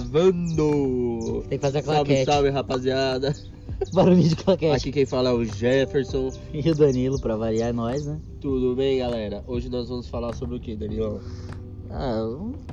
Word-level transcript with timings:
gravando! 0.00 1.44
Tem 1.48 1.58
que 1.58 1.64
fazer 1.64 1.78
a 1.78 1.82
Salve, 1.82 2.04
claquete. 2.04 2.24
salve, 2.24 2.50
rapaziada! 2.50 3.34
Barulhinho 3.94 4.28
de 4.28 4.36
claquete. 4.36 4.76
Aqui 4.76 4.92
quem 4.92 5.06
fala 5.06 5.30
é 5.30 5.32
o 5.32 5.44
Jefferson. 5.44 6.30
E 6.52 6.68
o 6.70 6.74
Danilo, 6.74 7.20
pra 7.20 7.36
variar, 7.36 7.70
é 7.70 7.72
nós, 7.72 8.04
né? 8.04 8.18
Tudo 8.40 8.74
bem, 8.74 8.98
galera? 8.98 9.42
Hoje 9.46 9.68
nós 9.70 9.88
vamos 9.88 10.08
falar 10.08 10.34
sobre 10.34 10.56
o 10.56 10.60
que, 10.60 10.76
Danilo? 10.76 11.20
Ah, 11.90 12.22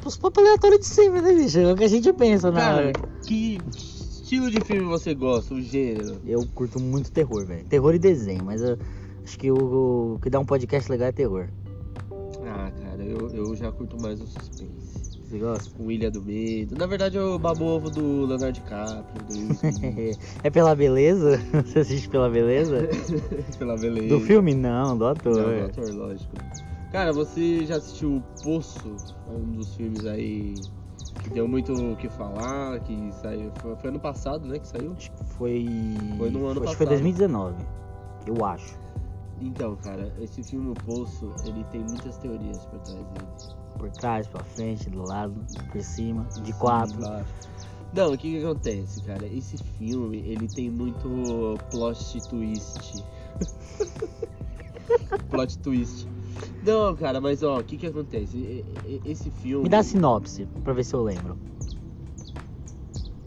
os 0.06 0.18
papos 0.18 0.44
aleatórios 0.44 0.82
de 0.82 0.86
sempre, 0.86 1.22
né, 1.22 1.34
bicho? 1.34 1.60
É 1.60 1.74
o 1.74 1.76
que 1.76 1.84
a 1.86 1.88
gente 1.88 2.12
pensa 2.14 2.52
na 2.52 2.60
Cara, 2.60 2.94
que 3.26 3.58
estilo 3.76 4.52
de 4.52 4.60
filme 4.62 4.84
você 4.84 5.14
gosta? 5.14 5.54
O 5.54 5.62
gênero? 5.62 6.18
Eu 6.26 6.46
curto 6.54 6.80
muito 6.80 7.12
terror, 7.12 7.46
velho. 7.46 7.66
Terror 7.66 7.96
e 7.96 8.00
desenho, 8.00 8.44
mas 8.44 8.62
eu 8.62 8.78
acho 9.24 9.40
que 9.40 9.50
o, 9.50 10.16
o 10.16 10.20
que 10.22 10.30
dá 10.30 10.40
um 10.40 10.46
podcast 10.46 10.92
legal 10.92 11.08
é 11.08 11.12
terror. 11.14 11.48
Ah, 12.46 12.72
cara, 12.84 13.04
eu, 13.04 13.30
eu 13.30 13.56
já 13.56 13.72
curto 13.72 14.00
mais 14.00 14.22
o 14.22 14.28
suspense. 14.28 14.87
Você 15.28 15.40
gosta? 15.40 15.84
O 15.84 15.92
Ilha 15.92 16.10
do 16.10 16.22
Medo. 16.22 16.78
Na 16.78 16.86
verdade, 16.86 17.18
é 17.18 17.22
o 17.22 17.38
babo 17.38 17.66
ovo 17.66 17.90
do 17.90 18.26
Leonardo 18.26 18.54
DiCaprio, 18.54 19.26
do 19.26 20.18
é 20.42 20.50
pela 20.50 20.74
beleza? 20.74 21.38
Você 21.66 21.80
assiste 21.80 22.08
pela 22.08 22.30
beleza? 22.30 22.88
pela 23.60 23.76
beleza. 23.76 24.08
Do 24.08 24.22
filme? 24.22 24.54
Não, 24.56 24.98
do 24.98 25.06
ator. 25.06 25.36
Não, 25.36 25.60
do 25.60 25.66
ator, 25.66 25.94
lógico. 25.94 26.34
Cara, 26.94 27.12
você 27.12 27.66
já 27.66 27.76
assistiu 27.76 28.18
O 28.18 28.24
Poço? 28.42 28.96
É 29.28 29.32
um 29.32 29.52
dos 29.52 29.76
filmes 29.76 30.06
aí 30.06 30.54
que 31.22 31.30
deu 31.32 31.46
muito 31.46 31.74
o 31.74 31.98
que 31.98 32.08
falar, 32.08 32.80
que 32.80 33.12
saiu. 33.22 33.52
Foi, 33.62 33.76
foi 33.76 33.90
ano 33.90 34.00
passado, 34.00 34.48
né? 34.48 34.60
Que 34.60 34.68
saiu? 34.68 34.94
Acho 34.94 35.12
que 35.12 35.26
foi. 35.26 35.66
Foi 36.18 36.30
no 36.30 36.48
ano 36.48 36.62
Acho 36.62 36.72
que 36.72 36.78
foi 36.78 36.86
passado. 36.86 37.02
2019. 37.04 37.56
Eu 38.26 38.46
acho. 38.46 38.80
Então, 39.42 39.76
cara, 39.76 40.12
esse 40.22 40.42
filme 40.42 40.72
O 40.72 40.74
Poço, 40.74 41.34
ele 41.46 41.66
tem 41.66 41.82
muitas 41.82 42.18
teorias 42.18 42.66
por 42.66 42.80
trás 42.80 43.06
dele. 43.08 43.57
Por 43.78 43.90
trás, 43.92 44.28
pra 44.28 44.44
frente, 44.44 44.90
do 44.90 45.04
lado, 45.04 45.36
por 45.72 45.82
cima, 45.82 46.26
de 46.44 46.54
quatro. 46.54 46.98
Não, 47.94 48.14
o 48.14 48.18
que 48.18 48.32
que 48.32 48.44
acontece, 48.44 49.02
cara? 49.02 49.26
Esse 49.26 49.58
filme, 49.58 50.18
ele 50.18 50.48
tem 50.48 50.70
muito 50.70 51.58
plot 51.72 52.22
twist. 52.28 53.04
plot 55.30 55.58
twist. 55.60 56.08
Não, 56.64 56.96
cara, 56.96 57.22
mas 57.22 57.44
ó, 57.44 57.60
o 57.60 57.64
que 57.64 57.78
que 57.78 57.88
acontece? 57.88 58.66
Esse 59.06 59.30
filme... 59.32 59.64
Me 59.64 59.70
dá 59.70 59.80
a 59.80 59.84
sinopse, 59.84 60.48
pra 60.64 60.74
ver 60.74 60.84
se 60.84 60.94
eu 60.94 61.04
lembro. 61.04 61.38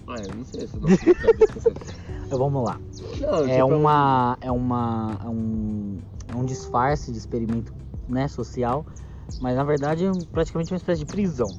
Ah, 0.06 0.18
eu 0.18 0.34
não 0.34 0.44
sei 0.44 0.66
se 0.66 0.76
eu 0.76 0.82
vamos 2.38 2.64
lá. 2.64 2.80
Não, 3.20 3.48
É 3.48 3.62
uma. 3.62 4.36
É 4.40 4.50
uma. 4.50 5.16
É 5.24 5.28
um, 5.28 5.98
é 6.26 6.36
um 6.36 6.44
disfarce 6.44 7.12
de 7.12 7.18
experimento 7.18 7.72
né, 8.08 8.26
social. 8.26 8.84
Mas 9.38 9.56
na 9.56 9.64
verdade 9.64 10.06
é 10.06 10.12
praticamente 10.32 10.72
uma 10.72 10.76
espécie 10.76 11.00
de 11.00 11.06
prisão. 11.06 11.54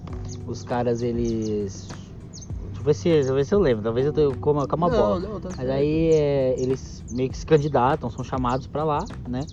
Os 0.47 0.63
caras, 0.63 1.01
eles. 1.01 1.87
Deixa 2.65 2.79
eu 2.79 2.83
ver 2.83 2.93
se, 2.93 3.09
deixa 3.09 3.29
eu, 3.29 3.35
ver 3.35 3.45
se 3.45 3.55
eu 3.55 3.59
lembro. 3.59 3.83
Talvez 3.83 4.05
eu 4.05 4.13
tô 4.13 4.33
com 4.37 4.51
uma, 4.51 4.67
com 4.67 4.75
uma 4.75 4.89
não, 4.89 4.97
bola. 4.97 5.19
Não, 5.19 5.39
tá 5.39 5.49
Mas 5.49 5.57
certo. 5.57 5.71
aí 5.71 6.09
é, 6.11 6.55
eles 6.57 7.03
meio 7.09 7.29
que 7.29 7.37
se 7.37 7.45
candidatam, 7.45 8.09
são 8.09 8.23
chamados 8.23 8.67
pra 8.67 8.83
lá, 8.83 9.05
né? 9.27 9.47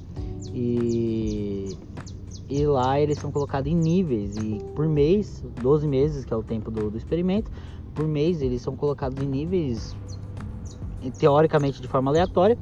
E, 0.54 1.76
e 2.48 2.66
lá 2.66 2.98
eles 2.98 3.18
são 3.18 3.30
colocados 3.30 3.70
em 3.70 3.76
níveis 3.76 4.36
e 4.36 4.60
por 4.74 4.88
mês, 4.88 5.44
12 5.60 5.86
meses, 5.86 6.24
que 6.24 6.32
é 6.32 6.36
o 6.36 6.42
tempo 6.42 6.70
do, 6.70 6.90
do 6.90 6.96
experimento, 6.96 7.50
por 7.94 8.06
mês 8.08 8.40
eles 8.40 8.62
são 8.62 8.74
colocados 8.74 9.22
em 9.22 9.26
níveis 9.26 9.94
teoricamente 11.18 11.80
de 11.80 11.88
forma 11.88 12.10
aleatória, 12.10 12.58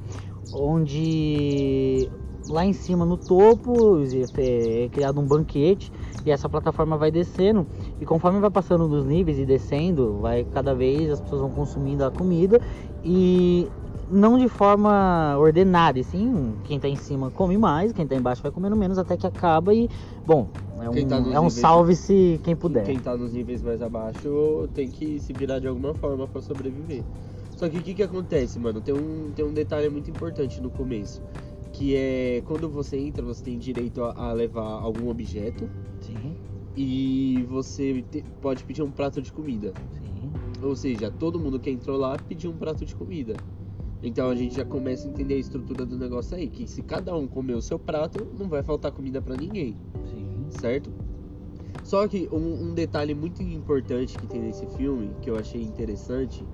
onde 0.53 2.11
lá 2.49 2.65
em 2.65 2.73
cima 2.73 3.05
no 3.05 3.17
topo 3.17 3.99
é 4.37 4.85
é 4.85 4.89
criado 4.89 5.21
um 5.21 5.25
banquete 5.25 5.93
e 6.25 6.31
essa 6.31 6.49
plataforma 6.49 6.97
vai 6.97 7.11
descendo 7.11 7.67
e 8.01 8.05
conforme 8.05 8.41
vai 8.41 8.51
passando 8.51 8.89
dos 8.89 9.05
níveis 9.05 9.39
e 9.39 9.45
descendo, 9.45 10.19
vai 10.21 10.45
cada 10.45 10.75
vez 10.75 11.11
as 11.11 11.21
pessoas 11.21 11.41
vão 11.41 11.51
consumindo 11.51 12.05
a 12.05 12.11
comida 12.11 12.61
e 13.05 13.69
não 14.11 14.39
de 14.39 14.49
forma 14.49 15.37
ordenada, 15.39 15.99
e 15.99 16.05
sim 16.05 16.55
quem 16.65 16.79
tá 16.79 16.89
em 16.89 16.97
cima 16.97 17.31
come 17.31 17.59
mais, 17.59 17.93
quem 17.93 18.07
tá 18.07 18.15
embaixo 18.15 18.43
vai 18.43 18.53
comendo 18.53 18.77
menos 18.77 18.99
até 18.99 19.17
que 19.17 19.27
acaba 19.27 19.75
e 19.75 19.89
bom, 20.25 20.49
é 20.79 21.05
tá 21.05 21.19
um, 21.19 21.33
é 21.33 21.41
um 21.41 21.51
salve-se 21.51 22.41
quem 22.45 22.55
puder. 22.55 22.85
Quem 22.85 22.99
tá 22.99 23.17
nos 23.17 23.33
níveis 23.33 23.63
mais 23.63 23.83
abaixo 23.83 24.69
tem 24.75 24.89
que 24.89 25.19
se 25.19 25.33
virar 25.33 25.59
de 25.59 25.67
alguma 25.67 25.95
forma 25.95 26.27
pra 26.29 26.41
sobreviver. 26.41 27.03
Só 27.57 27.69
que 27.69 27.79
o 27.79 27.83
que 27.83 27.95
que 27.95 28.03
acontece, 28.03 28.59
mano? 28.59 28.83
Tem 28.83 28.95
um, 28.95 29.33
tem 29.35 29.45
um 29.45 29.53
detalhe 29.53 29.89
muito 29.89 30.11
importante 30.11 30.61
no 30.61 30.69
começo. 30.69 31.23
Que 31.77 31.95
é 31.95 32.43
quando 32.47 32.69
você 32.71 32.97
entra, 32.97 33.23
você 33.25 33.45
tem 33.45 33.59
direito 33.59 34.03
a, 34.03 34.13
a 34.29 34.33
levar 34.33 34.65
algum 34.65 35.09
objeto 35.11 35.69
Sim, 36.01 36.35
e 36.75 37.45
você 37.49 38.03
te- 38.11 38.25
pode 38.41 38.65
pedir 38.65 38.83
um 38.83 38.91
prato 38.91 39.21
de 39.21 39.31
comida. 39.33 39.73
sim. 39.93 40.33
Ou 40.63 40.75
seja, 40.75 41.11
todo 41.11 41.39
mundo 41.39 41.61
que 41.61 41.69
entrou 41.71 41.99
lá 41.99 42.17
pediu 42.19 42.51
um 42.51 42.57
prato 42.57 42.85
de 42.85 42.95
comida. 42.95 43.35
Então 44.03 44.31
a 44.31 44.35
gente 44.35 44.55
já 44.55 44.65
começa 44.65 45.07
a 45.07 45.11
entender 45.11 45.35
a 45.35 45.39
estrutura 45.39 45.85
do 45.85 45.99
negócio 45.99 46.37
aí, 46.37 46.49
que 46.49 46.67
se 46.67 46.83
cada 46.83 47.15
um 47.17 47.27
comer 47.27 47.55
o 47.55 47.63
seu 47.63 47.79
prato, 47.79 48.27
não 48.39 48.49
vai 48.49 48.63
faltar 48.63 48.93
comida 48.93 49.21
pra 49.21 49.37
ninguém 49.37 49.77
Sim. 50.05 50.47
certo? 50.61 50.91
Só 51.85 52.07
que 52.09 52.29
um, 52.33 52.69
um 52.71 52.75
detalhe 52.75 53.15
muito 53.15 53.43
importante 53.43 54.17
que 54.19 54.27
tem 54.27 54.41
nesse 54.41 54.67
filme, 54.77 55.11
que 55.21 55.29
eu 55.31 55.37
achei 55.37 55.63
interessante, 55.63 56.45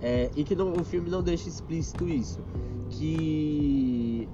é, 0.00 0.30
e 0.36 0.44
que 0.44 0.54
não- 0.54 0.72
o 0.72 0.84
filme 0.84 1.08
não 1.10 1.22
deixa 1.22 1.48
explícito 1.48 2.08
isso, 2.08 2.40
que 2.90 4.28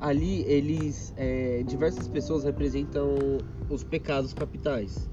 ali 0.00 0.42
eles, 0.46 1.12
é, 1.16 1.62
diversas 1.66 2.06
pessoas 2.08 2.44
representam 2.44 3.16
os 3.68 3.82
pecados 3.82 4.32
capitais. 4.32 5.08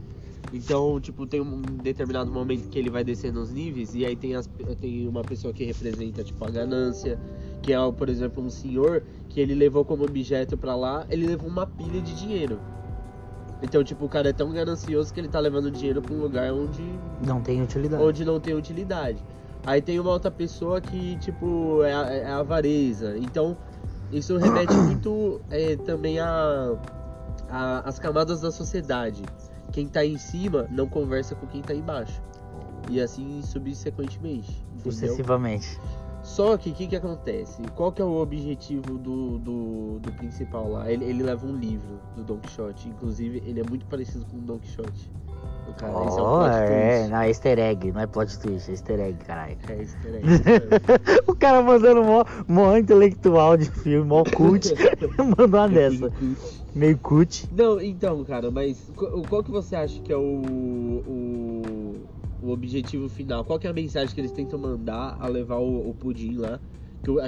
Então, 0.54 1.00
tipo, 1.02 1.26
tem 1.26 1.42
um 1.42 1.62
determinado 1.62 2.32
momento 2.32 2.70
que 2.70 2.78
ele 2.78 2.90
vai 2.90 3.04
descendo 3.04 3.42
os 3.42 3.52
níveis 3.52 3.96
e 3.96 4.06
aí 4.06 4.16
tem, 4.16 4.36
as, 4.36 4.48
tem 4.80 5.08
uma 5.08 5.22
pessoa 5.24 5.52
que 5.54 5.64
representa, 5.66 6.24
tipo, 6.24 6.46
a 6.46 6.50
ganância, 6.50 7.20
que 7.62 7.74
é, 7.74 7.92
por 7.92 8.08
exemplo, 8.10 8.44
um 8.44 8.50
senhor 8.50 9.04
que 9.28 9.40
ele 9.40 9.56
levou 9.56 9.84
como 9.84 10.04
objeto 10.04 10.56
pra 10.56 10.76
lá, 10.76 11.06
ele 11.10 11.26
levou 11.26 11.50
uma 11.50 11.66
pilha 11.66 12.00
de 12.00 12.14
dinheiro. 12.16 12.60
Então, 13.62 13.84
tipo, 13.84 14.06
o 14.06 14.10
cara 14.10 14.30
é 14.30 14.34
tão 14.34 14.52
ganancioso 14.52 15.12
que 15.14 15.20
ele 15.20 15.28
tá 15.28 15.40
levando 15.40 15.72
dinheiro 15.72 16.02
pra 16.02 16.14
um 16.14 16.22
lugar 16.22 16.54
onde, 16.54 16.84
Não 17.26 17.42
tem 17.42 17.62
utilidade. 17.62 18.04
onde 18.04 18.24
não 18.24 18.40
tem 18.40 18.54
utilidade. 18.54 19.24
Aí 19.66 19.82
tem 19.82 20.00
uma 20.00 20.12
outra 20.12 20.30
pessoa 20.30 20.80
que, 20.80 21.18
tipo, 21.18 21.82
é, 21.84 22.20
é 22.20 22.26
a 22.28 22.38
avareza. 22.38 23.18
Então, 23.18 23.58
isso 24.18 24.38
remete 24.38 24.74
muito 24.74 25.42
é, 25.50 25.76
também 25.78 26.20
a, 26.20 26.76
a 27.50 27.80
as 27.88 28.00
camadas 28.00 28.42
da 28.42 28.52
sociedade. 28.52 29.24
Quem 29.72 29.88
tá 29.88 30.06
em 30.06 30.18
cima 30.18 30.68
não 30.72 30.88
conversa 30.88 31.36
com 31.36 31.46
quem 31.48 31.62
tá 31.62 31.74
embaixo. 31.74 32.22
E 32.90 33.02
assim 33.02 33.42
subsequentemente. 33.42 34.52
Entendeu? 34.74 34.92
Sucessivamente. 34.92 35.80
Só 36.24 36.58
que 36.58 36.72
o 36.72 36.74
que, 36.74 36.88
que 36.88 36.96
acontece? 36.96 37.62
Qual 37.76 37.92
que 37.92 38.02
é 38.02 38.06
o 38.06 38.16
objetivo 38.16 38.98
do, 38.98 39.38
do, 39.38 40.00
do 40.00 40.12
principal 40.14 40.72
lá? 40.72 40.92
Ele, 40.92 41.06
ele 41.06 41.22
leva 41.22 41.46
um 41.46 41.56
livro 41.56 42.00
do 42.16 42.24
Don 42.24 42.40
Quixote. 42.40 42.90
Inclusive, 42.90 43.44
ele 43.46 43.60
é 43.60 43.64
muito 43.64 43.86
parecido 43.86 44.26
com 44.26 44.38
o 44.38 44.42
Don 44.42 44.58
Quixote. 44.58 45.12
O 45.76 45.78
cara, 45.78 46.06
esse 46.06 46.18
é 46.18 46.22
Oh, 46.22 46.38
plot 46.38 46.50
é, 46.56 46.98
twist. 46.98 47.12
não, 47.12 47.18
é 47.20 47.28
easter 47.30 47.60
egg, 47.60 47.92
não 47.92 48.02
é 48.02 48.08
plot 48.08 48.40
twist, 48.40 48.70
é 48.70 48.74
easter 48.74 49.00
egg, 49.00 49.18
caralho. 49.26 49.58
É 49.68 49.78
easter 49.78 50.16
egg, 50.16 50.26
né? 50.26 51.20
o 51.28 51.36
cara 51.36 51.62
mandando 51.62 52.04
mó, 52.04 52.24
mó 52.48 52.78
intelectual 52.78 53.58
de 53.58 53.70
filme, 53.70 54.08
mó 54.08 54.24
cult, 54.24 54.74
mandou 55.18 55.48
uma 55.48 55.68
dessa. 55.68 56.12
Meio 56.74 56.98
cult. 56.98 57.48
Não, 57.52 57.82
então, 57.82 58.24
cara, 58.24 58.50
mas 58.52 58.78
qual, 58.96 59.22
qual 59.30 59.44
que 59.44 59.52
você 59.52 59.76
acha 59.76 60.00
que 60.02 60.12
é 60.12 60.18
o, 60.18 60.22
o, 61.08 61.96
o 62.42 62.52
objetivo 62.52 63.08
final? 63.10 63.44
Qual 63.44 63.60
que 63.60 63.68
é 63.68 63.70
a 63.70 63.74
mensagem 63.74 64.14
que 64.14 64.22
eles 64.22 64.32
tentam 64.32 64.60
mandar 64.60 65.18
a 65.20 65.28
levar 65.28 65.58
o, 65.58 65.90
o 65.90 65.94
pudim 65.94 66.38
lá? 66.38 66.60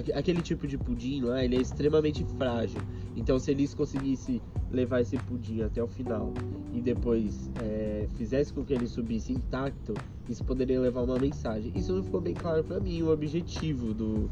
Que 0.04 0.12
aquele 0.12 0.42
tipo 0.42 0.66
de 0.66 0.76
pudim 0.78 1.22
lá, 1.22 1.44
ele 1.44 1.56
é 1.56 1.62
extremamente 1.62 2.26
frágil. 2.38 2.82
Então, 3.16 3.38
se 3.38 3.52
eles 3.52 3.76
conseguissem 3.76 4.42
levar 4.72 5.02
esse 5.02 5.18
pudim 5.18 5.62
até 5.62 5.84
o 5.84 5.88
final 5.88 6.34
e 6.74 6.82
depois 6.82 7.50
é, 7.62 8.08
fizesse 8.16 8.52
com 8.52 8.66
que 8.66 8.74
ele 8.74 8.88
subisse 8.88 9.34
intacto, 9.34 9.94
isso 10.28 10.44
poderia 10.44 10.80
levar 10.80 11.04
uma 11.04 11.20
mensagem. 11.20 11.72
Isso 11.76 11.94
não 11.94 12.04
ficou 12.04 12.20
bem 12.20 12.34
claro 12.34 12.64
pra 12.64 12.80
mim, 12.80 13.04
o 13.04 13.12
objetivo 13.12 13.94
do... 13.94 14.30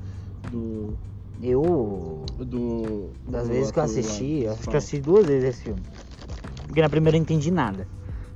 do 0.51 0.97
Eu, 1.41 2.25
do 2.39 3.09
das 3.29 3.47
do 3.47 3.53
vezes 3.53 3.71
que 3.71 3.77
eu 3.77 3.81
lá 3.81 3.85
assisti, 3.85 4.43
eu 4.43 4.51
acho 4.51 4.61
que 4.63 4.69
eu 4.69 4.77
assisti 4.77 4.99
duas 4.99 5.25
vezes 5.27 5.49
esse 5.49 5.63
filme. 5.63 5.81
Porque 6.65 6.81
na 6.81 6.89
primeira 6.89 7.17
eu 7.17 7.19
não 7.19 7.23
entendi 7.23 7.51
nada. 7.51 7.87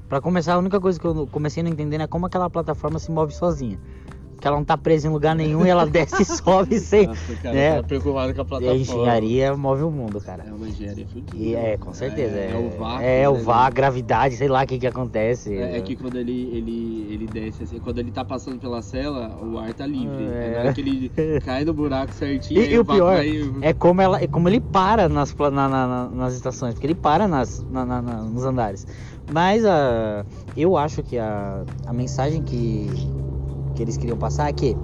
Pra 0.08 0.22
começar, 0.22 0.54
a 0.54 0.58
única 0.58 0.80
coisa 0.80 1.00
que 1.00 1.06
eu 1.06 1.28
comecei 1.28 1.62
a 1.62 1.64
não 1.64 1.72
entender 1.72 2.00
é 2.02 2.08
como 2.08 2.26
aquela 2.26 2.50
plataforma 2.50 2.98
se 3.00 3.12
move 3.12 3.34
sozinha. 3.34 3.80
Que 4.40 4.48
ela 4.48 4.56
não 4.58 4.64
tá 4.64 4.78
presa 4.78 5.08
em 5.08 5.12
lugar 5.12 5.36
nenhum 5.36 5.66
e 5.66 5.70
ela 5.70 5.86
desce 5.90 6.22
e 6.22 6.26
sobe 6.26 6.80
sem. 6.80 7.08
Nossa, 7.08 7.36
cara, 7.36 7.58
É. 7.58 7.76
tá 7.78 7.84
preocupado 7.84 8.34
com 8.34 8.42
a 8.42 8.44
E 8.44 8.48
plataforma. 8.48 8.72
a 8.72 8.76
engenharia 8.78 9.58
move 9.58 9.84
o 9.84 9.92
mundo, 9.92 10.22
cara. 10.22 10.46
É 10.48 10.54
uma 10.54 10.68
engenharia 10.68 11.06
fodida. 11.08 11.36
E 11.38 11.56
é, 11.56 11.78
com 11.78 11.94
certeza. 11.94 12.38
É, 12.38 12.48
É, 12.48 12.52
é 12.54 12.58
o 12.58 12.70
vácuo. 12.80 13.04
É, 13.04 13.30
o 13.30 13.34
né, 13.34 13.40
vácuo, 13.42 13.64
né? 13.66 13.72
gravidade, 13.76 14.36
sei 14.38 14.48
lá 14.48 14.64
o 14.64 14.68
que 14.68 14.80
que 14.80 14.88
acontece. 14.88 15.54
É, 15.56 15.78
é 15.78 15.82
que 15.82 15.96
quando 15.96 16.16
ele, 16.18 16.50
ele, 16.54 17.08
ele 17.12 17.28
desce, 17.28 17.64
assim, 17.64 17.80
quando 17.80 18.00
ele 18.00 18.12
tá 18.12 18.24
passando 18.24 18.60
pela 18.60 18.82
cela, 18.82 19.38
o 19.44 19.58
ar 19.60 19.74
tá 19.74 19.86
livre. 19.86 20.24
É. 20.24 20.30
É. 20.30 20.52
Na 20.54 20.60
hora 20.60 20.74
que 20.74 20.82
ele 20.82 21.12
cai 21.44 21.66
no 21.66 21.74
buraco 21.74 22.14
certinho, 22.14 22.62
E- 22.62 22.66
aí 22.66 22.74
e 22.74 22.80
o 22.80 22.84
vácuo 22.84 22.96
pior 23.02 23.16
vai- 23.18 23.52
É 23.62 23.74
como, 23.74 24.02
ela, 24.02 24.22
é 24.24 24.28
como 24.28 24.48
ele 24.48 24.60
para 24.62 25.10
nas, 25.10 25.36
na- 25.36 25.50
na- 25.52 25.70
na- 25.70 26.10
nas 26.10 26.34
estações, 26.34 26.74
porque 26.76 26.88
ele 26.88 26.96
para 26.96 27.28
nas, 27.28 27.66
na- 27.70 27.86
na- 27.86 28.02
na- 28.02 28.22
nos 28.24 28.46
andares. 28.46 28.88
Mas 29.32 29.64
a, 29.66 30.26
eu 30.58 30.76
acho 30.78 31.04
que 31.04 31.18
a, 31.18 31.64
a 31.86 31.94
mensagem 31.94 32.42
que, 32.42 32.90
que 33.80 33.84
eles 33.84 33.96
queriam 33.96 34.18
passar 34.18 34.50
é 34.50 34.52
que, 34.52 34.76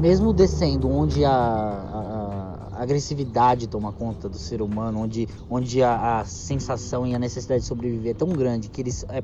mesmo 0.00 0.32
descendo 0.32 0.90
onde 0.90 1.24
a, 1.24 1.30
a- 1.30 2.68
a 2.72 2.82
agressividade 2.82 3.68
toma 3.68 3.92
conta 3.92 4.28
do 4.28 4.36
ser 4.36 4.60
humano, 4.60 4.98
onde, 4.98 5.28
onde 5.48 5.80
a, 5.80 6.18
a 6.18 6.24
sensação 6.24 7.06
e 7.06 7.14
a 7.14 7.20
necessidade 7.20 7.60
de 7.60 7.68
sobreviver 7.68 8.10
é 8.10 8.14
tão 8.14 8.28
grande 8.30 8.68
que 8.68 8.80
eles. 8.80 9.04
É, 9.08 9.22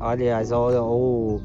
aliás, 0.00 0.52
olha 0.52 0.82
o, 0.82 1.38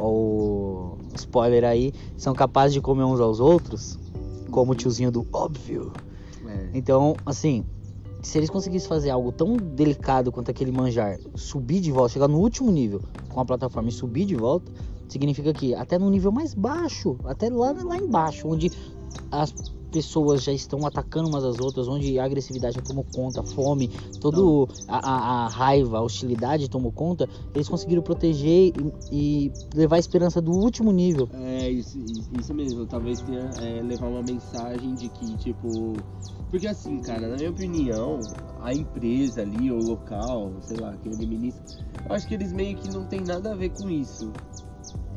o 0.00 0.96
spoiler 1.16 1.64
aí, 1.64 1.92
são 2.16 2.32
capazes 2.32 2.74
de 2.74 2.80
comer 2.80 3.02
uns 3.02 3.18
aos 3.18 3.40
outros, 3.40 3.98
como 4.52 4.70
o 4.70 4.74
tiozinho 4.76 5.10
do 5.10 5.26
óbvio. 5.32 5.92
É. 6.46 6.68
Então, 6.74 7.16
assim, 7.26 7.64
se 8.22 8.38
eles 8.38 8.50
conseguissem 8.50 8.88
fazer 8.88 9.10
algo 9.10 9.32
tão 9.32 9.56
delicado 9.56 10.30
quanto 10.30 10.48
aquele 10.52 10.70
manjar, 10.70 11.18
subir 11.34 11.80
de 11.80 11.90
volta, 11.90 12.12
chegar 12.12 12.28
no 12.28 12.38
último 12.38 12.70
nível 12.70 13.02
com 13.30 13.40
a 13.40 13.44
plataforma 13.44 13.88
e 13.88 13.92
subir 13.92 14.26
de 14.26 14.36
volta, 14.36 14.70
significa 15.08 15.52
que 15.52 15.74
até 15.74 15.98
no 15.98 16.10
nível 16.10 16.32
mais 16.32 16.54
baixo, 16.54 17.16
até 17.24 17.48
lá, 17.48 17.72
lá 17.84 17.96
embaixo, 17.96 18.48
onde 18.48 18.70
as 19.30 19.52
pessoas 19.90 20.42
já 20.42 20.52
estão 20.52 20.84
atacando 20.84 21.28
umas 21.28 21.42
às 21.44 21.58
outras, 21.58 21.88
onde 21.88 22.18
a 22.18 22.24
agressividade 22.24 22.80
tomou 22.82 23.04
conta, 23.04 23.40
a 23.40 23.44
fome, 23.44 23.88
todo 24.20 24.68
a, 24.86 25.44
a- 25.44 25.48
raiva, 25.48 25.98
a 25.98 26.02
hostilidade 26.02 26.68
tomou 26.68 26.92
conta, 26.92 27.26
eles 27.54 27.68
conseguiram 27.68 28.02
proteger 28.02 28.72
e, 28.76 28.92
e 29.10 29.52
levar 29.74 29.96
a 29.96 29.98
esperança 29.98 30.40
do 30.42 30.52
último 30.52 30.92
nível. 30.92 31.28
É, 31.32 31.70
isso, 31.70 31.98
isso 31.98 32.30
isso 32.38 32.54
mesmo. 32.54 32.84
Talvez 32.86 33.20
tenha 33.20 33.50
é, 33.62 33.80
levar 33.82 34.08
uma 34.08 34.22
mensagem 34.22 34.94
de 34.96 35.08
que, 35.08 35.36
tipo. 35.38 35.94
Porque 36.50 36.66
assim, 36.66 37.00
cara, 37.00 37.26
na 37.28 37.36
minha 37.36 37.50
opinião, 37.50 38.20
a 38.60 38.72
empresa 38.74 39.42
ali, 39.42 39.70
o 39.72 39.78
local, 39.78 40.52
sei 40.60 40.76
lá, 40.76 40.90
aquele 40.90 41.26
ministro, 41.26 41.62
eu 42.08 42.14
acho 42.14 42.26
que 42.28 42.34
eles 42.34 42.52
meio 42.52 42.76
que 42.76 42.88
não 42.92 43.04
tem 43.06 43.20
nada 43.22 43.52
a 43.52 43.54
ver 43.56 43.70
com 43.70 43.88
isso. 43.88 44.30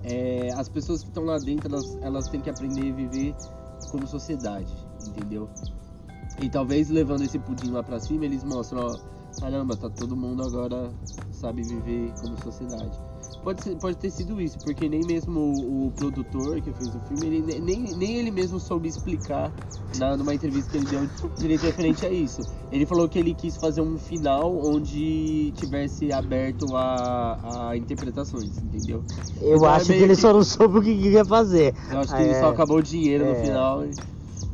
É, 0.03 0.51
as 0.55 0.69
pessoas 0.69 1.01
que 1.01 1.09
estão 1.09 1.25
lá 1.25 1.37
dentro, 1.37 1.73
elas, 1.73 1.97
elas 2.01 2.27
têm 2.29 2.41
que 2.41 2.49
aprender 2.49 2.91
a 2.91 2.95
viver 2.95 3.35
como 3.89 4.07
sociedade, 4.07 4.73
entendeu? 5.05 5.49
E 6.41 6.49
talvez 6.49 6.89
levando 6.89 7.23
esse 7.23 7.37
pudim 7.37 7.71
lá 7.71 7.83
pra 7.83 7.99
cima, 7.99 8.25
eles 8.25 8.43
mostram, 8.43 8.79
ó, 8.81 9.39
caramba, 9.39 9.75
tá 9.75 9.89
todo 9.89 10.15
mundo 10.15 10.43
agora 10.43 10.91
sabe 11.31 11.63
viver 11.63 12.13
como 12.21 12.37
sociedade. 12.37 12.97
Pode, 13.43 13.61
ser, 13.61 13.75
pode 13.77 13.97
ter 13.97 14.11
sido 14.11 14.39
isso, 14.41 14.57
porque 14.59 14.89
nem 14.89 15.03
mesmo 15.03 15.39
o, 15.39 15.87
o 15.87 15.91
produtor 15.91 16.59
que 16.61 16.71
fez 16.73 16.93
o 16.95 16.99
filme, 17.07 17.25
ele, 17.27 17.41
ne- 17.41 17.59
nem, 17.59 17.95
nem 17.95 18.17
ele 18.17 18.31
mesmo 18.31 18.59
soube 18.59 18.87
explicar 18.89 19.51
na, 19.97 20.15
numa 20.17 20.35
entrevista 20.35 20.69
que 20.71 20.77
ele 20.77 20.85
deu 20.85 21.09
direito 21.39 21.61
referente 21.63 22.05
a 22.05 22.09
isso. 22.11 22.45
Ele 22.71 22.85
falou 22.85 23.07
que 23.07 23.17
ele 23.17 23.33
quis 23.33 23.55
fazer 23.55 23.81
um 23.81 23.97
final 23.97 24.53
onde 24.57 25.51
tivesse 25.55 26.11
aberto 26.11 26.75
a, 26.75 27.69
a 27.69 27.77
interpretações, 27.77 28.61
entendeu? 28.61 29.03
Eu 29.41 29.55
Então 29.57 29.65
é 29.65 29.75
acho 29.75 29.85
que 29.85 29.91
meio 29.93 30.03
ele 30.03 30.15
que- 30.15 30.21
só 30.21 30.33
não 30.33 30.43
soube 30.43 30.79
o 30.79 30.81
que 30.81 30.95
queria 31.01 31.23
fazer. 31.23 31.73
Eu 31.89 31.99
acho 31.99 32.11
que 32.13 32.21
Ah, 32.21 32.25
ele 32.25 32.33
é. 32.33 32.39
só 32.39 32.49
acabou 32.49 32.77
o 32.77 32.83
dinheiro 32.83 33.25
no 33.25 33.31
É. 33.31 33.41
final. 33.41 33.85
e- 33.85 33.95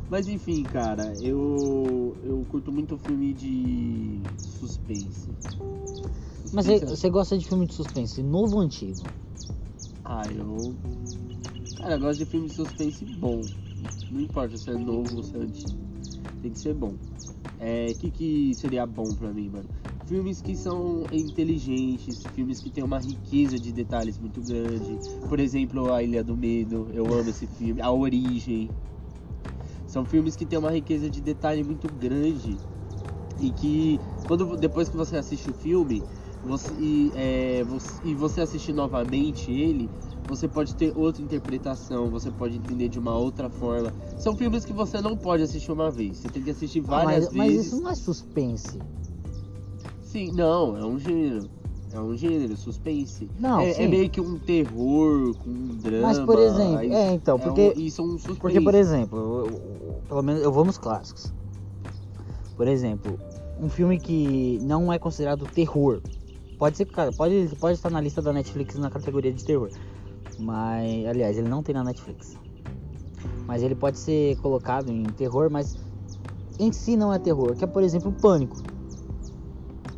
Mas 0.08 0.28
enfim, 0.28 0.62
cara, 0.62 1.12
eu, 1.20 2.16
eu 2.24 2.46
curto 2.48 2.70
muito 2.70 2.96
filme 2.96 3.34
de 3.34 4.20
suspense. 4.60 5.32
Mas 6.52 6.66
Suspense- 6.66 6.86
você 6.86 6.96
você 6.96 7.10
gosta 7.10 7.38
de 7.38 7.46
filme 7.46 7.66
de 7.66 7.74
suspense, 7.74 8.22
novo 8.22 8.56
ou 8.56 8.62
antigo? 8.62 9.02
Ah, 10.04 10.22
eu. 10.34 10.74
Cara, 11.76 11.94
eu 11.94 12.00
gosto 12.00 12.18
de 12.18 12.24
filme 12.24 12.46
de 12.46 12.54
suspense 12.54 13.04
bom. 13.04 13.44
Não 14.10 14.20
importa 14.20 14.56
se 14.56 14.70
é 14.70 14.74
novo 14.74 15.16
ou 15.16 15.22
se 15.22 15.36
é 15.36 15.40
antigo. 15.40 15.74
Tem 16.42 16.50
que 16.50 16.58
ser 16.58 16.74
bom. 16.74 16.94
É, 17.58 17.92
o 17.92 17.98
que, 17.98 18.10
que 18.10 18.54
seria 18.54 18.86
bom 18.86 19.12
pra 19.14 19.32
mim, 19.32 19.48
mano? 19.48 19.68
Filmes 20.06 20.40
que 20.40 20.54
são 20.54 21.02
inteligentes, 21.10 22.22
filmes 22.32 22.60
que 22.60 22.70
têm 22.70 22.84
uma 22.84 22.98
riqueza 22.98 23.58
de 23.58 23.72
detalhes 23.72 24.18
muito 24.18 24.40
grande. 24.40 24.98
Por 25.28 25.40
exemplo, 25.40 25.92
A 25.92 26.02
Ilha 26.02 26.22
do 26.22 26.36
Medo, 26.36 26.88
eu 26.92 27.04
amo 27.06 27.28
esse 27.30 27.46
filme. 27.46 27.80
A 27.80 27.90
Origem. 27.90 28.70
São 29.86 30.04
filmes 30.04 30.36
que 30.36 30.46
têm 30.46 30.58
uma 30.58 30.70
riqueza 30.70 31.10
de 31.10 31.20
detalhe 31.20 31.64
muito 31.64 31.88
grande. 31.88 32.56
E 33.40 33.50
que, 33.50 33.98
quando, 34.26 34.56
depois 34.56 34.88
que 34.88 34.96
você 34.96 35.16
assiste 35.16 35.50
o 35.50 35.54
filme, 35.54 36.02
você, 36.46 36.72
e, 36.78 37.12
é, 37.14 37.64
você, 37.64 38.00
e 38.04 38.14
você 38.14 38.40
assistir 38.40 38.72
novamente 38.72 39.50
ele, 39.50 39.90
você 40.26 40.48
pode 40.48 40.74
ter 40.74 40.92
outra 40.96 41.22
interpretação, 41.22 42.08
você 42.10 42.30
pode 42.30 42.56
entender 42.56 42.88
de 42.88 42.98
uma 42.98 43.16
outra 43.16 43.48
forma. 43.50 43.92
São 44.18 44.36
filmes 44.36 44.64
que 44.64 44.72
você 44.72 45.00
não 45.00 45.16
pode 45.16 45.42
assistir 45.42 45.70
uma 45.72 45.90
vez, 45.90 46.18
você 46.18 46.28
tem 46.28 46.42
que 46.42 46.50
assistir 46.50 46.80
várias 46.80 47.26
mas, 47.26 47.34
mas 47.34 47.52
vezes. 47.52 47.66
isso 47.72 47.82
não 47.82 47.90
é 47.90 47.94
suspense. 47.94 48.78
Sim, 50.02 50.32
não, 50.32 50.76
é 50.76 50.84
um 50.84 50.98
gênero. 50.98 51.50
É 51.92 52.00
um 52.00 52.16
gênero, 52.16 52.56
suspense. 52.56 53.30
Não, 53.38 53.60
é, 53.60 53.84
é 53.84 53.88
meio 53.88 54.10
que 54.10 54.20
um 54.20 54.38
terror 54.38 55.34
com 55.34 55.50
um 55.50 55.68
drama. 55.78 56.08
Mas, 56.08 56.18
por 56.18 56.38
exemplo, 56.38 56.76
aí- 56.78 56.92
é, 56.92 57.12
então, 57.12 57.36
um- 57.36 57.40
porque- 57.40 57.72
isso 57.76 58.02
é 58.02 58.04
um 58.04 58.10
suspense. 58.18 58.40
Porque, 58.40 58.60
por 58.60 58.74
exemplo, 58.74 59.18
eu- 59.18 59.46
eu- 59.46 60.02
pelo 60.08 60.22
menos 60.22 60.42
eu 60.42 60.52
vou 60.52 60.64
nos 60.64 60.78
clássicos. 60.78 61.32
Por 62.56 62.66
exemplo, 62.66 63.18
um 63.60 63.68
filme 63.68 64.00
que 64.00 64.58
não 64.62 64.92
é 64.92 64.98
considerado 64.98 65.46
terror. 65.46 66.00
Pode 66.58 66.76
ser, 66.76 66.86
pode, 66.86 67.48
pode 67.60 67.74
estar 67.74 67.90
na 67.90 68.00
lista 68.00 68.22
da 68.22 68.32
Netflix 68.32 68.76
na 68.76 68.90
categoria 68.90 69.32
de 69.32 69.44
terror. 69.44 69.70
Mas, 70.38 71.06
aliás, 71.06 71.36
ele 71.36 71.48
não 71.48 71.62
tem 71.62 71.74
na 71.74 71.84
Netflix. 71.84 72.38
Mas 73.46 73.62
ele 73.62 73.74
pode 73.74 73.98
ser 73.98 74.36
colocado 74.38 74.90
em 74.90 75.04
terror, 75.04 75.50
mas 75.50 75.76
em 76.58 76.72
si 76.72 76.96
não 76.96 77.12
é 77.12 77.18
terror. 77.18 77.54
Que 77.54 77.64
é, 77.64 77.66
por 77.66 77.82
exemplo, 77.82 78.10
o 78.10 78.14
Pânico. 78.14 78.56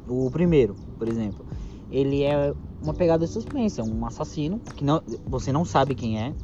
O 0.09 0.31
primeiro, 0.31 0.75
por 0.99 1.09
exemplo. 1.09 1.45
Ele 1.91 2.23
é 2.23 2.55
uma 2.83 2.95
pegada 2.95 3.27
de 3.27 3.33
suspense, 3.33 3.81
é 3.81 3.85
um 3.85 4.05
assassino 4.07 4.61
que 4.77 4.85
não, 4.85 5.03
você 5.27 5.53
não 5.53 5.65
sabe 5.65 5.95
quem 5.95 6.21
é. 6.21 6.35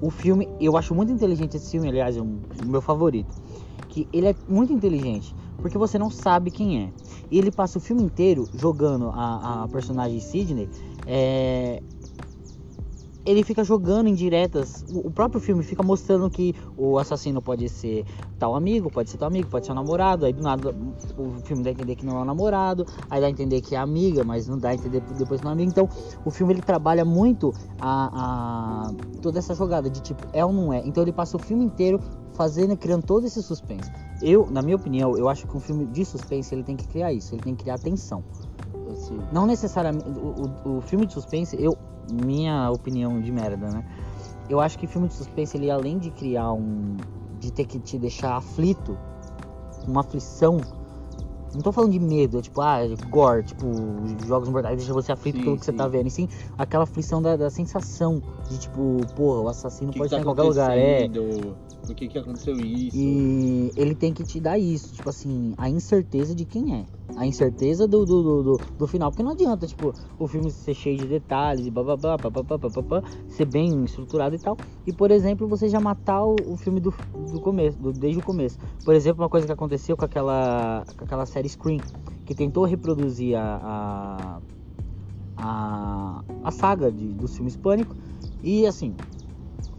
O 0.00 0.10
filme, 0.10 0.48
eu 0.60 0.76
acho 0.76 0.94
muito 0.94 1.12
inteligente 1.12 1.56
esse 1.56 1.70
filme, 1.70 1.88
aliás, 1.88 2.16
é 2.16 2.22
um- 2.22 2.42
o 2.62 2.66
meu 2.66 2.80
favorito. 2.80 3.34
Que 3.88 4.08
ele 4.12 4.28
é 4.28 4.34
muito 4.48 4.72
inteligente, 4.72 5.34
porque 5.60 5.78
você 5.78 5.98
não 5.98 6.10
sabe 6.10 6.50
quem 6.50 6.84
é. 6.84 6.92
E 7.30 7.38
ele 7.38 7.50
passa 7.50 7.78
o 7.78 7.80
filme 7.80 8.02
inteiro 8.02 8.48
jogando 8.54 9.10
a, 9.14 9.64
a 9.64 9.68
personagem 9.68 10.20
Sidney. 10.20 10.68
é, 11.06 11.82
ele 13.24 13.44
fica 13.44 13.62
jogando 13.62 14.08
indiretas. 14.08 14.84
O 14.88 15.08
o 15.08 15.10
próprio 15.12 15.40
filme 15.40 15.62
fica 15.62 15.82
mostrando 15.82 16.30
que 16.30 16.54
o 16.76 16.98
assassino 16.98 17.42
pode 17.42 17.68
ser 17.68 18.04
tal 18.38 18.54
amigo, 18.54 18.90
pode 18.90 19.10
ser 19.10 19.18
tal 19.18 19.28
amigo, 19.28 19.48
pode 19.50 19.66
ser 19.66 19.72
um 19.72 19.74
namorado. 19.74 20.24
Aí 20.24 20.32
do 20.32 20.42
nada 20.42 20.74
o 21.18 21.30
filme 21.44 21.62
dá 21.62 21.70
a 21.70 21.72
entender 21.72 21.96
que 21.96 22.06
não 22.06 22.16
é 22.18 22.22
um 22.22 22.24
namorado, 22.24 22.86
aí 23.10 23.20
dá 23.20 23.26
a 23.26 23.30
entender 23.30 23.60
que 23.60 23.74
é 23.74 23.78
amiga, 23.78 24.24
mas 24.24 24.48
não 24.48 24.56
dá 24.58 24.70
a 24.70 24.74
entender 24.74 25.00
depois 25.18 25.42
não 25.42 25.50
é 25.50 25.52
amigo. 25.52 25.70
Então 25.70 25.88
o 26.24 26.30
filme 26.30 26.54
ele 26.54 26.62
trabalha 26.62 27.04
muito 27.04 27.52
a, 27.78 28.88
a- 28.88 28.92
toda 29.20 29.38
essa 29.38 29.54
jogada 29.54 29.90
de 29.90 30.00
tipo 30.00 30.26
é 30.32 30.44
ou 30.44 30.52
não 30.52 30.72
é. 30.72 30.82
Então 30.86 31.02
ele 31.02 31.12
passa 31.12 31.36
o 31.36 31.40
filme 31.40 31.64
inteiro 31.64 32.00
fazendo, 32.34 32.76
criando 32.76 33.02
todo 33.04 33.26
esse 33.26 33.42
suspense. 33.42 33.90
Eu, 34.22 34.48
na 34.50 34.62
minha 34.62 34.76
opinião, 34.76 35.16
eu 35.16 35.28
acho 35.28 35.46
que 35.46 35.56
um 35.56 35.60
filme 35.60 35.86
de 35.86 36.04
suspense 36.04 36.54
ele 36.54 36.62
tem 36.62 36.76
que 36.76 36.86
criar 36.86 37.12
isso, 37.12 37.34
ele 37.34 37.42
tem 37.42 37.54
que 37.54 37.62
criar 37.64 37.78
tensão. 37.78 38.22
Assim, 38.90 39.18
Não 39.32 39.46
necessariamente. 39.46 40.08
O, 40.08 40.46
o- 40.68 40.78
o 40.78 40.80
filme 40.80 41.06
de 41.06 41.12
suspense, 41.12 41.56
eu. 41.60 41.76
Minha 42.12 42.70
opinião 42.72 43.20
de 43.20 43.30
merda, 43.30 43.68
né? 43.70 43.84
Eu 44.48 44.58
acho 44.58 44.76
que 44.76 44.86
filme 44.88 45.06
de 45.06 45.14
suspense, 45.14 45.56
ele 45.56 45.70
além 45.70 45.96
de 45.98 46.10
criar 46.10 46.52
um. 46.52 46.96
de 47.38 47.52
ter 47.52 47.64
que 47.64 47.78
te 47.78 47.98
deixar 47.98 48.36
aflito, 48.36 48.98
uma 49.86 50.00
aflição. 50.00 50.60
Não 51.54 51.62
tô 51.62 51.72
falando 51.72 51.92
de 51.92 51.98
medo, 52.00 52.38
é 52.38 52.42
tipo, 52.42 52.60
ah, 52.60 52.78
gore, 53.08 53.42
tipo, 53.44 53.66
jogos 54.26 54.48
mortais 54.48 54.76
deixa 54.76 54.92
você 54.92 55.10
aflito 55.12 55.38
Sim, 55.38 55.44
pelo 55.44 55.58
que 55.58 55.64
você 55.64 55.72
sim. 55.72 55.76
tá 55.76 55.86
vendo. 55.88 56.06
E 56.06 56.10
sim, 56.10 56.28
aquela 56.58 56.84
aflição 56.84 57.20
da, 57.22 57.36
da 57.36 57.50
sensação 57.50 58.20
de 58.50 58.58
tipo, 58.58 59.00
porra, 59.14 59.40
o 59.42 59.48
assassino 59.48 59.90
o 59.90 59.92
que, 59.92 59.98
pode 60.00 60.10
que 60.10 60.16
estar 60.16 60.16
tá 60.16 60.22
em 60.22 60.24
qualquer 60.34 60.42
lugar. 60.42 60.76
É. 60.76 61.08
Por 61.86 61.94
que, 61.94 62.08
que 62.08 62.18
aconteceu 62.18 62.54
isso? 62.60 62.96
E 62.96 63.72
ele 63.76 63.94
tem 63.94 64.12
que 64.12 64.22
te 64.24 64.38
dar 64.40 64.58
isso, 64.58 64.92
tipo 64.92 65.08
assim, 65.08 65.54
a 65.56 65.68
incerteza 65.70 66.34
de 66.34 66.44
quem 66.44 66.74
é. 66.74 66.86
A 67.16 67.26
incerteza 67.26 67.86
do, 67.88 68.04
do, 68.04 68.22
do, 68.22 68.42
do- 68.42 68.60
do 68.78 68.86
final. 68.86 69.10
Porque 69.10 69.22
não 69.22 69.32
adianta, 69.32 69.66
tipo, 69.66 69.94
o 70.18 70.26
filme 70.26 70.50
ser 70.50 70.74
cheio 70.74 70.98
de 70.98 71.06
detalhes 71.06 71.66
e 71.66 71.70
bababá, 71.70 72.16
papapá, 72.18 72.58
papapá, 72.58 73.02
ser 73.28 73.44
bem 73.46 73.84
estruturado 73.84 74.34
e 74.34 74.38
tal. 74.38 74.56
E, 74.86 74.92
por 74.92 75.10
exemplo, 75.10 75.48
você 75.48 75.68
já 75.68 75.80
matar 75.80 76.24
o, 76.24 76.34
o 76.46 76.56
filme 76.56 76.80
do, 76.80 76.92
do 77.32 77.40
começo, 77.40 77.78
do- 77.78 77.92
desde 77.92 78.20
o 78.20 78.22
começo. 78.22 78.58
Por 78.84 78.94
exemplo, 78.94 79.22
uma 79.22 79.28
coisa 79.30 79.46
que 79.46 79.52
aconteceu 79.52 79.96
com 79.96 80.04
aquela, 80.04 80.84
com 80.96 81.04
aquela 81.04 81.26
série 81.26 81.48
Scream, 81.48 81.80
que 82.24 82.34
tentou 82.34 82.64
reproduzir 82.64 83.36
a, 83.36 83.60
a, 83.62 84.40
a, 85.36 86.22
a 86.44 86.50
saga 86.50 86.90
de, 86.92 87.08
dos 87.14 87.34
filmes 87.34 87.56
Pânico. 87.56 87.96
E, 88.42 88.66
assim, 88.66 88.94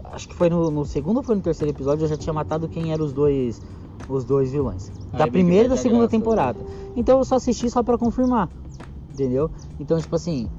acho 0.05 0.27
que 0.27 0.35
foi 0.35 0.49
no, 0.49 0.69
no 0.69 0.85
segundo 0.85 1.17
ou 1.17 1.23
foi 1.23 1.35
no 1.35 1.41
terceiro 1.41 1.73
episódio, 1.73 2.03
eu 2.05 2.09
já 2.09 2.17
tinha 2.17 2.33
matado 2.33 2.67
quem 2.67 2.91
eram 2.91 3.05
os 3.05 3.13
dois 3.13 3.61
os 4.09 4.25
dois 4.25 4.51
vilões. 4.51 4.91
Aí 5.13 5.19
Da 5.19 5.25
que 5.25 5.31
primeira 5.31 5.65
e 5.65 5.69
da 5.69 5.75
a 5.75 5.77
segunda 5.77 6.01
graça, 6.01 6.15
né? 6.17 6.19
temporada. 6.19 6.59
Então 6.95 7.19
eu 7.19 7.25
só 7.25 7.35
assisti 7.35 7.69
só 7.69 7.81
pra 7.81 7.97
confirmar. 7.97 8.49
Entendeu? 9.13 9.49
Então, 9.79 9.97
tipo 9.99 10.15
assim, 10.15 10.49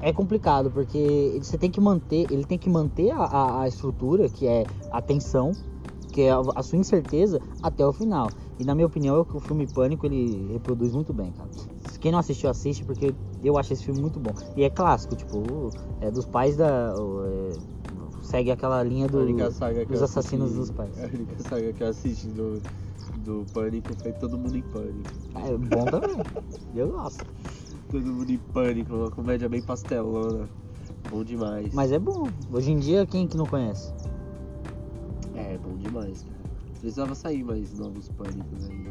é 0.00 0.12
complicado, 0.12 0.70
porque 0.70 1.38
você 1.42 1.56
tem 1.56 1.70
que 1.70 1.80
manter, 1.80 2.26
ele 2.30 2.44
tem 2.44 2.58
que 2.58 2.68
manter 2.68 3.10
a, 3.12 3.22
a, 3.24 3.62
a 3.62 3.68
estrutura, 3.68 4.28
que 4.28 4.46
é 4.46 4.64
a 4.90 5.00
tensão, 5.00 5.52
que 6.12 6.22
é 6.22 6.30
a, 6.32 6.40
a 6.54 6.62
sua 6.62 6.78
incerteza, 6.78 7.40
até 7.62 7.86
o 7.86 7.92
final. 7.92 8.28
E 8.58 8.64
na 8.64 8.74
minha 8.74 8.86
opinião, 8.86 9.16
é 9.16 9.20
o 9.20 9.40
filme 9.40 9.66
Pânico 9.66 10.06
ele 10.06 10.52
reproduz 10.52 10.92
muito 10.92 11.12
bem, 11.12 11.30
cara. 11.32 11.48
Quem 12.00 12.12
não 12.12 12.18
assistiu, 12.18 12.48
assiste, 12.50 12.84
porque 12.84 13.14
eu 13.46 13.56
acho 13.56 13.72
esse 13.72 13.84
filme 13.84 14.00
muito 14.00 14.18
bom. 14.18 14.32
E 14.56 14.64
é 14.64 14.70
clássico, 14.70 15.14
tipo, 15.16 15.72
é 16.00 16.10
dos 16.10 16.26
pais 16.26 16.56
da. 16.56 16.92
é, 17.24 17.56
segue 18.22 18.50
aquela 18.50 18.82
linha 18.82 19.06
do, 19.06 19.24
dos 19.24 20.02
assassinos 20.02 20.46
assisti- 20.52 20.58
dos 20.58 20.70
pais. 20.70 20.98
A 20.98 21.06
única 21.06 21.42
saga 21.42 21.72
que 21.72 21.82
eu 21.82 21.88
assisti 21.88 22.26
do, 22.28 22.60
do 23.18 23.46
Pânico 23.52 23.94
foi 24.02 24.12
Todo 24.12 24.36
Mundo 24.36 24.56
em 24.56 24.62
Pânico. 24.62 25.10
É 25.34 25.56
bom 25.56 25.84
também. 25.84 26.16
Eu 26.74 26.90
gosto. 26.90 27.24
Todo 27.90 28.04
Mundo 28.06 28.30
em 28.30 28.38
Pânico, 28.38 28.94
uma 28.94 29.10
comédia 29.10 29.48
bem 29.48 29.62
pastelona. 29.62 30.48
Bom 31.08 31.22
demais. 31.22 31.72
Mas 31.72 31.92
é 31.92 31.98
bom. 31.98 32.24
Hoje 32.52 32.72
em 32.72 32.78
dia, 32.78 33.06
quem 33.06 33.28
que 33.28 33.36
não 33.36 33.46
conhece? 33.46 33.92
É, 35.36 35.56
bom 35.58 35.76
demais, 35.76 36.22
cara. 36.22 36.36
Precisava 36.80 37.14
sair 37.14 37.44
mais 37.44 37.78
novos 37.78 38.08
Pânicos 38.08 38.64
aí. 38.64 38.86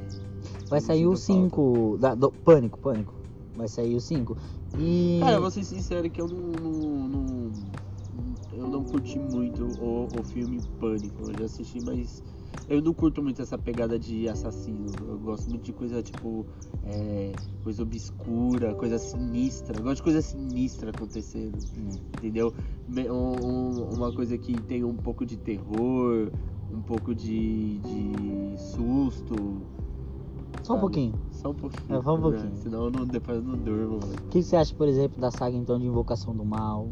Vai 0.70 0.80
Tô 0.80 0.86
sair 0.88 1.06
o 1.06 1.16
sentindo 1.16 1.44
5. 1.50 1.98
Da, 2.00 2.16
do, 2.16 2.32
pânico, 2.32 2.80
pânico. 2.80 3.14
Vai 3.56 3.68
sair 3.68 3.96
o 3.96 4.02
5. 4.02 4.38
E. 4.78 5.20
Cara, 5.22 5.38
eu 5.38 5.42
vou 5.42 5.52
ser 5.52 5.64
sincero 5.64 6.10
que 6.10 6.20
eu 6.22 6.28
não, 6.28 6.38
não- 6.52 7.10
não- 7.10 7.54
eu 8.52 8.68
não 8.68 8.84
curti 8.84 9.18
muito 9.18 9.64
o, 9.66 10.08
o 10.20 10.24
filme 10.24 10.62
Pânico. 10.80 11.30
Eu 11.30 11.40
já 11.40 11.46
assisti, 11.46 11.80
mas 11.80 12.22
eu 12.68 12.82
não 12.82 12.94
curto 12.94 13.22
muito 13.24 13.42
essa 13.42 13.58
pegada 13.58 13.98
de 13.98 14.28
assassino. 14.28 14.92
Eu 15.08 15.18
gosto 15.20 15.50
muito 15.50 15.64
de 15.64 15.74
coisa 15.74 16.02
tipo 16.04 16.46
é, 16.84 17.32
coisa 17.64 17.82
obscura, 17.84 18.76
coisa 18.76 18.98
sinistra. 19.00 19.78
Eu 19.80 19.84
gosto 19.84 19.98
de 19.98 20.04
coisa 20.04 20.22
sinistra 20.22 20.90
acontecendo, 20.92 21.58
Hum. 21.78 21.90
entendeu? 22.18 22.54
Um- 22.88 23.46
um- 23.46 23.94
uma 23.96 24.12
coisa 24.14 24.38
que 24.38 24.54
tem 24.64 24.84
um 24.84 24.96
pouco 24.96 25.26
de 25.26 25.38
terror, 25.38 26.30
um 26.72 26.82
pouco 26.82 27.16
de, 27.16 27.80
de 27.80 28.58
susto. 28.58 29.36
Só 30.66 30.74
um 30.74 30.78
sabe? 30.78 30.82
pouquinho. 30.82 31.14
Só 31.32 31.50
um 31.52 31.54
pouquinho. 31.54 32.00
É, 32.00 32.02
só 32.02 32.14
um 32.14 32.18
né? 32.18 32.22
pouquinho. 32.24 32.56
Senão 32.56 32.86
eu 32.86 32.92
não, 32.92 33.06
depois 33.06 33.38
eu 33.38 33.44
não 33.44 33.56
durmo, 33.56 34.00
mano. 34.02 34.14
O 34.14 34.30
que 34.30 34.42
você 34.42 34.56
acha, 34.56 34.74
por 34.74 34.88
exemplo, 34.88 35.22
da 35.22 35.30
saga 35.30 35.56
então 35.56 35.78
de 35.78 35.86
Invocação 35.86 36.36
do 36.36 36.44
Mal? 36.44 36.90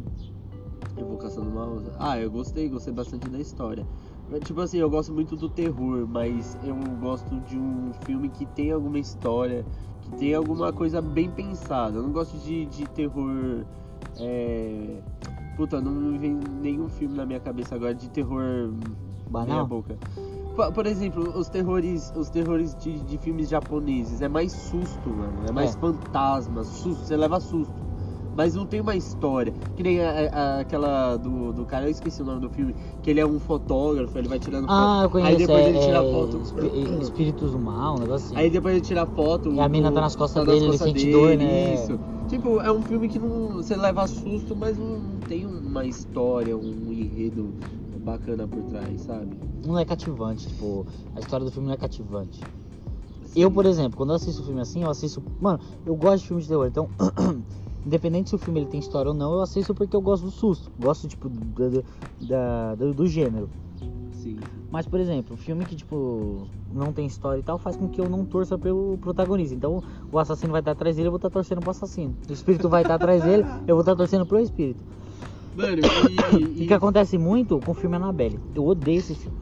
Invocação 0.96 1.44
do 1.44 1.50
Mal. 1.50 1.82
Ah, 1.98 2.20
eu 2.20 2.30
gostei, 2.30 2.70
gostei 2.70 2.94
bastante 2.94 3.28
da 3.28 3.40
história. 3.40 3.84
Tipo 4.46 4.62
assim, 4.62 4.78
eu 4.78 4.90
gosto 4.92 5.12
muito 5.12 5.36
do 5.36 5.50
terror, 5.50 6.08
mas 6.08 6.56
eu 6.64 6.76
gosto 7.02 7.36
de 7.42 7.58
um 7.58 7.92
filme 8.06 8.30
que 8.30 8.46
tem 8.46 8.72
alguma 8.72 9.00
história, 9.00 9.66
que 10.04 10.12
tem 10.18 10.36
alguma 10.36 10.72
coisa 10.72 11.02
bem 11.02 11.32
pensada. 11.32 11.98
Eu 11.98 12.04
não 12.04 12.12
gosto 12.12 12.38
de, 12.46 12.68
de 12.68 12.86
terror. 12.90 13.66
É... 14.20 15.02
Puta, 15.58 15.82
não 15.82 15.92
me 15.92 16.18
vem 16.20 16.40
nenhum 16.62 16.90
filme 16.90 17.18
na 17.18 17.26
minha 17.26 17.40
cabeça 17.40 17.74
agora 17.74 17.96
de 17.96 18.08
terror 18.12 18.72
Banal? 19.32 19.66
boca. 19.66 19.98
Por, 20.56 20.86
exemplo, 20.86 21.34
os 21.36 21.50
terrores, 21.50 22.14
os 22.16 22.30
terrores 22.30 22.76
de, 22.76 23.00
de 23.00 23.18
filmes 23.18 23.50
japoneses 23.50 24.22
é 24.22 24.28
mais 24.28 24.52
susto, 24.52 25.10
mano. 25.10 25.48
É 25.48 25.52
mais 25.52 25.76
É. 25.76 25.80
fantasma, 25.80 26.64
susto, 26.64 27.06
você 27.06 27.18
leva 27.18 27.40
susto. 27.40 27.74
Mas 28.36 28.56
não 28.56 28.66
tem 28.66 28.80
uma 28.82 28.96
história. 28.96 29.54
Que 29.76 29.84
nem 29.84 30.00
a- 30.02 30.30
a- 30.32 30.60
aquela 30.60 31.18
do, 31.18 31.54
do 31.54 31.66
cara, 31.66 31.86
eu 31.86 31.92
esqueci 31.92 32.22
o 32.22 32.26
nome 32.26 32.42
do 32.42 32.50
filme, 32.50 32.76
que 33.02 33.10
ele 33.10 33.20
é 33.20 33.26
um 33.26 33.40
fotógrafo, 33.40 34.18
ele 34.18 34.28
vai 34.28 34.40
tirando 34.40 34.66
Ah, 34.70 35.02
eu 35.04 35.10
foto. 35.10 35.12
conheço. 35.12 35.30
Aí 35.32 35.38
depois 35.38 35.66
é, 35.66 35.70
ele 35.70 35.80
tira 35.80 36.04
é, 36.04 36.12
foto. 36.12 36.38
espi- 36.38 37.04
Espíritos 37.04 37.52
do 37.52 37.60
Mal, 37.60 37.96
um 37.96 38.00
negócio 38.00 38.28
assim. 38.28 38.36
Aí 38.36 38.50
depois 38.50 38.76
ele 38.76 38.84
tira 38.84 39.06
foto. 39.06 39.52
E 39.54 39.60
a 39.60 39.70
mina 39.70 39.92
tá 39.92 40.02
nas 40.02 40.16
costas 40.16 40.46
tá 40.46 40.52
dele, 40.52 40.66
ele 40.66 40.78
sente 40.78 41.12
dor, 41.12 41.36
né? 41.38 41.74
Isso. 41.76 42.00
Tipo, 42.28 42.60
é 42.62 42.72
um 42.72 42.82
filme 42.82 43.08
que 43.08 43.20
não. 43.20 43.58
Você 43.58 43.76
leva 43.76 44.08
susto, 44.08 44.56
mas 44.56 44.78
não 44.78 45.00
tem 45.28 45.46
uma 45.46 45.86
história, 45.86 46.58
um 46.58 46.92
enredo 46.92 47.54
bacana 48.04 48.48
por 48.48 48.62
trás, 48.64 49.02
sabe? 49.02 49.36
Não 49.66 49.80
é 49.80 49.86
cativante, 49.86 50.48
tipo, 50.48 50.86
a 51.16 51.20
história 51.20 51.46
do 51.46 51.52
filme 51.52 51.68
não 51.68 51.74
é 51.74 51.78
cativante. 51.78 52.42
Eu, 53.36 53.50
por 53.50 53.66
exemplo, 53.66 53.98
quando 53.98 54.10
eu 54.12 54.16
assisto 54.16 54.44
filme 54.44 54.62
assim, 54.62 54.84
eu 54.84 54.90
assisto. 54.90 55.24
Mano, 55.42 55.60
eu 55.86 55.96
gosto 55.96 56.22
de 56.22 56.28
filmes 56.28 56.46
de 56.46 56.50
terror, 56.50 56.68
então. 56.68 56.88
Independente 57.86 58.30
se 58.30 58.36
o 58.36 58.38
filme 58.38 58.62
ele 58.62 58.70
tem 58.70 58.80
história 58.80 59.10
ou 59.10 59.16
não, 59.18 59.34
eu 59.34 59.42
assisto 59.42 59.74
porque 59.74 59.96
eu 59.96 60.02
gosto 60.02 60.24
do 60.26 60.32
susto. 60.32 60.72
Gosto, 60.80 61.08
tipo, 61.08 61.28
da, 61.30 61.82
da- 62.22 62.76
do, 62.76 62.94
do 62.94 63.08
gênero. 63.08 63.50
Sim. 64.12 64.38
Mas, 64.72 64.88
por 64.88 65.00
exemplo, 65.00 65.36
filme 65.36 65.66
que, 65.66 65.76
tipo, 65.76 66.48
não 66.72 66.94
tem 66.94 67.06
história 67.06 67.40
e 67.40 67.44
tal, 67.44 67.58
faz 67.58 67.76
com 67.76 67.88
que 67.90 68.00
eu 68.00 68.08
não 68.10 68.24
torça 68.24 68.58
pelo 68.58 68.98
protagonista. 69.00 69.54
Então, 69.54 69.84
o 70.12 70.18
assassino 70.20 70.52
vai 70.52 70.62
estar 70.62 70.72
atrás 70.72 70.96
dele, 70.96 71.08
eu 71.08 71.12
vou 71.12 71.18
estar 71.18 71.30
torcendo 71.30 71.60
pro 71.60 71.72
assassino. 71.72 72.16
O 72.30 72.32
espírito 72.34 72.70
vai 72.70 72.84
estar 72.84 72.96
atrás 72.96 73.22
dele, 73.24 73.44
eu 73.68 73.76
vou 73.76 73.82
estar 73.82 73.96
torcendo 73.96 74.26
pro 74.26 74.40
espírito. 74.40 74.82
Mano, 75.56 75.82
O 76.34 76.40
e. 76.40 76.54
que, 76.56 76.64
e- 76.64 76.68
que 76.68 76.74
acontece 76.74 77.18
muito 77.18 77.60
com 77.60 77.72
o 77.72 77.76
filme 77.76 77.96
Annabelle? 77.96 78.40
Eu 78.56 78.66
odeio 78.66 79.00
esse 79.00 79.16
filme. 79.16 79.38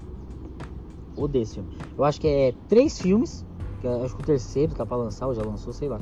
Odeio 1.15 1.43
esse 1.43 1.53
filme. 1.55 1.69
Eu 1.97 2.03
acho 2.03 2.19
que 2.19 2.27
é 2.27 2.53
três 2.67 2.99
filmes, 2.99 3.45
que 3.79 3.87
eu 3.87 4.03
acho 4.03 4.15
que 4.15 4.21
o 4.21 4.25
terceiro 4.25 4.73
tá 4.73 4.85
pra 4.85 4.97
lançar, 4.97 5.27
ou 5.27 5.33
já 5.33 5.43
lançou, 5.43 5.73
sei 5.73 5.89
lá. 5.89 5.99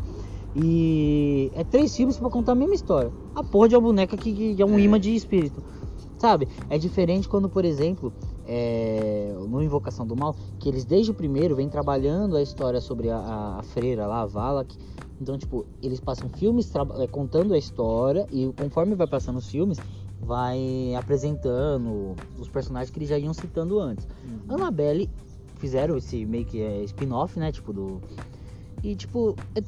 E 0.55 1.51
é 1.53 1.63
três 1.63 1.95
filmes 1.95 2.17
pra 2.17 2.29
contar 2.29 2.53
a 2.53 2.55
mesma 2.55 2.73
história. 2.75 3.13
A 3.35 3.43
porra 3.43 3.69
de 3.69 3.75
uma 3.75 3.81
boneca 3.81 4.17
que, 4.17 4.55
que 4.55 4.61
é 4.61 4.65
um 4.65 4.77
É. 4.79 4.81
imã 4.81 4.99
de 4.99 5.13
espírito. 5.15 5.63
Sabe? 6.17 6.49
É 6.69 6.77
diferente 6.77 7.29
quando, 7.29 7.49
por 7.49 7.63
exemplo, 7.63 8.13
é, 8.45 9.33
no 9.47 9.61
Invocação 9.63 10.05
do 10.05 10.15
Mal, 10.15 10.35
que 10.59 10.67
eles 10.67 10.83
desde 10.85 11.11
o 11.11 11.13
primeiro 11.13 11.55
vêm 11.55 11.69
trabalhando 11.69 12.35
a 12.35 12.41
história 12.41 12.81
sobre 12.81 13.09
a, 13.09 13.17
a- 13.17 13.59
a 13.59 13.63
freira 13.63 14.05
lá, 14.07 14.21
a 14.21 14.25
Valak. 14.25 14.75
Então, 15.21 15.37
tipo, 15.37 15.65
eles 15.81 15.99
passam 15.99 16.29
filmes 16.29 16.71
é, 16.99 17.07
contando 17.07 17.53
a 17.53 17.57
história 17.57 18.25
e 18.31 18.51
conforme 18.57 18.95
vai 18.95 19.07
passando 19.07 19.37
os 19.37 19.49
filmes, 19.49 19.77
vai 20.21 20.93
apresentando 20.97 22.15
os 22.37 22.47
personagens 22.47 22.89
que 22.89 22.99
eles 22.99 23.09
já 23.09 23.17
iam 23.17 23.33
citando 23.33 23.79
antes. 23.79 24.07
Annabelle 24.47 25.09
fizeram 25.57 25.97
esse 25.97 26.25
meio 26.25 26.45
que 26.45 26.61
é, 26.61 26.83
spin-off, 26.83 27.37
né? 27.37 27.51
Tipo, 27.51 27.73
do. 27.73 28.01
E 28.81 28.95
tipo, 28.95 29.35
é, 29.55 29.61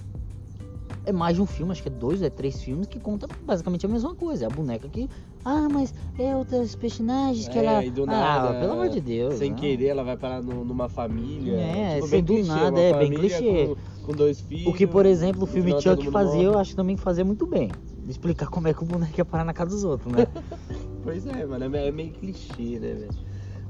é 1.06 1.12
mais 1.12 1.36
de 1.36 1.42
um 1.42 1.46
filme, 1.46 1.72
acho 1.74 1.82
que 1.84 1.90
é 1.90 1.92
dois, 1.92 2.22
é 2.22 2.30
três 2.30 2.62
filmes 2.62 2.88
que 2.88 3.00
conta 3.00 3.28
basicamente 3.46 3.86
a 3.86 3.90
mesma 3.90 4.16
coisa. 4.16 4.46
É 4.46 4.48
a 4.48 4.50
boneca 4.50 4.88
que. 4.88 5.10
Ah, 5.44 5.68
mas 5.70 5.94
é 6.20 6.36
outros 6.36 6.76
personagens 6.76 7.48
que 7.48 7.58
É, 7.58 7.66
ela. 7.66 7.84
e 7.84 7.90
do 7.90 8.04
ah, 8.04 8.06
nada, 8.06 8.60
pelo 8.60 8.74
amor 8.74 8.90
de 8.90 9.02
Deus. 9.02 9.34
Sem 9.36 9.50
não. 9.50 9.58
querer, 9.58 9.88
ela 9.88 10.04
vai 10.04 10.16
parar 10.16 10.42
no- 10.42 10.64
numa 10.64 10.88
família. 10.88 11.56
É, 11.58 11.96
tipo, 11.96 12.08
sem 12.08 12.24
do 12.24 12.34
clichê, 12.36 12.48
nada, 12.48 12.80
é, 12.80 12.94
bem 12.94 13.12
clichê. 13.12 13.68
Com, 13.68 13.76
com 14.02 14.12
dois 14.14 14.42
filhos. 14.42 14.68
O 14.68 14.74
que, 14.74 14.86
por 14.88 15.06
exemplo, 15.06 15.44
o 15.44 15.48
filme 15.48 15.70
final 15.70 15.82
Chuck 15.82 16.12
fazia, 16.12 16.44
eu 16.44 16.52
morre. 16.52 16.62
acho 16.62 16.76
também 16.76 16.96
que 16.96 17.02
fazia 17.02 17.26
muito 17.26 17.48
bem. 17.48 17.70
Explicar 18.08 18.48
como 18.48 18.68
é 18.68 18.74
que 18.74 18.84
o 18.84 18.86
boneco 18.86 19.14
ia 19.18 19.26
parar 19.26 19.46
na 19.46 19.54
casa 19.54 19.72
dos 19.72 19.84
outros, 19.84 20.14
né? 20.14 20.28
Pois 21.04 21.26
é, 21.26 21.46
mano, 21.46 21.76
é 21.76 21.88
é 21.88 21.92
meio 21.92 22.12
clichê, 22.14 22.80
né, 22.80 22.94
velho? 22.94 23.10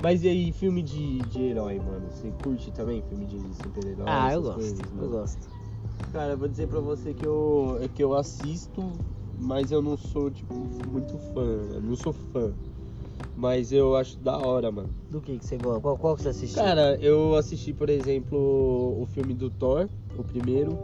Mas 0.04 0.24
e 0.24 0.28
aí, 0.28 0.52
filme 0.52 0.82
de, 0.82 1.20
de 1.20 1.42
herói, 1.44 1.80
mano? 1.80 2.10
Você 2.12 2.32
curte 2.44 2.72
também 2.72 3.02
filme 3.04 3.26
de 3.26 3.40
super-herói? 3.56 4.06
ah, 4.08 4.34
eu 4.34 4.42
gosto, 4.42 4.56
coisas, 4.56 4.80
eu 5.00 5.10
gosto. 5.10 5.50
Cara, 6.12 6.34
eu 6.34 6.38
vou 6.38 6.48
dizer 6.48 6.68
pra 6.68 6.80
você 6.80 7.14
que 7.14 7.26
eu, 7.26 7.80
que 7.96 8.04
eu 8.04 8.14
assisto, 8.16 8.92
mas 9.40 9.72
eu 9.72 9.82
não 9.82 9.96
sou, 9.96 10.30
tipo, 10.30 10.54
muito 10.92 11.18
fã. 11.34 11.46
Eu 11.74 11.82
não 11.82 11.96
sou 11.96 12.12
fã. 12.12 12.52
Mas 13.42 13.72
eu 13.72 13.96
acho 13.96 14.20
da 14.20 14.38
hora, 14.38 14.72
mano. 14.72 14.92
Do 15.10 15.20
que, 15.20 15.40
que 15.40 15.44
você 15.44 15.58
gosta? 15.58 15.82
Qual, 15.82 15.98
qual 15.98 16.16
que 16.16 16.22
você 16.22 16.30
assistiu? 16.30 16.62
Cara, 16.62 16.96
eu 17.02 17.36
assisti, 17.36 17.74
por 17.74 17.90
exemplo, 17.90 18.38
o 18.38 19.04
filme 19.08 19.34
do 19.34 19.50
Thor, 19.50 19.90
o 20.16 20.24
primeiro. 20.24 20.78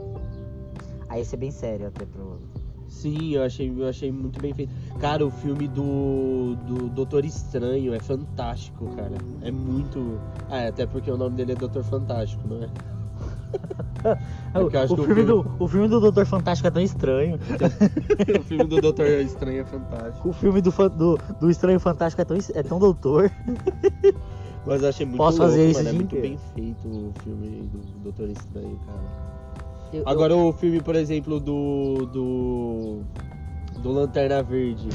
Aí 1.08 1.22
esse 1.22 1.36
é 1.36 1.38
bem 1.38 1.52
sério 1.52 1.86
até 1.86 2.04
pro. 2.04 2.40
Sim, 2.88 3.36
eu 3.36 3.44
achei, 3.44 3.70
eu 3.70 3.88
achei 3.88 4.12
muito 4.12 4.42
bem 4.42 4.56
feito. 4.56 4.74
Cara, 5.00 5.24
o 5.24 5.30
filme 5.30 5.68
do, 5.68 6.56
do 6.66 6.90
Doutor 6.90 7.26
Estranho 7.26 7.94
é 7.94 8.00
fantástico, 8.00 8.88
cara. 8.96 9.18
É 9.44 9.52
muito. 9.52 10.20
Ah, 10.50 10.62
é, 10.62 10.70
até 10.70 10.88
porque 10.88 11.12
o 11.12 11.18
nome 11.18 11.36
dele 11.36 11.52
é 11.52 11.56
Doutor 11.56 11.84
Fantástico, 11.84 12.48
não 12.48 12.64
é? 12.64 12.70
É 14.54 14.60
o, 14.60 14.70
eu 14.70 14.80
acho 14.82 14.94
o 14.94 14.98
filme 15.04 15.24
do, 15.24 15.46
o 15.60 15.68
filme 15.68 15.88
do 15.88 16.00
Doutor 16.00 16.26
Fantástico 16.26 16.68
é 16.68 16.72
tão 16.72 16.82
estranho. 16.82 17.38
o 18.40 18.44
filme 18.44 18.64
do 18.66 18.80
Doutor 18.82 19.06
Estranho 19.08 19.62
é 19.62 19.66
fantástico. 19.66 20.30
O 20.30 20.34
filme 20.34 20.62
do, 20.62 20.72
do, 20.90 21.20
do 21.40 21.50
Estranho 21.50 21.80
Fantástico 21.80 22.22
é 22.22 22.26
tão, 22.26 22.38
é 22.54 22.64
tão 22.64 22.80
doutor. 22.80 23.32
Mas 24.66 24.84
eu 24.84 24.90
achei 24.90 25.06
muito 25.06 25.18
Posso 25.18 25.38
louco, 25.40 25.52
fazer 25.52 25.70
isso 25.70 25.80
mano. 25.80 25.90
É 25.90 25.94
muito 25.94 26.16
inteiro. 26.16 26.28
bem 26.28 26.40
feito 26.56 26.88
o 26.88 27.14
filme 27.24 27.70
do 27.74 28.00
Doutor 28.04 28.30
Estranho, 28.30 28.80
cara. 28.86 29.00
Eu- 29.94 30.00
eu- 30.02 30.10
Agora 30.10 30.36
o 30.36 30.52
filme, 30.54 30.82
por 30.82 30.96
exemplo, 30.96 31.40
do. 31.40 32.06
do. 32.12 33.00
do 33.82 33.92
Lanterna 33.92 34.44
Verde. 34.44 34.90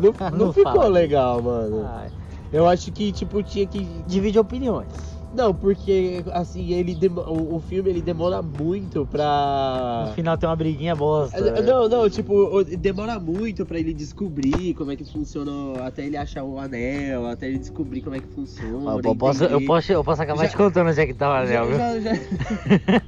Não, 0.00 0.12
não, 0.30 0.38
Não 0.46 0.52
ficou 0.52 0.72
fala. 0.72 0.88
legal, 0.88 1.42
mano. 1.42 1.84
Ai, 1.88 2.08
Eu 2.52 2.66
acho 2.68 2.90
que, 2.92 3.10
tipo, 3.12 3.42
tinha 3.42 3.66
que. 3.66 3.84
divide 4.06 4.38
opiniões. 4.38 5.15
Não, 5.34 5.52
porque 5.54 6.24
assim, 6.32 6.72
ele 6.72 6.94
demo- 6.94 7.20
o, 7.20 7.60
filme 7.60 7.90
ele 7.90 8.00
demora 8.00 8.40
muito 8.40 9.04
pra. 9.06 10.04
No 10.08 10.14
final 10.14 10.38
tem 10.38 10.48
uma 10.48 10.56
briguinha 10.56 10.94
bosta. 10.96 11.60
Não, 11.62 11.88
não, 11.88 12.08
tipo, 12.08 12.64
demora 12.64 13.18
muito 13.18 13.66
pra 13.66 13.78
ele 13.78 13.92
descobrir 13.92 14.72
como 14.74 14.92
é 14.92 14.96
que 14.96 15.04
funciona, 15.04 15.50
até 15.84 16.06
ele 16.06 16.16
achar 16.16 16.42
o 16.44 16.58
anel, 16.58 17.26
até 17.26 17.48
ele 17.48 17.58
descobrir 17.58 18.00
como 18.00 18.16
é 18.16 18.20
que 18.20 18.28
funciona. 18.28 18.90
Eu, 18.92 19.00
eu 19.04 19.16
posso, 19.16 19.44
eu, 19.44 19.60
posso, 19.66 19.92
eu 19.92 20.04
posso 20.04 20.22
acabar 20.22 20.44
Já- 20.44 20.48
te 20.50 20.56
contando 20.56 20.88
onde 20.88 21.00
é 21.00 21.06
que 21.06 21.14
tá 21.14 21.28
o 21.28 21.46
já, 21.46 21.60
anel, 21.62 21.66
viu? 21.66 21.76
já, 21.76 22.00
já, 22.00 22.12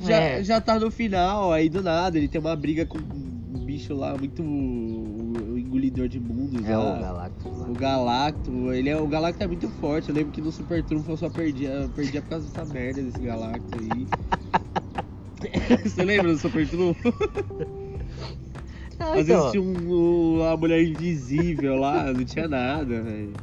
já, 0.00 0.16
É. 0.20 0.42
já 0.44 0.60
tá 0.60 0.78
no 0.78 0.90
final, 0.90 1.52
aí 1.52 1.68
do 1.68 1.82
nada 1.82 2.16
ele 2.16 2.28
tem 2.28 2.40
uma 2.40 2.56
briga 2.56 2.86
com 2.86 2.96
um 2.98 3.58
bicho 3.64 3.94
lá 3.94 4.16
muito. 4.16 4.42
O 5.76 5.78
engolidor 5.78 6.08
de 6.08 6.18
mundos 6.18 6.64
É 6.64 6.76
lá. 6.76 6.96
o 6.96 7.00
Galactus 7.00 7.58
lá. 7.58 7.68
O 7.68 7.72
Galacto, 7.74 8.72
ele 8.72 8.88
é, 8.88 8.96
o 8.96 9.06
Galacto 9.06 9.42
é 9.42 9.46
muito 9.46 9.68
forte. 9.70 10.08
Eu 10.08 10.14
lembro 10.14 10.32
que 10.32 10.40
no 10.40 10.50
Super 10.50 10.82
Trunfo 10.82 11.12
eu 11.12 11.16
só 11.16 11.28
perdia, 11.28 11.88
perdia 11.94 12.22
por 12.22 12.30
causa 12.30 12.46
dessa 12.46 12.64
merda 12.64 13.02
desse 13.02 13.20
Galacto 13.20 13.78
aí. 13.78 14.06
Você 15.84 16.04
lembra 16.04 16.32
do 16.32 16.38
Super 16.38 16.66
Trunfo? 16.68 17.12
Ah, 18.98 19.12
Às 19.12 19.28
então, 19.28 19.36
vezes 19.36 19.50
tinha 19.52 19.62
um, 19.62 19.92
um- 19.92 20.40
uma 20.40 20.56
mulher 20.56 20.82
invisível 20.82 21.76
lá, 21.76 22.10
não 22.14 22.24
tinha 22.24 22.48
nada, 22.48 23.02
velho. 23.02 23.34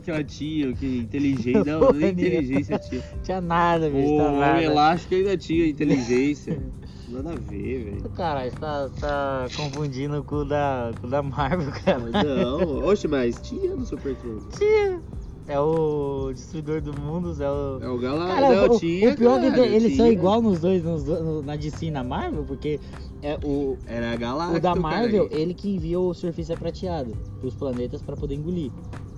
que 0.00 0.08
ela 0.08 0.22
tinha, 0.22 0.72
que 0.74 0.98
inteligência. 0.98 1.64
Não, 1.64 1.92
nem 1.92 2.14
nenhuma. 2.14 2.36
inteligência 2.36 2.78
tinha. 2.78 3.02
Tinha 3.24 3.40
nada, 3.40 3.90
bicho, 3.90 4.14
O 4.14 4.18
tá 4.18 4.30
nada. 4.30 4.62
elástico 4.62 5.12
ainda 5.16 5.36
tinha 5.36 5.66
inteligência. 5.66 6.62
Nada 7.08 7.32
a 7.32 7.36
ver, 7.36 7.84
velho. 7.84 8.10
Caralho, 8.10 8.50
você 8.50 8.56
tá, 8.58 8.88
tá 9.00 9.46
confundindo 9.56 10.24
com 10.24 10.36
o 10.36 10.44
da, 10.44 10.90
com 11.00 11.06
o 11.06 11.10
da 11.10 11.22
Marvel, 11.22 11.70
cara. 11.84 11.98
Não, 11.98 12.84
oxe, 12.86 13.06
mas 13.06 13.38
tinha 13.40 13.74
no 13.76 13.84
Super 13.84 14.16
Trono. 14.16 14.42
Tinha. 14.56 15.00
É 15.46 15.60
o 15.60 16.30
Destruidor 16.32 16.80
do 16.80 16.98
Mundos, 16.98 17.38
é 17.38 17.50
o. 17.50 17.78
É 17.82 17.88
o 17.88 17.98
Galá, 17.98 18.26
Cara, 18.28 18.56
não, 18.66 18.74
o, 18.74 18.78
tinha. 18.78 19.12
o 19.12 19.16
pior 19.16 19.38
é 19.38 19.50
que 19.50 19.56
cara, 19.56 19.66
eles 19.66 19.96
são 19.96 20.06
tinha. 20.06 20.18
igual 20.18 20.40
nos 20.40 20.60
dois, 20.60 20.82
nos 20.82 21.04
no- 21.04 21.42
na 21.42 21.54
DC 21.56 21.86
e 21.86 21.90
na 21.90 22.02
Marvel, 22.02 22.44
porque 22.44 22.80
é 23.20 23.38
o, 23.44 23.76
Era 23.86 24.16
o 24.56 24.58
da 24.58 24.74
Marvel, 24.74 25.28
cara. 25.28 25.38
ele 25.38 25.52
que 25.52 25.68
envia 25.74 26.00
o 26.00 26.14
surfista 26.14 26.56
prateado 26.56 27.14
pros 27.40 27.54
planetas 27.54 28.00
pra 28.00 28.16
poder 28.16 28.36
engolir, 28.36 28.72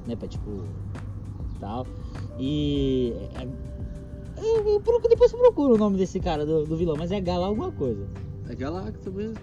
né, 0.05 0.17
pra 0.17 0.27
tipo, 0.27 0.65
tal. 1.61 1.87
E 2.41 3.15
é- 3.39 3.47
eu, 4.37 4.69
eu 4.69 5.09
depois 5.09 5.33
eu 5.33 5.39
procuro 5.39 5.75
o 5.75 5.79
nome 5.79 5.97
desse 5.97 6.21
cara, 6.21 6.45
do, 6.45 6.65
do 6.65 6.77
vilão, 6.77 6.97
mas 6.99 7.11
é 7.11 7.21
Gala 7.21 7.47
alguma 7.47 7.73
coisa. 7.73 8.07
É 8.49 8.55
Galacta 8.55 9.11
mesmo. 9.11 9.37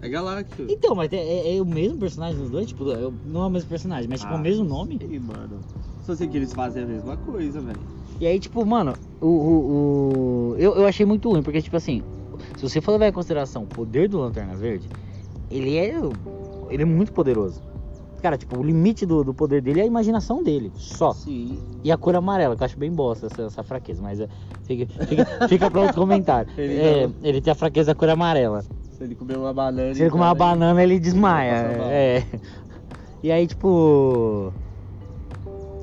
É 0.00 0.08
Galacta. 0.08 0.64
Então, 0.68 0.94
mas 0.94 1.12
é, 1.12 1.16
é- 1.16 1.56
é 1.56 1.62
o 1.62 1.66
mesmo 1.66 1.98
personagem 1.98 2.40
dos 2.40 2.50
dois? 2.50 2.66
Tipo, 2.66 2.90
é 2.90 3.10
não 3.24 3.44
é 3.44 3.46
o 3.46 3.50
mesmo 3.50 3.68
personagem, 3.68 4.08
mas 4.08 4.20
tipo, 4.20 4.32
é 4.32 4.36
o 4.36 4.38
Ah, 4.38 4.42
mesmo 4.42 4.64
nome? 4.64 4.98
Ei, 5.00 5.18
mano. 5.18 5.60
Só 6.02 6.14
sei 6.16 6.26
que 6.26 6.36
eles 6.36 6.52
fazem 6.52 6.82
a 6.82 6.86
mesma 6.86 7.16
coisa, 7.16 7.60
velho. 7.60 7.78
E 8.20 8.26
aí, 8.26 8.40
tipo, 8.40 8.64
mano, 8.66 8.94
o, 9.20 9.26
o, 9.26 10.50
o- 10.52 10.56
eu, 10.58 10.74
eu 10.74 10.86
achei 10.86 11.06
muito 11.06 11.28
ruim, 11.30 11.42
porque, 11.42 11.62
tipo 11.62 11.76
assim, 11.76 12.02
se 12.56 12.62
você 12.68 12.80
for 12.80 12.92
levar 12.92 13.08
em 13.08 13.12
consideração 13.12 13.62
o 13.62 13.66
poder 13.66 14.08
do 14.08 14.18
Lanterna 14.18 14.56
Verde, 14.56 14.88
ele 15.50 15.76
é. 15.76 15.92
Ele 16.70 16.82
é 16.82 16.86
muito 16.86 17.12
poderoso. 17.12 17.60
Cara, 18.22 18.38
tipo, 18.38 18.56
o 18.56 18.62
limite 18.62 19.04
do, 19.04 19.24
do 19.24 19.34
poder 19.34 19.60
dele 19.60 19.80
é 19.80 19.82
a 19.82 19.86
imaginação 19.86 20.44
dele, 20.44 20.70
só. 20.76 21.12
Sim. 21.12 21.58
E 21.82 21.90
a 21.90 21.96
cor 21.96 22.14
amarela, 22.14 22.54
que 22.54 22.62
eu 22.62 22.64
acho 22.64 22.78
bem 22.78 22.92
bosta 22.92 23.26
essa, 23.26 23.42
essa 23.42 23.62
fraqueza, 23.64 24.00
mas 24.00 24.20
é, 24.20 24.28
fica, 24.62 24.86
fica, 25.06 25.48
fica 25.48 25.68
pra 25.68 25.80
outro 25.80 25.96
comentário. 25.96 26.48
Ele 26.56 26.78
É, 26.78 27.10
ele 27.24 27.40
tem 27.40 27.50
a 27.50 27.56
fraqueza 27.56 27.92
da 27.92 27.94
cor 27.96 28.08
amarela. 28.08 28.62
Se 28.96 29.02
ele 29.02 29.16
comer 29.16 29.36
uma 29.36 29.52
banana. 29.52 29.92
Se 29.92 30.02
ele 30.02 30.10
comer 30.10 30.22
uma 30.22 30.34
banana, 30.34 30.80
ele 30.80 31.00
desmaia. 31.00 31.52
É. 31.90 32.24
E 33.24 33.32
aí, 33.32 33.44
tipo. 33.44 34.52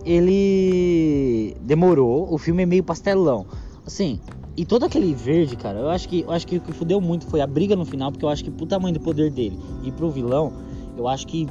Ele 0.06 1.58
demorou, 1.60 2.34
o 2.34 2.38
filme 2.38 2.64
é 2.64 2.66
meio 2.66 2.84
pastelão. 2.84 3.46
Assim, 3.86 4.22
e 4.56 4.66
todo 4.66 4.86
aquele 4.86 5.14
verde, 5.14 5.58
cara, 5.58 5.80
eu 5.80 5.90
acho 5.90 6.08
que 6.08 6.22
eu 6.22 6.32
acho 6.32 6.48
que 6.48 6.58
o 6.58 6.62
que 6.62 6.72
fudeu 6.72 7.02
muito 7.02 7.26
foi 7.28 7.42
a 7.42 7.48
briga 7.48 7.76
no 7.76 7.86
final, 7.86 8.12
porque 8.12 8.24
eu 8.24 8.30
acho 8.30 8.44
que 8.44 8.52
pro 8.52 8.66
tamanho 8.66 8.94
do 8.94 9.00
poder 9.02 9.30
dele 9.30 9.60
e 9.84 9.92
pro 9.92 10.10
vilão, 10.10 10.54
eu 10.98 11.08
acho 11.08 11.28
que 11.28 11.48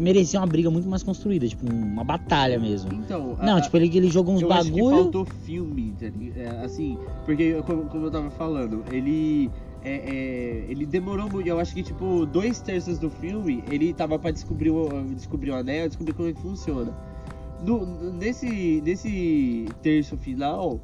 merecia 0.00 0.40
uma 0.40 0.46
briga 0.46 0.70
muito 0.70 0.88
mais 0.88 1.02
construída, 1.02 1.46
tipo, 1.48 1.70
uma 1.70 2.04
batalha 2.04 2.58
mesmo. 2.58 2.92
Então, 2.92 3.36
Não, 3.42 3.56
a- 3.56 3.60
tipo, 3.60 3.76
ele, 3.76 3.96
ele 3.96 4.08
jogou 4.10 4.34
uns 4.34 4.42
eu 4.42 4.52
acho 4.52 4.70
que 4.70 4.76
bagulho. 4.76 4.96
faltou 4.96 5.24
filme, 5.44 5.94
tá? 5.98 6.06
É, 6.36 6.64
assim, 6.64 6.96
porque 7.24 7.54
como, 7.66 7.84
como 7.86 8.06
eu 8.06 8.10
tava 8.10 8.30
falando, 8.30 8.84
ele 8.92 9.50
é, 9.84 9.94
é, 9.94 10.64
ele 10.68 10.84
demorou 10.86 11.28
muito. 11.30 11.46
Eu 11.48 11.58
acho 11.58 11.74
que 11.74 11.82
tipo 11.82 12.24
dois 12.26 12.60
terços 12.60 12.98
do 12.98 13.08
filme 13.10 13.62
ele 13.70 13.92
tava 13.92 14.18
pra 14.18 14.30
descobrir 14.30 14.70
o, 14.70 14.88
descobrir 15.14 15.50
o 15.50 15.54
anel, 15.56 15.88
descobrir 15.88 16.12
como 16.14 16.28
é 16.28 16.32
que 16.32 16.40
funciona. 16.40 16.92
No, 17.64 17.84
nesse 18.12 18.80
nesse 18.84 19.66
terço 19.82 20.16
final 20.16 20.80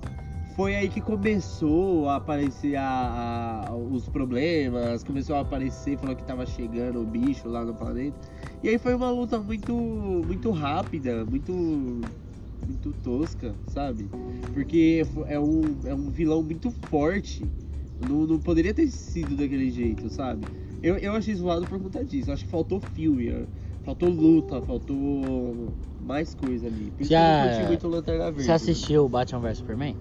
foi 0.54 0.76
aí 0.76 0.88
que 0.88 1.00
começou 1.00 2.08
a 2.08 2.16
aparecer 2.16 2.76
a, 2.76 3.64
a- 3.68 3.74
os 3.74 4.08
problemas, 4.08 5.02
começou 5.02 5.36
a 5.36 5.40
aparecer, 5.40 5.98
falou 5.98 6.14
que 6.14 6.24
tava 6.24 6.46
chegando 6.46 7.00
o 7.00 7.04
bicho 7.04 7.48
lá 7.48 7.64
no 7.64 7.74
planeta. 7.74 8.16
E 8.62 8.68
aí 8.68 8.78
foi 8.78 8.94
uma 8.94 9.10
luta 9.10 9.38
muito 9.38 9.74
muito 9.74 10.50
rápida, 10.50 11.24
muito 11.24 11.52
muito 12.66 12.92
tosca, 13.02 13.54
sabe? 13.66 14.08
Porque 14.54 15.04
é 15.26 15.38
um, 15.38 15.60
é 15.84 15.94
um 15.94 16.08
vilão 16.08 16.42
muito 16.42 16.70
forte. 16.88 17.44
Não, 18.08 18.26
não 18.26 18.38
poderia 18.38 18.72
ter 18.72 18.88
sido 18.90 19.36
daquele 19.36 19.70
jeito, 19.70 20.08
sabe? 20.08 20.46
Eu, 20.82 20.96
eu 20.96 21.12
achei 21.12 21.34
zoado 21.34 21.66
por 21.66 21.78
conta 21.80 22.04
disso. 22.04 22.32
Acho 22.32 22.44
que 22.44 22.50
faltou 22.50 22.80
filme, 22.80 23.30
ó. 23.32 23.44
faltou 23.84 24.08
luta, 24.08 24.60
faltou 24.62 25.72
mais 26.00 26.34
coisa 26.34 26.66
ali. 26.66 26.90
Por 26.90 27.02
isso 27.02 27.08
que 27.10 27.14
eu 27.14 27.18
Já- 27.18 27.58
não 27.60 27.66
muito 27.68 27.88
Lanterna 27.88 28.24
Verde. 28.30 28.44
Você 28.44 28.50
assistiu 28.52 29.04
o 29.04 29.08
Batman 29.08 29.40
vs 29.40 29.58
Superman? 29.58 29.96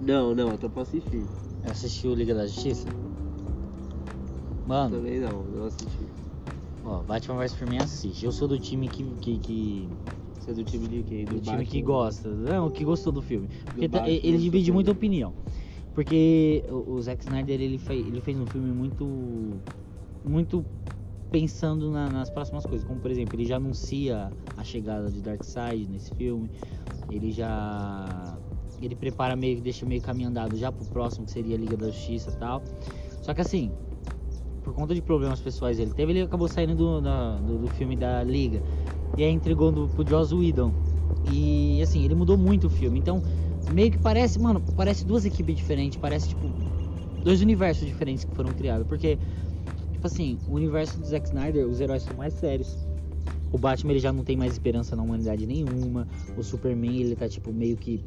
Não, 0.00 0.34
não, 0.34 0.50
eu 0.50 0.58
tô 0.58 0.68
pra 0.70 0.82
assistir. 0.82 1.24
Assistiu 1.64 2.14
Liga 2.14 2.34
da 2.34 2.46
Justiça? 2.46 2.86
Mano, 4.66 4.96
Também 4.96 5.20
não, 5.20 5.42
não 5.44 5.64
assisti. 5.66 6.06
ó, 6.84 7.02
Batman 7.02 7.38
vs 7.38 7.52
Superman 7.52 7.78
assiste. 7.80 8.24
Eu 8.24 8.32
sou 8.32 8.46
do 8.46 8.58
time 8.58 8.88
que. 8.88 9.02
que, 9.20 9.38
que 9.38 9.88
Você 10.38 10.50
é 10.50 10.54
do 10.54 10.64
time 10.64 10.86
de 10.88 11.02
quem? 11.02 11.24
do 11.24 11.34
Do 11.36 11.40
time 11.40 11.64
que 11.66 11.82
gosta. 11.82 12.28
Não, 12.28 12.70
que 12.70 12.84
gostou 12.84 13.12
do 13.12 13.22
filme. 13.22 13.48
Porque 13.64 13.88
tá- 13.88 13.98
Batman, 14.00 14.20
ele 14.22 14.36
do 14.36 14.42
divide 14.42 14.70
muita 14.72 14.92
opinião. 14.92 15.32
Porque 15.94 16.64
o, 16.68 16.92
o 16.92 17.02
Zack 17.02 17.24
Snyder 17.24 17.60
ele, 17.60 17.78
fez, 17.78 18.06
ele 18.06 18.20
fez 18.20 18.38
um 18.38 18.46
filme 18.46 18.70
muito. 18.72 19.04
Muito 20.24 20.64
pensando 21.30 21.90
na- 21.90 22.08
nas 22.08 22.30
próximas 22.30 22.64
coisas. 22.64 22.86
Como 22.86 23.00
por 23.00 23.10
exemplo, 23.10 23.34
ele 23.36 23.44
já 23.46 23.56
anuncia 23.56 24.30
a 24.56 24.64
chegada 24.64 25.10
de 25.10 25.20
Darkseid 25.20 25.88
nesse 25.90 26.14
filme. 26.14 26.50
Ele 27.10 27.32
já. 27.32 28.37
Ele 28.80 28.94
prepara 28.94 29.34
meio, 29.36 29.60
deixa 29.60 29.84
meio 29.84 30.00
caminho 30.00 30.28
andado 30.28 30.56
já 30.56 30.70
pro 30.70 30.84
próximo, 30.86 31.26
que 31.26 31.32
seria 31.32 31.56
a 31.56 31.58
Liga 31.58 31.76
da 31.76 31.86
Justiça 31.86 32.30
e 32.30 32.38
tal. 32.38 32.62
Só 33.22 33.34
que 33.34 33.40
assim, 33.40 33.72
por 34.62 34.74
conta 34.74 34.94
de 34.94 35.02
problemas 35.02 35.40
pessoais 35.40 35.78
ele 35.78 35.90
teve, 35.92 36.12
ele 36.12 36.22
acabou 36.22 36.48
saindo 36.48 36.74
do, 36.74 37.00
da- 37.00 37.38
do, 37.38 37.58
do 37.58 37.68
filme 37.68 37.96
da 37.96 38.22
Liga. 38.22 38.62
E 39.16 39.24
aí 39.24 39.30
entregou 39.30 39.72
do, 39.72 39.88
pro 39.88 40.06
Joss 40.06 40.34
Whedon. 40.34 40.72
E 41.28 41.80
assim, 41.82 42.04
ele 42.04 42.14
mudou 42.14 42.36
muito 42.36 42.66
o 42.66 42.70
filme. 42.70 42.98
Então, 42.98 43.22
meio 43.70 43.90
que 43.90 43.98
parece, 43.98 44.38
mano, 44.38 44.62
parece 44.76 45.04
duas 45.04 45.24
equipes 45.24 45.56
diferentes, 45.56 45.98
parece 45.98 46.28
tipo 46.28 46.50
dois 47.22 47.40
universos 47.40 47.86
diferentes 47.86 48.24
que 48.24 48.34
foram 48.34 48.52
criados. 48.52 48.86
Porque, 48.86 49.18
tipo 49.92 50.06
assim, 50.06 50.38
o 50.46 50.54
universo 50.54 51.00
do 51.00 51.06
Zack 51.06 51.26
Snyder, 51.28 51.66
os 51.66 51.80
heróis 51.80 52.02
são 52.02 52.16
mais 52.16 52.34
sérios. 52.34 52.76
O 53.50 53.58
Batman 53.58 53.92
ele 53.92 54.00
já 54.00 54.12
não 54.12 54.22
tem 54.22 54.36
mais 54.36 54.52
esperança 54.52 54.94
na 54.94 55.02
humanidade 55.02 55.46
nenhuma. 55.46 56.06
O 56.36 56.42
Superman 56.42 57.00
ele 57.00 57.16
tá 57.16 57.28
tipo 57.28 57.52
meio 57.52 57.76
que 57.76 58.04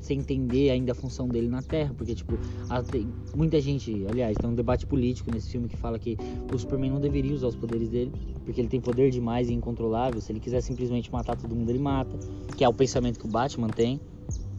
sem 0.00 0.18
entender 0.18 0.70
ainda 0.70 0.92
a 0.92 0.94
função 0.94 1.28
dele 1.28 1.48
na 1.48 1.62
Terra, 1.62 1.92
porque 1.96 2.14
tipo, 2.14 2.38
a- 2.68 2.82
tem 2.82 3.06
muita 3.34 3.60
gente, 3.60 4.04
aliás, 4.08 4.36
tem 4.36 4.48
um 4.48 4.54
debate 4.54 4.86
político 4.86 5.30
nesse 5.32 5.50
filme 5.50 5.68
que 5.68 5.76
fala 5.76 5.98
que 5.98 6.16
o 6.52 6.58
Superman 6.58 6.90
não 6.90 7.00
deveria 7.00 7.34
usar 7.34 7.48
os 7.48 7.56
poderes 7.56 7.88
dele, 7.90 8.10
porque 8.44 8.60
ele 8.60 8.68
tem 8.68 8.80
poder 8.80 9.10
demais 9.10 9.48
e 9.50 9.52
incontrolável. 9.52 10.20
Se 10.20 10.32
ele 10.32 10.40
quiser 10.40 10.60
simplesmente 10.62 11.12
matar 11.12 11.36
todo 11.36 11.54
mundo, 11.54 11.68
ele 11.70 11.78
mata, 11.78 12.18
que 12.56 12.64
é 12.64 12.68
o 12.68 12.72
pensamento 12.72 13.18
que 13.18 13.26
o 13.26 13.28
Batman 13.30 13.68
tem, 13.68 14.00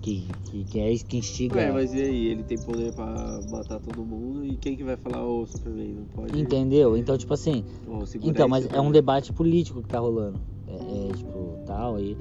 que, 0.01 0.27
que, 0.45 0.63
que 0.63 0.79
é 0.79 0.91
isso 0.91 1.05
que 1.05 1.17
instiga. 1.17 1.55
Ué, 1.57 1.71
mas 1.71 1.93
e 1.93 2.01
aí? 2.01 2.25
Ele 2.27 2.43
tem 2.43 2.57
poder 2.59 2.91
pra 2.93 3.39
matar 3.51 3.79
todo 3.79 4.03
mundo 4.03 4.43
e 4.45 4.55
quem 4.57 4.75
que 4.75 4.83
vai 4.83 4.97
falar 4.97 5.25
o 5.25 5.45
Superman? 5.45 5.93
Não 5.93 6.05
pode. 6.05 6.39
Entendeu? 6.39 6.97
Então, 6.97 7.17
tipo 7.17 7.33
assim, 7.33 7.63
segura 8.05 8.31
Então, 8.31 8.47
mas 8.47 8.65
é 8.65 8.79
um 8.81 8.91
debate 8.91 9.31
político 9.33 9.81
que 9.83 9.89
tá 9.89 9.99
rolando. 9.99 10.39
É, 10.67 10.73
é, 11.09 11.13
tipo, 11.13 11.59
tal, 11.65 11.99
e. 11.99 12.17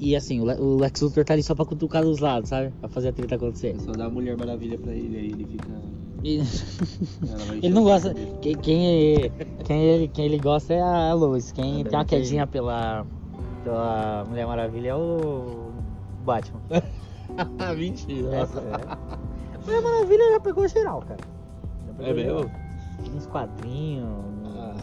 E 0.00 0.16
assim, 0.16 0.40
o 0.40 0.44
Le- 0.46 0.58
o 0.58 0.76
Lex 0.78 1.00
Luthor 1.02 1.24
tá 1.24 1.34
ali 1.34 1.42
só 1.42 1.54
pra 1.54 1.64
cutucar 1.66 2.02
dos 2.02 2.18
lados, 2.20 2.48
sabe? 2.48 2.72
Pra 2.80 2.88
fazer 2.88 3.08
a 3.08 3.12
treta 3.12 3.34
acontecer. 3.34 3.76
É 3.76 3.78
só 3.80 3.92
dar 3.92 4.06
a 4.06 4.10
Mulher 4.10 4.36
Maravilha 4.36 4.78
pra 4.78 4.92
ele, 4.92 5.16
aí 5.16 5.26
ele 5.26 5.44
fica. 5.44 5.68
Ele 7.62 7.70
não 7.74 7.82
gosta. 7.84 8.12
Quem, 8.42 8.54
quem, 8.56 8.86
ele, 8.86 9.32
quem, 9.64 9.82
ele, 9.82 10.08
quem 10.08 10.24
ele 10.26 10.38
gosta 10.38 10.74
é 10.74 10.80
a 10.82 11.14
Lois. 11.14 11.50
Quem 11.52 11.80
Ah, 11.80 11.84
tem 11.84 11.98
uma 11.98 12.04
quedinha 12.04 12.46
pela, 12.46 13.06
pela 13.64 14.26
Mulher 14.28 14.46
Maravilha 14.46 14.90
é 14.90 14.94
o 14.96 15.70
Batman. 16.24 16.60
Mentira. 17.76 18.36
Essa, 18.36 18.58
é. 18.60 19.64
Mulher 19.64 19.80
Maravilha 19.82 20.32
já 20.32 20.40
pegou 20.40 20.68
geral, 20.68 21.00
cara. 21.08 21.20
Pegou 21.96 22.06
É 22.06 22.14
mesmo? 22.14 22.38
geral. 22.38 22.50
Uns 23.16 23.26
quadrinhos. 23.26 24.08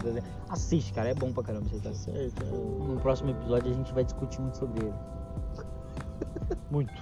Uns 0.08 0.14
desenhos. 0.14 0.38
Assiste, 0.48 0.92
cara, 0.92 1.08
é 1.10 1.14
bom 1.14 1.32
pra 1.32 1.42
caramba. 1.42 1.66
Você 1.68 1.78
tá 1.80 1.92
certo. 1.92 2.44
No 2.44 2.98
próximo 3.00 3.30
episódio 3.30 3.70
a 3.70 3.74
gente 3.74 3.92
vai 3.92 4.04
discutir 4.04 4.40
muito 4.40 4.56
sobre 4.58 4.84
ele. 4.84 4.94
Muito. 6.70 6.92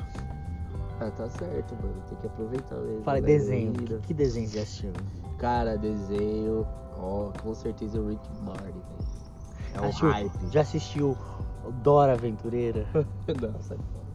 Ah, 1.01 1.11
tá 1.11 1.29
certo, 1.29 1.75
mano. 1.77 1.95
Tem 2.09 2.19
que 2.19 2.27
aproveitar 2.27 2.77
mesmo. 2.77 3.03
Fala, 3.03 3.21
né, 3.21 3.27
desenho. 3.27 3.73
Que, 3.73 3.99
que 3.99 4.15
desenho 4.15 4.49
você 4.49 4.61
assistiu? 4.61 4.93
Cara, 5.39 5.77
desenho. 5.77 6.67
Ó, 6.99 7.31
com 7.43 7.55
certeza 7.55 8.01
o 8.01 8.09
Rick 8.09 8.23
and 8.31 8.45
Morty, 8.45 8.63
velho. 8.63 8.85
É 9.75 9.81
o 9.81 9.85
Assistiu- 9.85 10.11
hype. 10.11 10.49
Já 10.51 10.61
assistiu 10.63 11.17
Dora 11.83 12.13
Aventureira? 12.15 12.87
Não, 12.95 13.61
sai 13.61 13.77
fora. 13.77 14.07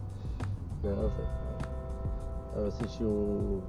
Não, 0.83 1.09
sai 1.09 1.25
fora. 1.25 2.55
Eu 2.55 2.67
assisti 2.67 3.03
o. 3.03 3.61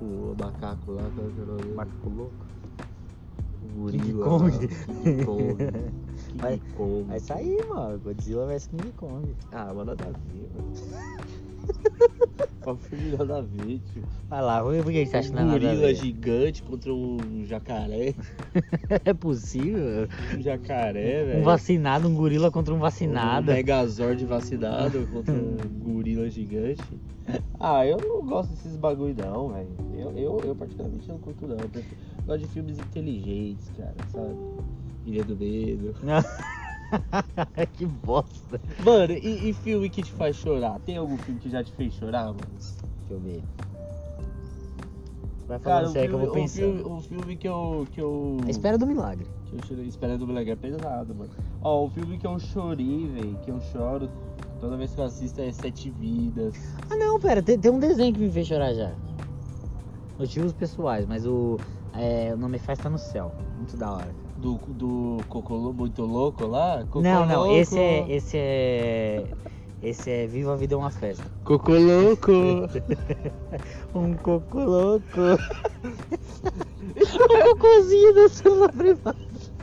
O 0.00 0.34
macaco 0.40 0.92
lá, 0.92 1.02
qual 1.14 1.28
que 1.28 1.40
é 1.40 1.42
o 1.42 1.46
nome? 1.46 1.74
Macaco 1.74 2.08
Louco? 2.08 2.32
O 3.62 3.86
King 3.90 4.12
gorila 4.12 4.24
Kong. 4.24 4.50
King 5.02 5.24
Kong. 5.24 5.56
Vai- 6.36 6.58
King 6.58 6.74
Kong. 6.76 7.04
Vai 7.06 7.20
sair, 7.20 7.66
mano. 7.68 7.98
Godzilla 7.98 8.46
vs 8.46 8.66
King 8.68 8.92
Kong. 8.96 9.36
Ah, 9.52 9.66
mano, 9.74 9.84
nada 9.94 10.04
a 10.04 10.12
ver, 10.32 10.50
mano. 10.54 10.72
Qual 12.60 12.76
filme 12.76 13.16
nada 13.16 13.38
a 13.38 13.40
ver, 13.40 13.80
tio? 13.92 14.02
Vai 14.28 14.42
lá, 14.42 14.62
por 14.62 14.84
que 14.92 15.06
você 15.06 15.16
acha 15.16 15.30
que 15.30 15.34
não 15.34 15.46
Um 15.48 15.50
gorila 15.52 15.74
ver? 15.86 15.94
gigante 15.94 16.62
contra 16.62 16.92
um 16.92 17.44
jacaré. 17.46 18.14
É 19.04 19.14
possível? 19.14 20.08
Um 20.36 20.42
jacaré, 20.42 21.24
velho. 21.24 21.40
Um 21.40 21.44
vacinado, 21.44 22.08
um 22.08 22.14
gorila 22.14 22.50
contra 22.50 22.74
um 22.74 22.76
Um 22.76 22.80
vacinado. 22.80 23.52
Megazord 23.52 24.24
vacinado 24.26 25.06
contra 25.06 25.32
um 25.34 25.56
gorila 25.82 26.28
gigante. 26.28 26.82
Ah, 27.58 27.86
eu 27.86 27.96
não 27.96 28.26
gosto 28.26 28.50
desses 28.50 28.76
bagulho 28.76 29.14
não, 29.16 29.48
velho. 29.50 29.68
Eu, 29.94 30.10
eu, 30.16 30.40
eu 30.44 30.56
particularmente 30.56 31.08
não 31.08 31.18
curto 31.18 31.46
não. 31.46 31.56
Eu 31.56 31.70
gosto 32.26 32.40
de 32.40 32.48
filmes 32.48 32.78
inteligentes, 32.78 33.70
cara, 33.76 33.94
sabe? 34.08 34.36
Ilha 35.06 35.24
do 35.24 35.36
Medo. 35.36 35.94
que 37.74 37.86
bosta. 37.86 38.60
Mano, 38.84 39.12
e, 39.12 39.50
e 39.50 39.52
filme 39.52 39.88
que 39.88 40.02
te 40.02 40.12
faz 40.12 40.36
chorar? 40.36 40.78
Tem 40.80 40.96
algum 40.96 41.16
filme 41.18 41.40
que 41.40 41.50
já 41.50 41.62
te 41.62 41.72
fez 41.72 41.94
chorar, 41.94 42.26
mano? 42.26 42.38
Deixa 42.58 42.74
eu 43.10 43.20
ver. 43.20 43.42
Vai 45.46 45.58
Cara, 45.58 45.76
falando 45.76 45.88
um 45.88 45.92
sério 45.92 46.08
que 46.08 46.14
eu 46.14 46.18
vou 46.20 46.30
um 46.30 46.32
pensando. 46.32 46.84
filme, 46.84 47.02
filme 47.02 47.36
que 47.36 47.48
eu. 47.48 47.86
Que 47.90 48.00
eu... 48.00 48.38
A 48.46 48.50
espera 48.50 48.78
do 48.78 48.86
milagre. 48.86 49.26
Que 49.46 49.56
eu 49.56 49.66
chorei. 49.66 49.86
Esperando 49.86 50.22
o 50.22 50.26
moleque 50.28 50.50
é 50.52 50.56
pesado, 50.56 51.14
mano. 51.14 51.30
Ó, 51.60 51.86
um 51.86 51.90
filme 51.90 52.18
que 52.18 52.26
eu 52.26 52.38
chorei, 52.38 53.08
velho. 53.08 53.36
Que 53.42 53.50
eu 53.50 53.60
choro 53.60 54.08
toda 54.60 54.76
vez 54.76 54.94
que 54.94 55.00
eu 55.00 55.04
assisto 55.04 55.40
é 55.40 55.50
Sete 55.50 55.90
Vidas. 55.90 56.54
Ah 56.88 56.96
não, 56.96 57.18
pera, 57.18 57.42
tem, 57.42 57.58
tem 57.58 57.70
um 57.70 57.80
desenho 57.80 58.12
que 58.12 58.20
me 58.20 58.30
fez 58.30 58.46
chorar 58.46 58.74
já. 58.74 58.92
Motivos 60.18 60.52
pessoais, 60.52 61.06
mas 61.06 61.26
o. 61.26 61.58
É, 61.94 62.32
o 62.32 62.36
nome 62.36 62.56
é 62.56 62.60
Festa 62.60 62.88
no 62.88 62.98
Céu. 62.98 63.34
Muito 63.56 63.76
da 63.76 63.90
hora. 63.90 64.14
Do, 64.40 64.58
do 64.68 65.18
Cocô 65.28 65.72
Muito 65.72 66.02
Louco 66.02 66.46
lá? 66.46 66.82
Cocô 66.84 67.02
não, 67.02 67.26
não, 67.26 67.40
Louco. 67.40 67.54
esse 67.54 67.78
é. 67.78 68.10
Esse 68.10 68.36
é. 68.36 69.24
Esse 69.82 70.10
é 70.10 70.26
Viva 70.26 70.52
a 70.52 70.56
Vida 70.56 70.74
é 70.74 70.78
uma 70.78 70.90
Festa. 70.90 71.24
Cocô 71.44 71.72
Louco! 71.72 72.32
Um 73.94 74.14
coco 74.14 74.60
louco. 74.60 75.20
um 76.96 77.54
cocôzinho 77.54 78.14
dançando 78.14 78.60
na 78.60 78.68
privada. 78.68 79.18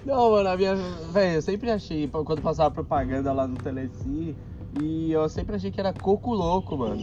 Não, 0.05 0.31
mano, 0.31 0.49
a 0.49 0.57
minha. 0.57 0.75
Velho, 1.11 1.35
eu 1.35 1.41
sempre 1.41 1.69
achei, 1.69 2.07
quando 2.07 2.41
passava 2.41 2.71
propaganda 2.71 3.33
lá 3.33 3.47
no 3.47 3.55
Telecine, 3.57 4.35
e 4.81 5.11
eu 5.11 5.27
sempre 5.27 5.55
achei 5.55 5.71
que 5.71 5.79
era 5.79 5.93
Coco 5.93 6.33
Louco, 6.33 6.77
mano. 6.77 6.97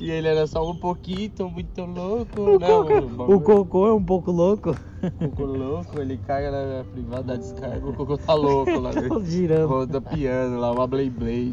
E 0.00 0.10
ele 0.10 0.28
era 0.28 0.46
só 0.46 0.68
um 0.68 0.76
pouquinho, 0.76 1.48
muito 1.50 1.84
louco. 1.84 2.40
O, 2.40 2.58
coco, 2.60 3.08
bagulho- 3.08 3.36
o 3.36 3.40
cocô 3.40 3.86
é 3.86 3.92
um 3.94 4.04
pouco 4.04 4.30
louco. 4.32 4.76
Cocô 5.18 5.44
louco, 5.44 6.00
ele 6.00 6.18
caga 6.18 6.50
na 6.50 6.84
privada, 6.84 7.22
dá 7.22 7.36
descarga, 7.36 7.86
o 7.86 7.92
Cocô 7.94 8.16
tá 8.18 8.34
louco 8.34 8.78
lá, 8.80 8.92
né? 8.92 9.08
Girando. 9.24 9.68
Roda 9.68 10.00
piano 10.00 10.58
lá, 10.58 10.72
uma 10.72 10.86
Blade 10.86 11.10
Blade. 11.10 11.50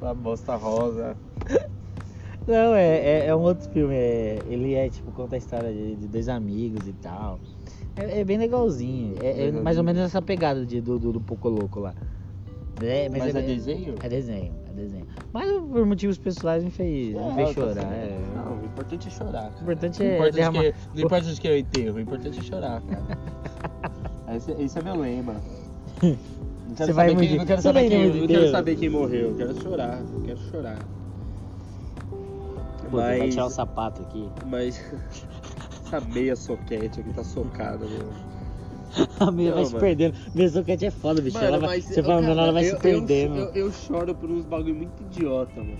Uma 0.00 0.14
bosta 0.14 0.54
rosa. 0.56 1.16
Não, 2.46 2.74
é, 2.74 2.98
é, 2.98 3.26
é 3.26 3.36
um 3.36 3.40
outro 3.42 3.68
filme. 3.70 3.94
é- 3.94 4.38
ele 4.46 4.74
é 4.74 4.88
tipo, 4.88 5.10
conta 5.12 5.34
a 5.34 5.38
história 5.38 5.72
de, 5.72 5.96
de 5.96 6.08
dois 6.08 6.28
amigos 6.28 6.86
e 6.86 6.92
tal. 6.92 7.40
É, 7.96 8.20
é 8.20 8.24
bem 8.24 8.38
legalzinho. 8.38 9.16
É, 9.20 9.48
é 9.48 9.52
mais 9.52 9.76
ou 9.76 9.84
menos 9.84 10.02
essa 10.02 10.22
pegada 10.22 10.64
de, 10.64 10.80
do, 10.80 10.98
do, 10.98 11.12
do 11.12 11.20
Poco 11.20 11.48
Louco 11.48 11.80
lá. 11.80 11.94
É, 12.80 13.08
Mas, 13.08 13.34
é, 13.34 13.42
desenho? 13.42 13.94
É 14.00 14.08
desenho, 14.08 14.52
é 14.54 14.57
desenho. 14.78 15.06
Mas 15.32 15.50
por 15.50 15.84
motivos 15.86 16.18
pessoais 16.18 16.64
me 16.64 16.70
fez, 16.70 17.14
me 17.14 17.34
fez 17.34 17.52
chorar. 17.52 17.82
é. 17.92 18.18
Não, 18.34 18.60
o 18.60 18.64
importante 18.64 19.08
é 19.08 19.10
chorar. 19.10 19.32
cara. 19.42 19.54
O 19.58 19.62
importante 19.62 19.98
Não 20.02 20.06
é 20.08 20.14
importa, 20.14 20.30
de 20.30 20.36
derramar. 20.36 20.62
que, 20.62 20.74
não 20.94 21.04
importa 21.04 21.26
de 21.26 21.40
que 21.40 21.48
é 21.48 21.50
o 21.52 21.56
enterro, 21.58 21.96
o 21.96 22.00
importante 22.00 22.38
é 22.38 22.42
chorar, 22.42 22.82
cara. 22.82 24.34
esse, 24.36 24.52
esse 24.52 24.78
é 24.78 24.82
meu 24.82 24.96
lema. 24.96 25.34
Não 26.02 26.16
Você 26.68 26.84
quero 26.84 26.94
vai 26.94 27.08
saber, 27.10 27.26
quem, 27.26 27.38
não 27.38 27.46
quero 27.46 27.60
você 27.60 27.68
saber, 27.68 27.80
vai 27.80 27.88
quem, 27.88 27.98
muito 27.98 28.20
não 28.20 28.26
quero 28.26 28.50
saber 28.50 28.76
quem 28.76 28.88
morreu, 28.88 29.30
eu 29.30 29.36
quero 29.36 29.62
chorar, 29.62 30.00
eu 30.00 30.20
quero 30.22 30.38
chorar. 30.50 30.78
Pô, 32.90 32.96
vai 32.96 33.18
mas, 33.18 33.34
tirar 33.34 33.46
o 33.46 33.50
sapato 33.50 34.02
aqui. 34.02 34.28
mas 34.46 34.82
essa 35.84 36.00
meia 36.00 36.36
soquete 36.36 37.00
aqui 37.00 37.12
tá 37.12 37.24
socada, 37.24 37.84
meu. 37.86 38.27
A 39.20 39.26
Não, 39.30 39.32
vai 39.54 39.64
se 39.64 39.72
mano. 39.72 39.80
perdendo. 39.84 40.14
Meia 40.34 40.48
soquete 40.48 40.86
é 40.86 40.90
foda, 40.90 41.20
bicho. 41.20 41.36
Mano, 41.36 41.46
ela 41.48 41.58
vai, 41.58 41.68
mas, 41.76 41.84
você 41.84 42.00
eu, 42.00 42.04
vai 42.04 42.16
andando, 42.16 42.40
ela 42.40 42.52
vai 42.52 42.62
eu- 42.64 42.68
se 42.68 42.74
eu- 42.74 42.80
perdendo. 42.80 43.36
Eu, 43.38 43.50
eu 43.54 43.72
choro 43.72 44.14
por 44.14 44.30
uns 44.30 44.44
bagulho 44.44 44.74
muito 44.74 45.02
idiota, 45.02 45.60
mano. 45.60 45.78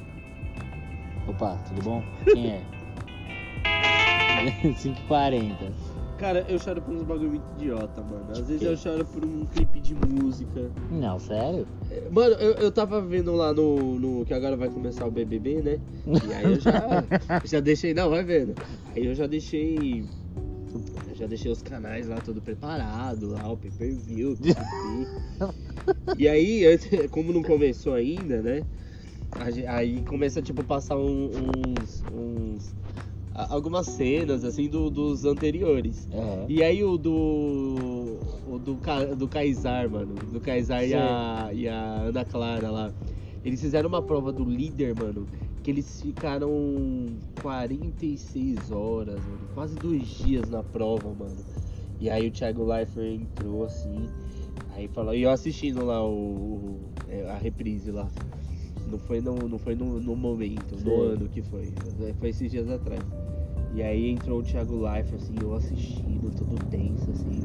Opa, 1.27 1.57
tudo 1.69 1.83
bom? 1.83 2.03
Quem 2.25 2.51
é? 2.53 2.63
5h40. 4.63 5.73
Cara, 6.19 6.45
eu 6.49 6.59
choro 6.59 6.83
por 6.83 6.93
uns 6.95 7.03
bagulho 7.05 7.31
muito 7.31 7.45
idiota, 7.57 8.03
mano. 8.03 8.27
Às 8.33 8.41
vezes 8.41 8.63
eu 8.63 8.77
choro 8.77 9.05
por 9.05 9.25
um 9.25 9.47
clipe 9.47 9.79
de 9.79 9.95
música. 9.95 10.69
Não, 10.91 11.17
sério? 11.19 11.65
Mano, 12.11 12.35
eu, 12.37 12.55
eu 12.55 12.73
tava 12.73 13.01
vendo 13.01 13.33
lá 13.37 13.53
no, 13.53 13.99
no. 14.01 14.25
Que 14.25 14.35
agora 14.35 14.57
vai 14.57 14.69
começar 14.69 15.07
o 15.07 15.11
BBB, 15.13 15.63
né? 15.63 15.79
E 16.07 16.33
aí 16.35 16.45
eu 16.45 16.61
já. 16.61 17.05
já 17.45 17.61
deixei. 17.61 17.95
Não, 17.95 18.11
vai 18.11 18.25
vendo. 18.25 18.55
Aí 18.97 19.07
eu 19.07 19.15
já 19.15 19.29
deixei. 19.29 20.05
Já 21.19 21.27
deixei 21.27 21.51
os 21.51 21.61
canais 21.61 22.07
lá 22.07 22.21
todo 22.21 22.41
preparado, 22.41 23.31
lá, 23.31 23.51
o 23.51 23.57
pay 23.57 23.73
per 23.73 23.93
view. 23.93 24.37
e 26.17 26.29
aí, 26.29 26.63
como 27.11 27.33
não 27.33 27.43
começou 27.43 27.95
ainda, 27.95 28.41
né? 28.41 28.63
Aí 29.67 30.01
começa 30.03 30.41
tipo 30.41 30.63
passar 30.63 30.97
uns. 30.97 32.05
uns 32.15 32.75
a- 33.35 33.53
algumas 33.55 33.87
cenas 33.87 34.45
assim 34.45 34.69
do- 34.69 34.91
dos 34.91 35.25
anteriores. 35.25 36.09
É. 36.13 36.45
E 36.49 36.63
aí 36.63 36.85
o 36.85 36.97
do. 36.97 38.21
O 38.47 38.59
do, 38.59 38.79
do 39.17 39.29
Kaysar, 39.29 39.91
mano. 39.91 40.15
Do 40.15 40.41
Kaysar 40.41 40.85
e 40.85 40.95
a, 40.95 41.51
e 41.53 41.69
a 41.69 41.83
Ana 42.03 42.25
Clara 42.25 42.71
lá. 42.71 42.93
Eles 43.45 43.61
fizeram 43.61 43.89
uma 43.89 44.03
prova 44.03 44.33
do 44.33 44.45
líder, 44.45 44.95
mano. 44.99 45.27
Que 45.63 45.71
eles 45.71 46.01
ficaram 46.01 46.51
46 47.43 48.71
horas, 48.71 49.21
mano. 49.25 49.49
Quase 49.55 49.75
dois 49.77 50.07
dias 50.07 50.49
na 50.49 50.63
prova, 50.63 51.09
mano. 51.13 51.37
E 52.01 52.09
aí 52.09 52.29
o 52.29 52.31
Thiago 52.31 52.65
Leifert 52.65 53.21
entrou 53.21 53.65
assim. 53.65 54.09
Aí 54.75 54.89
falou. 54.89 55.15
E 55.15 55.23
eu 55.23 55.31
assistindo 55.31 55.85
lá 55.85 56.07
o, 56.07 56.79
é, 57.09 57.29
a 57.31 57.39
reprise 57.39 57.91
lá. 57.91 58.09
Não 58.91 58.99
foi 58.99 59.21
no, 59.21 59.35
não 59.49 59.59
foi 59.59 59.75
no, 59.75 60.01
no 60.01 60.17
momento, 60.17 60.73
no 60.77 60.81
Sei. 60.81 61.01
ano 61.13 61.29
que 61.29 61.43
foi. 61.43 61.73
Foi 62.19 62.29
esses 62.31 62.51
dias 62.51 62.71
atrás. 62.71 63.03
E 63.75 63.83
aí 63.83 64.11
entrou 64.11 64.41
o 64.41 64.43
Thiago 64.43 64.75
Life, 64.77 65.15
assim, 65.15 65.35
eu 65.41 65.55
assistindo, 65.55 66.35
todo 66.35 66.65
tenso, 66.67 67.11
assim. 67.11 67.43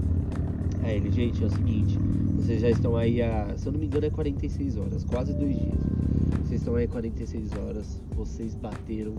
Aí 0.84 0.98
ele, 0.98 1.12
gente, 1.12 1.44
é 1.44 1.48
o 1.48 1.50
seguinte, 1.50 1.98
vocês 2.36 2.62
já 2.62 2.70
estão 2.70 2.96
aí 2.96 3.22
há, 3.22 3.54
se 3.56 3.68
eu 3.68 3.72
não 3.72 3.80
me 3.80 3.86
engano, 3.86 4.06
é 4.06 4.10
46 4.10 4.78
horas, 4.78 5.04
quase 5.06 5.34
dois 5.34 5.58
dias. 5.58 5.78
Vocês 6.44 6.62
estão 6.62 6.76
aí 6.76 6.88
46 6.88 7.50
horas, 7.66 8.02
vocês 8.16 8.54
bateram 8.56 9.14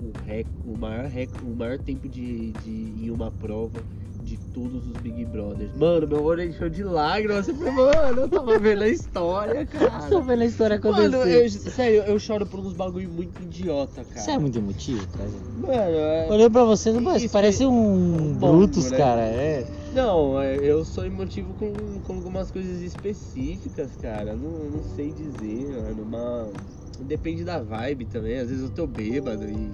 o, 0.00 0.26
rec, 0.26 0.46
o, 0.66 0.76
maior, 0.76 1.06
rec, 1.06 1.30
o 1.42 1.56
maior 1.56 1.78
tempo 1.78 2.08
de, 2.08 2.52
de 2.52 3.04
em 3.04 3.10
uma 3.10 3.30
prova 3.30 3.80
de 4.26 4.36
todos 4.52 4.84
os 4.88 4.96
Big 5.00 5.24
Brothers. 5.26 5.70
Mano, 5.76 6.08
meu 6.08 6.24
olho 6.24 6.42
encheu 6.42 6.68
de 6.68 6.82
lágrimas. 6.82 7.46
Eu 7.46 7.54
falei, 7.54 7.72
mano, 7.72 8.22
eu 8.22 8.28
tava 8.28 8.58
vendo 8.58 8.82
a 8.82 8.88
história, 8.88 9.64
Tô 9.70 9.78
cara. 9.78 10.20
vendo 10.20 10.42
a 10.42 10.44
história 10.44 10.76
acontecer. 10.76 11.08
Mano, 11.08 11.30
eu, 11.30 11.48
sério, 11.48 12.02
eu 12.02 12.18
choro 12.18 12.44
por 12.44 12.58
uns 12.58 12.72
bagulho 12.72 13.08
muito 13.08 13.40
idiota, 13.42 14.04
cara. 14.04 14.20
Você 14.20 14.32
é 14.32 14.38
muito 14.38 14.58
emotivo, 14.58 15.06
cara. 15.16 15.30
Mano, 15.60 15.96
é... 15.96 16.26
Olhando 16.28 16.50
pra 16.50 16.64
você, 16.64 16.92
não 16.92 17.04
parece, 17.04 17.28
parece 17.28 17.62
é 17.62 17.68
um 17.68 18.34
bombo, 18.34 18.56
Brutus, 18.58 18.90
né? 18.90 18.98
cara. 18.98 19.20
É. 19.20 19.64
Não, 19.96 20.38
é, 20.38 20.56
eu 20.56 20.84
sou 20.84 21.06
emotivo 21.06 21.54
com, 21.54 21.72
com 22.02 22.12
algumas 22.12 22.50
coisas 22.50 22.82
específicas, 22.82 23.96
cara. 23.96 24.36
Não, 24.36 24.50
não 24.68 24.82
sei 24.82 25.10
dizer, 25.10 25.70
mano. 25.70 26.02
Uma... 26.02 26.52
Depende 27.00 27.42
da 27.44 27.62
vibe 27.62 28.04
também. 28.04 28.38
Às 28.38 28.50
vezes 28.50 28.62
eu 28.62 28.70
tô 28.70 28.86
bêbado 28.86 29.48
e. 29.48 29.72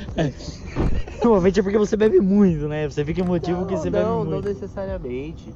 Normalmente 1.22 1.60
é 1.60 1.62
porque 1.62 1.76
você 1.76 1.94
bebe 1.94 2.20
muito, 2.20 2.68
né? 2.68 2.88
Você 2.88 3.04
fica 3.04 3.20
emotivo 3.20 3.60
porque 3.60 3.76
você 3.76 3.90
bebe 3.90 4.06
não, 4.06 4.24
não 4.24 4.32
muito. 4.32 4.48
necessariamente. 4.48 5.54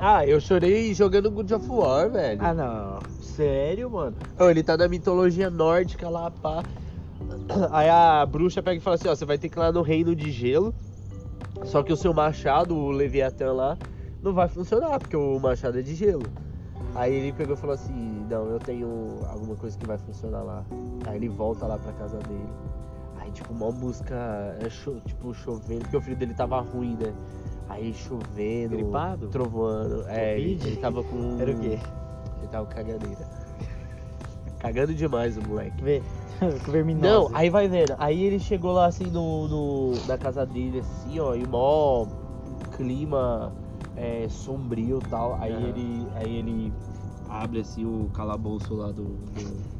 Ah, 0.00 0.26
eu 0.26 0.40
chorei 0.40 0.92
jogando 0.92 1.30
God 1.30 1.52
of 1.52 1.68
War, 1.70 2.10
velho. 2.10 2.40
Ah, 2.42 2.52
não. 2.52 2.98
Sério, 3.20 3.88
mano? 3.88 4.16
Ô, 4.36 4.50
ele 4.50 4.64
tá 4.64 4.76
na 4.76 4.88
mitologia 4.88 5.48
nórdica 5.48 6.08
lá, 6.08 6.28
pá. 6.28 6.64
Aí 7.70 7.88
a 7.88 8.26
bruxa 8.26 8.60
pega 8.60 8.78
e 8.78 8.80
fala 8.80 8.96
assim, 8.96 9.06
ó, 9.06 9.14
você 9.14 9.24
vai 9.24 9.38
ter 9.38 9.48
que 9.48 9.56
ir 9.56 9.60
lá 9.60 9.70
no 9.70 9.82
reino 9.82 10.12
de 10.12 10.28
gelo. 10.32 10.74
Só 11.64 11.82
que 11.82 11.92
o 11.92 11.96
seu 11.96 12.12
machado, 12.12 12.76
o 12.76 12.90
Leviatã 12.90 13.52
lá, 13.52 13.78
não 14.22 14.32
vai 14.32 14.48
funcionar, 14.48 14.98
porque 14.98 15.16
o 15.16 15.38
machado 15.38 15.78
é 15.78 15.82
de 15.82 15.94
gelo. 15.94 16.26
Aí 16.94 17.14
ele 17.14 17.32
pegou 17.32 17.54
e 17.54 17.58
falou 17.58 17.74
assim, 17.74 18.26
não, 18.28 18.46
eu 18.46 18.58
tenho 18.58 19.20
alguma 19.28 19.56
coisa 19.56 19.78
que 19.78 19.86
vai 19.86 19.98
funcionar 19.98 20.42
lá. 20.42 20.64
Aí 21.06 21.16
ele 21.16 21.28
volta 21.28 21.66
lá 21.66 21.78
pra 21.78 21.92
casa 21.92 22.18
dele. 22.18 22.48
Aí 23.18 23.30
tipo, 23.30 23.52
uma 23.52 23.70
música, 23.70 24.14
é 24.60 24.68
tipo, 25.06 25.32
chovendo, 25.32 25.80
porque 25.82 25.96
o 25.96 26.00
filho 26.00 26.16
dele 26.16 26.34
tava 26.34 26.60
ruim, 26.60 26.96
né? 27.00 27.12
Aí 27.68 27.94
chovendo, 27.94 28.76
Gripado? 28.76 29.28
trovoando. 29.28 30.04
É, 30.08 30.38
ele, 30.38 30.60
ele 30.66 30.76
tava 30.76 31.02
com. 31.02 31.38
Era 31.40 31.52
o 31.52 31.58
quê? 31.58 31.78
Ele 32.38 32.48
tava 32.50 32.66
com 32.66 32.74
caganeira. 32.74 33.26
Cagando 34.62 34.94
demais 34.94 35.36
o 35.36 35.42
moleque. 35.42 35.82
Vê. 35.82 36.02
Não, 36.94 37.28
aí 37.34 37.50
vai 37.50 37.66
vendo. 37.68 37.94
Aí 37.98 38.22
ele 38.22 38.38
chegou 38.38 38.72
lá 38.72 38.86
assim 38.86 39.10
no, 39.10 39.48
no- 39.48 40.06
na 40.06 40.16
casa 40.16 40.46
dele, 40.46 40.78
assim, 40.78 41.18
ó, 41.18 41.34
e 41.34 41.44
mó 41.46 42.06
clima 42.76 43.52
é, 43.96 44.26
sombrio 44.28 45.00
e 45.04 45.08
tal. 45.08 45.36
Aí 45.40 45.52
Aham. 45.52 45.66
ele. 45.68 46.08
Aí 46.14 46.36
ele 46.36 46.72
abre 47.28 47.60
assim 47.60 47.84
o 47.84 48.08
calabouço 48.14 48.74
lá 48.74 48.88
do, 48.92 49.02
do- 49.04 49.72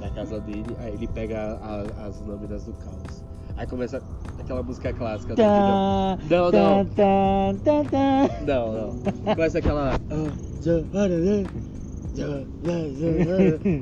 da 0.00 0.10
casa 0.10 0.40
dele, 0.40 0.76
aí 0.80 0.92
ele 0.92 1.06
pega 1.06 1.58
a- 1.62 2.06
as 2.06 2.20
lâminas 2.26 2.64
do 2.64 2.72
caos. 2.74 3.24
Aí 3.56 3.66
começa 3.66 4.02
aquela 4.38 4.62
música 4.62 4.92
clássica 4.92 5.34
Tá, 5.34 6.18
Não, 6.28 6.50
tá, 6.50 6.58
não. 6.58 6.84
tá, 6.86 7.54
tá, 7.64 7.84
tá. 7.90 8.44
Não, 8.44 8.72
não. 8.72 9.34
Começa 9.34 9.58
aquela. 9.58 9.92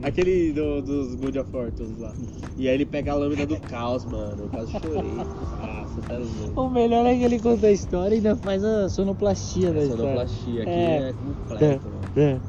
Aquele 0.03 0.53
do- 0.53 0.83
dos 0.83 1.15
Good 1.17 1.39
of 1.39 1.51
Fortunes 1.51 1.99
lá. 1.99 2.13
E 2.57 2.69
aí 2.69 2.75
ele 2.75 2.85
pega 2.87 3.13
a 3.13 3.15
lâmina 3.17 3.47
do 3.47 3.59
caos, 3.61 4.05
mano. 4.05 4.45
Eu 4.45 4.49
quase 4.49 4.71
chorei. 4.73 5.03
Nossa, 5.03 6.01
tá 6.09 6.19
louco. 6.19 6.61
O 6.61 6.71
melhor 6.71 7.07
é 7.07 7.15
que 7.17 7.25
ele 7.25 7.39
conta 7.41 7.67
a 7.67 7.73
história 7.73 8.15
e 8.15 8.19
ainda 8.19 8.37
faz 8.37 8.63
a 8.65 8.89
sonoplastia 8.89 9.73
da 9.73 9.81
A 9.81 9.83
história. 9.83 10.03
sonoplastia 10.05 10.63
aqui 10.63 10.71
É. 10.71 11.09
é, 11.09 11.13
completo, 11.13 11.89
mano. 11.89 12.11
É, 12.17 12.41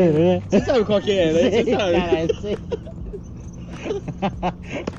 é, 0.00 0.34
é. 0.36 0.42
Você 0.48 0.60
sabe 0.60 0.84
qual 0.84 1.00
que 1.00 1.12
é, 1.12 1.32
né? 1.32 1.50
Você 1.50 1.64
sabe. 1.70 1.92
Caralho, 1.98 2.34
sei. 2.40 2.56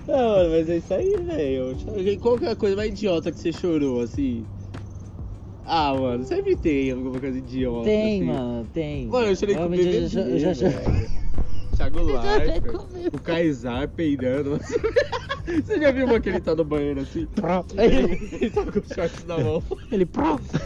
Não, 0.07 0.17
mano, 0.17 0.49
mas 0.51 0.69
é 0.69 0.77
isso 0.77 0.93
aí, 0.93 1.17
velho. 1.27 2.19
Qual 2.19 2.37
que 2.37 2.45
é 2.45 2.51
a 2.51 2.55
coisa 2.55 2.75
mais 2.75 2.89
idiota 2.91 3.31
que 3.31 3.39
você 3.39 3.51
chorou, 3.51 4.01
assim? 4.01 4.45
Ah, 5.65 5.93
mano, 5.93 6.23
sempre 6.23 6.55
tem 6.55 6.91
alguma 6.91 7.19
coisa 7.19 7.37
idiota. 7.37 7.85
Tem, 7.85 8.21
assim. 8.21 8.31
mano, 8.31 8.67
tem. 8.73 9.07
Mano, 9.07 9.27
eu 9.27 9.35
chorei 9.35 9.55
com 9.55 9.65
o 9.65 9.69
bebê. 9.69 9.97
eu 9.97 10.07
já-. 10.07 10.53
Thiago 11.75 11.99
o 13.13 13.19
Kaysar 13.19 13.89
peidando. 13.89 14.59
Você 15.45 15.79
já 15.79 15.91
viu 15.91 16.05
uma 16.07 16.19
que 16.19 16.29
ele 16.29 16.39
tá 16.39 16.55
no 16.55 16.63
banheiro 16.63 17.01
assim? 17.01 17.27
Ele, 17.77 18.29
ele 18.31 18.49
tá 18.49 18.63
com 18.63 18.79
os 18.79 18.87
shorts 18.87 19.25
na 19.25 19.37
mão. 19.37 19.61
Ele. 19.91 20.07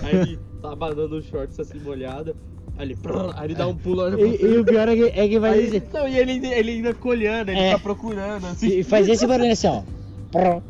Aí 0.04 0.16
ele 0.16 0.40
tá 0.62 0.72
abanando 0.72 1.18
os 1.18 1.26
shorts 1.26 1.60
assim 1.60 1.80
molhado. 1.80 2.36
Aí 2.78 2.86
ele, 2.86 2.98
aí 3.36 3.46
ele 3.46 3.56
dá 3.56 3.68
um 3.68 3.76
pulo 3.76 4.10
pra 4.10 4.22
E, 4.22 4.42
e 4.42 4.58
o 4.58 4.64
pior 4.64 4.88
é 4.88 4.96
que, 4.96 5.04
é 5.20 5.28
que 5.28 5.38
vai 5.40 5.54
Aí, 5.56 5.66
dizer. 5.66 5.84
não, 5.92 6.08
e 6.08 6.18
ele, 6.18 6.48
ele 6.48 6.72
ainda 6.72 6.94
colhando, 6.94 7.52
ele 7.52 7.60
É. 7.60 7.72
tá 7.74 7.80
procurando 7.80 8.46
assim. 8.48 8.68
E 8.80 8.84
faz 8.84 9.10
esse 9.10 9.28
barulho 9.28 9.52
assim, 9.52 9.68
ó. 9.68 9.82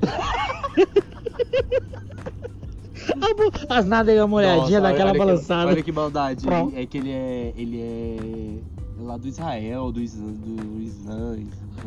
Pró. 3.17 3.28
A 3.28 3.34
bo- 3.34 3.52
As 3.69 3.86
nádegas 3.86 4.30
molhadinhas, 4.30 4.69
Nossa, 4.72 4.82
daquela 4.82 5.10
olha 5.10 5.13
que- 5.19 5.26
balançada. 5.26 5.72
olha 5.72 5.84
que 5.84 5.91
maldade. 5.91 6.45
É 6.76 6.86
que 6.86 6.98
ele 6.98 7.12
é. 7.12 7.54
Ele 7.56 7.82
é. 7.82 8.58
lá 9.04 9.17
do 9.17 9.28
Israel, 9.28 9.91
do 9.91 10.02
Islã. 10.02 10.32
Do 10.32 10.82
Islã 10.82 11.38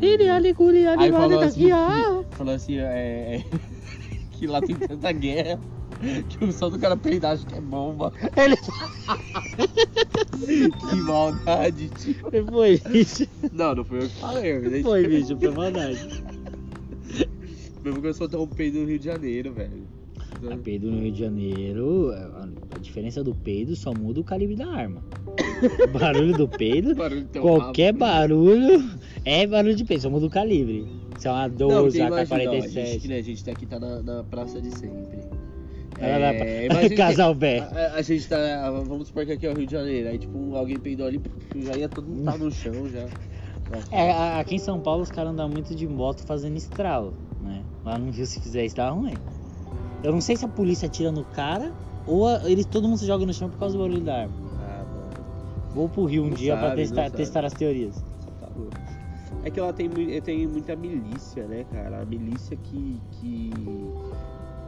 Ele, 0.01 0.53
curi, 0.53 0.85
ali, 0.87 1.11
falou 1.11 1.39
tá 1.39 1.45
assim, 1.45 1.71
aqui, 1.71 1.73
ó. 1.73 2.23
falou 2.31 2.53
assim, 2.55 2.77
é, 2.77 2.81
é, 2.81 3.43
que 4.33 4.47
lá 4.47 4.61
tem 4.61 4.75
tanta 4.75 5.11
guerra 5.11 5.59
que 6.27 6.43
o 6.43 6.51
som 6.51 6.69
do 6.69 6.77
cara 6.79 6.97
peidar 6.97 7.33
acho 7.33 7.45
que 7.45 7.55
é 7.55 7.61
bomba. 7.61 8.11
Ele 8.35 8.57
Que 10.89 10.95
maldade, 10.95 11.89
tio. 11.89 12.15
foi 12.51 12.81
isso. 12.93 13.27
Não, 13.51 13.75
não 13.75 13.85
foi 13.85 13.99
eu 13.99 14.09
que 14.09 14.15
falei, 14.19 14.59
me 14.59 14.83
Foi, 14.83 15.07
bicho, 15.07 15.37
foi 15.37 15.51
maldade. 15.51 16.23
Mesmo 17.83 18.01
que 18.01 18.07
eu 18.07 18.13
soltar 18.13 18.39
um 18.41 18.47
peido 18.47 18.79
no 18.79 18.87
Rio 18.87 18.99
de 18.99 19.05
Janeiro, 19.05 19.53
velho. 19.53 19.82
A 20.51 20.57
peido 20.57 20.91
no 20.91 20.99
Rio 21.01 21.11
de 21.11 21.19
Janeiro, 21.19 22.11
a 22.11 22.79
diferença 22.79 23.23
do 23.23 23.33
peido 23.35 23.75
só 23.75 23.93
muda 23.93 24.19
o 24.19 24.23
calibre 24.23 24.55
da 24.55 24.67
arma. 24.67 25.01
O 25.83 25.97
barulho 25.97 26.35
do 26.37 26.47
peido, 26.47 26.93
Barulho 26.95 27.27
qualquer 27.41 27.87
rabo. 27.93 27.99
barulho 27.99 28.83
é 29.25 29.47
barulho 29.47 29.75
de 29.75 29.85
peido, 29.85 30.01
só 30.01 30.09
muda 30.09 30.25
o 30.25 30.29
calibre. 30.29 30.85
Se 31.19 31.27
é 31.27 31.31
uma 31.31 31.47
Não, 31.47 31.55
12, 31.55 31.99
porque 31.99 31.99
imagina, 31.99 32.51
ó, 32.51 32.53
a 32.55 32.59
gente, 32.67 32.79
AK-47. 32.79 33.07
né, 33.07 33.17
a 33.17 33.21
gente 33.21 33.45
tá 33.45 33.51
aqui 33.51 33.65
tá 33.65 33.79
na, 33.79 34.01
na 34.01 34.23
praça 34.23 34.59
de 34.61 34.71
sempre. 34.77 35.17
Pra- 35.93 36.07
É, 36.07 36.67
que- 36.89 36.95
Casal 36.95 37.33
Bé. 37.35 37.59
A, 37.59 37.93
a- 37.95 38.01
gente 38.01 38.27
tá. 38.27 38.69
Vamos 38.71 39.07
supor 39.07 39.25
que 39.25 39.31
aqui 39.33 39.45
é 39.45 39.51
o 39.51 39.55
Rio 39.55 39.65
de 39.67 39.71
Janeiro. 39.71 40.09
Aí, 40.09 40.17
tipo, 40.17 40.55
alguém 40.55 40.77
peidou 40.79 41.05
ali, 41.07 41.21
já 41.55 41.77
ia 41.77 41.87
todo 41.87 42.07
mundo 42.07 42.25
tá 42.25 42.37
no 42.37 42.51
chão 42.51 42.89
já. 42.89 43.05
É, 43.91 44.39
aqui 44.39 44.55
em 44.55 44.59
São 44.59 44.79
Paulo 44.79 45.01
os 45.03 45.09
caras 45.11 45.31
andam 45.31 45.47
muito 45.49 45.73
de 45.73 45.87
moto 45.87 46.25
fazendo 46.25 46.57
estralo, 46.57 47.13
né? 47.41 47.63
Lá 47.85 47.97
no 47.97 48.11
Rio, 48.11 48.25
se 48.25 48.39
fizer 48.41 48.65
isso, 48.65 48.75
dá 48.75 48.89
ruim. 48.89 49.13
Eu 50.03 50.11
não 50.11 50.21
sei 50.21 50.35
se 50.35 50.43
a 50.45 50.47
polícia 50.47 50.87
atira 50.87 51.11
no 51.11 51.23
cara 51.23 51.71
ou 52.05 52.27
a- 52.27 52.41
eles, 52.49 52.65
todo 52.65 52.87
mundo 52.87 52.97
se 52.97 53.05
joga 53.05 53.25
no 53.25 53.33
chão 53.33 53.49
por 53.49 53.57
causa 53.57 53.77
do 53.77 53.81
barulho 53.83 54.01
da 54.03 54.21
arma. 54.23 54.33
Ah, 54.59 54.83
mano. 54.83 55.25
Vou 55.73 55.87
pro 55.89 56.05
Rio 56.05 56.23
um 56.23 56.29
Não 56.29 56.35
dia 56.35 56.57
pra 56.57 56.75
testar, 56.75 57.09
testar 57.09 57.45
as 57.45 57.53
teorias. 57.53 57.95
Tá 58.39 58.47
louco. 58.55 58.71
É 59.43 59.49
que 59.49 59.59
ela 59.59 59.73
tem, 59.73 59.89
mui- 59.89 60.19
tem 60.21 60.45
muita 60.47 60.75
milícia, 60.75 61.45
né, 61.47 61.65
cara? 61.71 62.01
A 62.01 62.05
milícia 62.05 62.55
que, 62.57 63.01
que, 63.13 63.51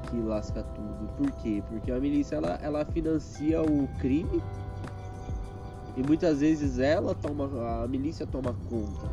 que 0.09 0.17
lasca 0.21 0.63
tudo. 0.63 1.09
Por 1.17 1.31
quê? 1.41 1.61
Porque 1.69 1.91
a 1.91 1.99
milícia 1.99 2.35
ela, 2.37 2.59
ela 2.61 2.85
financia 2.85 3.61
o 3.61 3.87
crime 3.99 4.41
e 5.97 6.01
muitas 6.03 6.39
vezes 6.39 6.79
ela 6.79 7.13
toma. 7.15 7.49
A 7.83 7.87
milícia 7.87 8.25
toma 8.25 8.55
conta. 8.69 9.09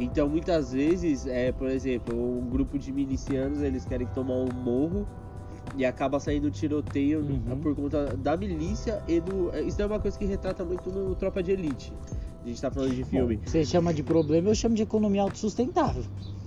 Então 0.00 0.28
muitas 0.28 0.72
vezes, 0.72 1.26
é, 1.26 1.50
por 1.50 1.68
exemplo, 1.68 2.14
um 2.16 2.48
grupo 2.48 2.78
de 2.78 2.92
milicianos 2.92 3.60
eles 3.62 3.84
querem 3.84 4.06
tomar 4.08 4.34
um 4.34 4.48
morro 4.52 5.06
e 5.76 5.84
acaba 5.84 6.18
saindo 6.20 6.50
tiroteio 6.50 7.20
Uhum. 7.20 7.58
por 7.60 7.74
conta 7.74 8.16
da 8.16 8.36
milícia 8.36 9.02
e 9.08 9.20
do. 9.20 9.50
Isso 9.66 9.80
é 9.80 9.86
uma 9.86 9.98
coisa 9.98 10.18
que 10.18 10.24
retrata 10.24 10.64
muito 10.64 10.90
no 10.90 11.14
Tropa 11.14 11.42
de 11.42 11.52
Elite. 11.52 11.92
A 12.44 12.48
gente 12.48 12.60
tá 12.60 12.70
falando 12.70 12.94
de 12.94 13.04
filme. 13.04 13.36
Bom, 13.36 13.42
você 13.44 13.64
chama 13.64 13.92
de 13.92 14.02
problema, 14.02 14.48
eu 14.48 14.54
chamo 14.54 14.74
de 14.74 14.82
economia 14.82 15.22
autossustentável. 15.22 16.02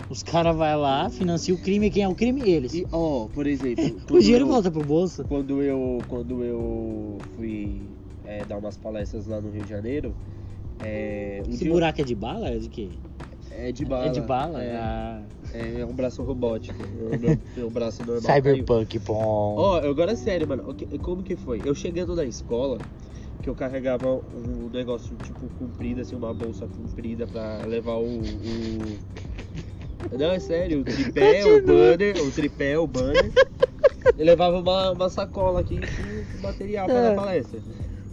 Os 0.09 0.23
caras 0.23 0.55
vão 0.55 0.79
lá, 0.81 1.09
financiam 1.09 1.57
o 1.57 1.61
crime, 1.61 1.89
quem 1.91 2.03
é 2.03 2.07
o 2.07 2.15
crime? 2.15 2.41
Eles. 2.49 2.73
E, 2.73 2.87
ó, 2.91 3.27
por 3.27 3.45
exemplo, 3.45 3.83
O 4.09 4.19
dinheiro 4.19 4.45
eu, 4.45 4.49
volta 4.49 4.71
pro 4.71 4.83
bolso. 4.83 5.23
Quando 5.25 5.61
eu, 5.61 5.99
quando 6.07 6.43
eu 6.43 7.17
fui 7.35 7.81
é, 8.25 8.43
dar 8.45 8.57
umas 8.57 8.77
palestras 8.77 9.27
lá 9.27 9.39
no 9.39 9.51
Rio 9.51 9.63
de 9.63 9.69
Janeiro, 9.69 10.15
é, 10.79 11.43
um 11.47 11.51
Esse 11.51 11.69
buraco 11.69 12.01
é 12.01 12.03
de 12.03 12.15
bala? 12.15 12.49
É 12.49 12.57
de 12.57 12.69
quê? 12.69 12.89
é 13.51 13.71
de 13.71 13.85
bala. 13.85 14.05
É 14.05 14.09
de 14.09 14.21
bala? 14.21 14.63
É, 14.63 14.75
Ah. 14.77 15.21
É 15.53 15.85
um 15.85 15.93
braço 15.93 16.21
robótico. 16.23 16.81
O 16.83 17.19
meu, 17.55 17.69
braço 17.71 18.03
normal. 18.05 18.35
Cyberpunk, 18.35 18.99
bom. 18.99 19.55
Ó, 19.57 19.75
agora 19.77 20.11
é 20.11 20.15
sério, 20.15 20.47
mano. 20.47 20.63
Como 21.01 21.23
que 21.23 21.35
foi? 21.35 21.61
Eu 21.65 21.75
chegando 21.75 22.15
na 22.15 22.25
escola, 22.25 22.77
que 23.41 23.49
eu 23.49 23.55
carregava 23.55 24.07
um 24.33 24.69
negócio 24.69 25.15
tipo 25.17 25.47
comprido, 25.57 26.01
assim, 26.01 26.15
uma 26.15 26.33
bolsa 26.33 26.67
comprida 26.67 27.25
pra 27.27 27.57
levar 27.65 27.95
o. 27.97 28.19
o- 28.19 29.21
Não, 30.17 30.31
é 30.31 30.39
sério, 30.39 30.81
o 30.81 30.83
tripé, 30.83 31.45
o 31.45 31.65
banner, 31.65 32.17
o 32.21 32.31
tripé, 32.31 32.77
o 32.77 32.87
banner. 32.87 33.31
Eu 34.17 34.25
levava 34.25 34.59
uma, 34.59 34.91
uma 34.91 35.09
sacola 35.09 35.61
aqui 35.61 35.79
com 35.79 36.41
material 36.41 36.87
pra 36.87 36.97
É. 36.97 37.09
dar 37.09 37.15
palestra. 37.15 37.61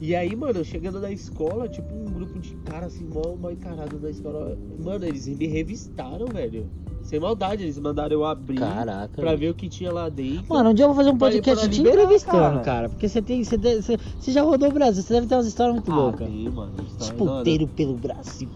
E 0.01 0.15
aí, 0.15 0.37
mano, 0.37 0.65
chegando 0.65 1.01
na 1.01 1.11
escola, 1.11 1.69
tipo, 1.69 1.93
um 1.93 2.05
grupo 2.05 2.39
de 2.39 2.55
caras 2.65 2.95
assim, 2.95 3.05
mal, 3.07 3.37
mal 3.37 3.51
encarado 3.51 3.99
na 3.99 4.11
escola. 4.11 4.57
Mano, 4.79 5.05
eles 5.05 5.27
me 5.27 5.47
revistaram, 5.47 6.27
velho. 6.27 6.71
Sem 7.09 7.19
maldade, 7.19 7.63
eles 7.63 7.79
mandaram 7.79 8.13
eu 8.13 8.23
abrir 8.27 8.59
Caraca. 8.59 9.09
pra 9.17 9.35
ver 9.35 9.49
o 9.49 9.55
que 9.55 9.67
tinha 9.67 9.91
lá 9.91 10.11
dentro. 10.11 10.45
Mano, 10.51 10.69
um 10.69 10.75
dia 10.75 10.85
eu 10.85 10.89
vou 10.89 10.97
fazer 10.97 11.09
um 11.11 11.17
podcast 11.17 11.67
te 11.71 11.79
liberar, 11.79 12.03
entrevistando, 12.03 12.39
cara. 12.39 12.61
cara. 12.61 12.89
Porque 12.91 13.09
você 13.09 13.23
tem. 13.23 13.43
Você, 13.43 13.57
deve- 13.57 13.81
você, 13.81 13.97
você 14.21 14.31
já 14.31 14.43
rodou 14.43 14.69
o 14.69 14.73
Brasil, 14.73 15.03
você 15.03 15.15
deve 15.15 15.27
ter 15.27 15.35
umas 15.35 15.47
histórias 15.47 15.75
muito 15.75 15.91
Ah, 15.91 15.95
loucas. 15.97 16.29
tem, 16.29 16.51
mano. 16.51 16.73
Puteiros 17.17 17.71
pelo 17.71 17.95
Brasil. 17.95 18.47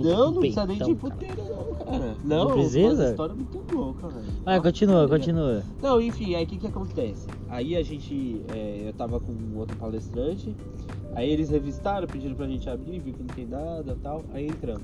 Não, 0.00 0.32
não 0.32 0.40
precisa 0.40 0.66
nem 0.66 0.78
de 0.78 0.94
puteiro, 0.96 1.36
não, 1.48 1.74
cara. 1.84 2.16
Não, 2.24 2.44
Não 2.48 2.52
precisa? 2.54 3.02
uma 3.04 3.10
história 3.10 3.34
muito 3.36 3.74
louca, 3.76 4.08
velho. 4.08 4.26
Vai, 4.44 4.60
continua, 4.60 5.08
continua. 5.08 5.62
Não, 5.80 6.00
enfim, 6.00 6.34
aí 6.34 6.42
o 6.44 6.46
que 6.48 6.58
que 6.58 6.66
acontece? 6.66 7.28
Aí 7.48 7.76
a 7.76 7.82
gente, 7.84 8.42
é, 8.52 8.88
eu 8.88 8.92
tava 8.94 9.20
com 9.20 9.32
outro 9.56 9.76
palestrante, 9.76 10.56
aí 11.14 11.30
eles 11.30 11.50
revistaram, 11.50 12.08
pediram 12.08 12.34
pra 12.34 12.48
gente 12.48 12.68
abrir, 12.68 12.98
viu 12.98 13.14
que 13.14 13.20
não 13.22 13.28
tem 13.34 13.46
nada 13.46 13.92
e 13.92 14.02
tal, 14.02 14.24
aí 14.34 14.46
entramos. 14.48 14.82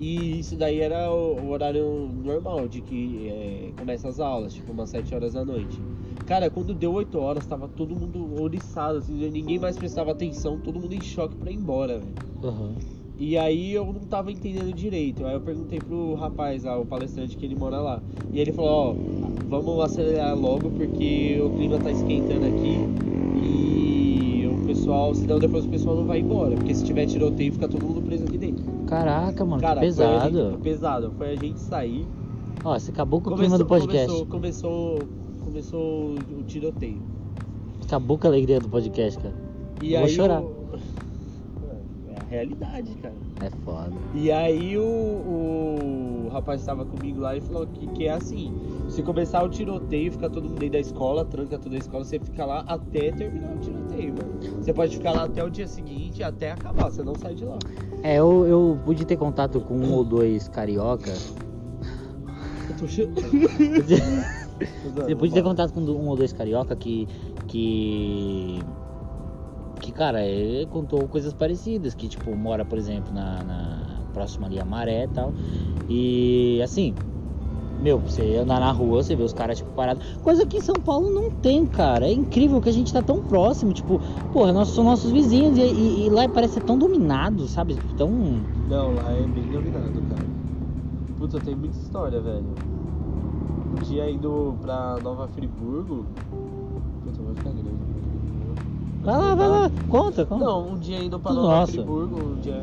E 0.00 0.38
isso 0.38 0.56
daí 0.56 0.80
era 0.80 1.10
o, 1.10 1.40
o 1.40 1.50
horário 1.50 2.08
normal, 2.24 2.68
de 2.68 2.80
que 2.80 3.28
é, 3.28 3.70
começa 3.76 4.08
as 4.08 4.20
aulas, 4.20 4.54
tipo 4.54 4.70
umas 4.72 4.90
7 4.90 5.14
horas 5.14 5.32
da 5.32 5.44
noite. 5.44 5.80
Cara, 6.26 6.48
quando 6.50 6.74
deu 6.74 6.92
8 6.92 7.18
horas, 7.18 7.46
tava 7.46 7.66
todo 7.68 7.96
mundo 7.96 8.40
oriçado, 8.40 8.98
assim, 8.98 9.14
ninguém 9.30 9.58
mais 9.58 9.76
prestava 9.76 10.12
atenção, 10.12 10.58
todo 10.58 10.78
mundo 10.78 10.92
em 10.92 11.00
choque 11.00 11.34
pra 11.34 11.50
ir 11.50 11.56
embora, 11.56 11.98
velho. 11.98 12.12
Uhum. 12.42 12.74
E 13.20 13.36
aí 13.36 13.72
eu 13.72 13.84
não 13.84 14.00
tava 14.00 14.30
entendendo 14.30 14.72
direito. 14.72 15.26
Aí 15.26 15.34
eu 15.34 15.40
perguntei 15.40 15.80
pro 15.80 16.14
rapaz 16.14 16.62
lá, 16.62 16.78
o 16.78 16.86
palestrante 16.86 17.36
que 17.36 17.44
ele 17.44 17.56
mora 17.56 17.80
lá. 17.80 18.00
E 18.32 18.38
ele 18.38 18.52
falou, 18.52 18.70
ó, 18.70 18.94
vamos 19.48 19.80
acelerar 19.80 20.38
logo 20.38 20.70
porque 20.70 21.36
o 21.42 21.50
clima 21.50 21.78
tá 21.78 21.90
esquentando 21.90 22.46
aqui 22.46 22.78
e 23.42 24.46
o 24.46 24.64
pessoal, 24.64 25.12
senão 25.16 25.40
depois 25.40 25.64
o 25.64 25.68
pessoal 25.68 25.96
não 25.96 26.04
vai 26.04 26.20
embora. 26.20 26.54
Porque 26.54 26.72
se 26.72 26.84
tiver 26.84 27.06
tiroteio 27.06 27.52
fica 27.52 27.66
todo 27.66 27.84
mundo 27.84 28.00
preso 28.02 28.24
aqui 28.24 28.38
dentro. 28.38 28.47
Caraca, 28.88 29.44
mano, 29.44 29.60
Cara, 29.60 29.80
que 29.80 29.86
Foi 29.92 30.04
pesado. 30.04 30.36
gente, 30.38 30.50
foi 30.52 30.60
pesado. 30.62 31.12
Foi 31.16 31.30
a 31.32 31.36
gente 31.36 31.60
sair. 31.60 32.06
Ó, 32.64 32.78
você 32.78 32.90
acabou 32.90 33.20
com 33.20 33.30
o 33.30 33.36
clima 33.36 33.58
do 33.58 33.66
podcast. 33.66 34.06
Começou, 34.06 34.26
começou, 34.26 34.98
começou 35.44 36.14
o 36.38 36.42
tiroteio. 36.46 37.00
Acabou 37.84 38.18
com 38.18 38.26
a 38.26 38.30
alegria 38.30 38.58
do 38.60 38.68
podcast, 38.68 39.18
cara. 39.18 39.34
E 39.82 39.92
Eu 39.92 40.00
vou 40.00 40.08
aí 40.08 40.14
chorar. 40.14 40.42
o- 40.42 40.58
É 42.10 42.20
a 42.20 42.24
realidade, 42.30 42.90
cara. 43.02 43.14
É 43.42 43.50
foda. 43.64 43.92
E 44.14 44.30
aí 44.32 44.76
o, 44.76 44.82
o 44.82 45.77
rapaz 46.28 46.60
estava 46.60 46.84
comigo 46.84 47.20
lá 47.20 47.36
e 47.36 47.40
falou 47.40 47.66
que, 47.66 47.86
que 47.88 48.06
é 48.06 48.12
assim, 48.12 48.52
Se 48.88 49.02
começar 49.02 49.42
o 49.42 49.48
tiroteio, 49.48 50.12
fica 50.12 50.30
todo 50.30 50.44
mundo 50.44 50.58
dentro 50.58 50.72
da 50.72 50.80
escola, 50.80 51.24
tranca 51.24 51.58
toda 51.58 51.74
a 51.76 51.78
escola, 51.78 52.04
você 52.04 52.18
fica 52.18 52.44
lá 52.44 52.64
até 52.66 53.12
terminar 53.12 53.54
o 53.54 53.58
tiroteio, 53.58 54.14
mano. 54.14 54.38
Você 54.62 54.72
pode 54.72 54.96
ficar 54.96 55.12
lá 55.12 55.24
até 55.24 55.44
o 55.44 55.50
dia 55.50 55.66
seguinte, 55.66 56.22
até 56.22 56.52
acabar, 56.52 56.90
você 56.90 57.02
não 57.02 57.14
sai 57.14 57.34
de 57.34 57.44
lá. 57.44 57.58
É, 58.02 58.16
eu, 58.16 58.46
eu 58.46 58.78
pude 58.84 59.04
ter 59.04 59.16
contato 59.16 59.60
com 59.60 59.74
um 59.74 59.92
ou 59.92 60.04
dois 60.04 60.48
carioca. 60.48 61.12
Eu 62.70 62.76
tô. 62.76 62.86
Você 65.04 65.14
pude 65.14 65.32
ter 65.32 65.42
contato 65.42 65.72
com 65.72 65.80
um 65.80 66.08
ou 66.08 66.16
dois 66.16 66.32
carioca 66.32 66.74
que. 66.74 67.06
que. 67.46 68.58
que, 69.80 69.92
cara, 69.92 70.24
ele 70.24 70.66
contou 70.66 71.06
coisas 71.08 71.32
parecidas. 71.32 71.94
Que, 71.94 72.08
tipo, 72.08 72.34
mora, 72.34 72.64
por 72.64 72.78
exemplo, 72.78 73.12
na, 73.12 73.42
na 73.44 73.87
próxima 74.08 74.46
ali 74.46 74.58
a 74.60 74.64
Maré 74.64 75.04
e 75.04 75.08
tal. 75.08 75.32
E, 75.88 76.60
assim, 76.62 76.94
meu, 77.80 77.98
você 77.98 78.36
andar 78.36 78.60
na 78.60 78.70
rua, 78.72 79.02
você 79.02 79.14
vê 79.14 79.22
os 79.22 79.32
caras, 79.32 79.58
tipo, 79.58 79.70
parados. 79.72 80.04
Coisa 80.22 80.44
que 80.44 80.56
em 80.58 80.60
São 80.60 80.74
Paulo 80.74 81.10
não 81.10 81.30
tem, 81.30 81.64
cara. 81.64 82.06
É 82.06 82.12
incrível 82.12 82.60
que 82.60 82.68
a 82.68 82.72
gente 82.72 82.92
tá 82.92 83.00
tão 83.02 83.22
próximo. 83.22 83.72
Tipo, 83.72 84.00
porra, 84.32 84.52
nós 84.52 84.68
são 84.68 84.84
nossos 84.84 85.10
vizinhos 85.10 85.56
e, 85.56 85.62
e- 85.62 86.06
e 86.06 86.10
lá 86.10 86.28
parece 86.28 86.54
ser 86.54 86.62
tão 86.64 86.76
dominado, 86.76 87.46
sabe? 87.46 87.76
Tão. 87.96 88.10
Não, 88.68 88.94
lá 88.94 89.12
é 89.12 89.22
bem 89.26 89.44
dominado, 89.44 90.02
cara. 90.10 90.26
Puta, 91.18 91.40
tem 91.40 91.54
muita 91.54 91.76
história, 91.78 92.20
velho. 92.20 92.44
Um 93.70 93.82
dia 93.82 94.10
indo 94.10 94.54
pra 94.60 94.96
Nova 95.02 95.28
Friburgo. 95.28 96.04
Puta, 97.04 97.22
vai 97.22 97.34
ficar 97.34 97.50
grande. 97.50 97.88
Vai 99.02 99.16
lá, 99.16 99.34
vai 99.34 99.48
lá, 99.48 99.70
conta, 99.88 100.26
conta. 100.26 100.44
Não, 100.44 100.70
um 100.72 100.78
dia 100.78 100.98
indo 100.98 101.18
pra 101.18 101.32
Nova 101.32 101.48
nosso. 101.60 101.72
Friburgo, 101.72 102.16
um 102.20 102.40
dia 102.40 102.62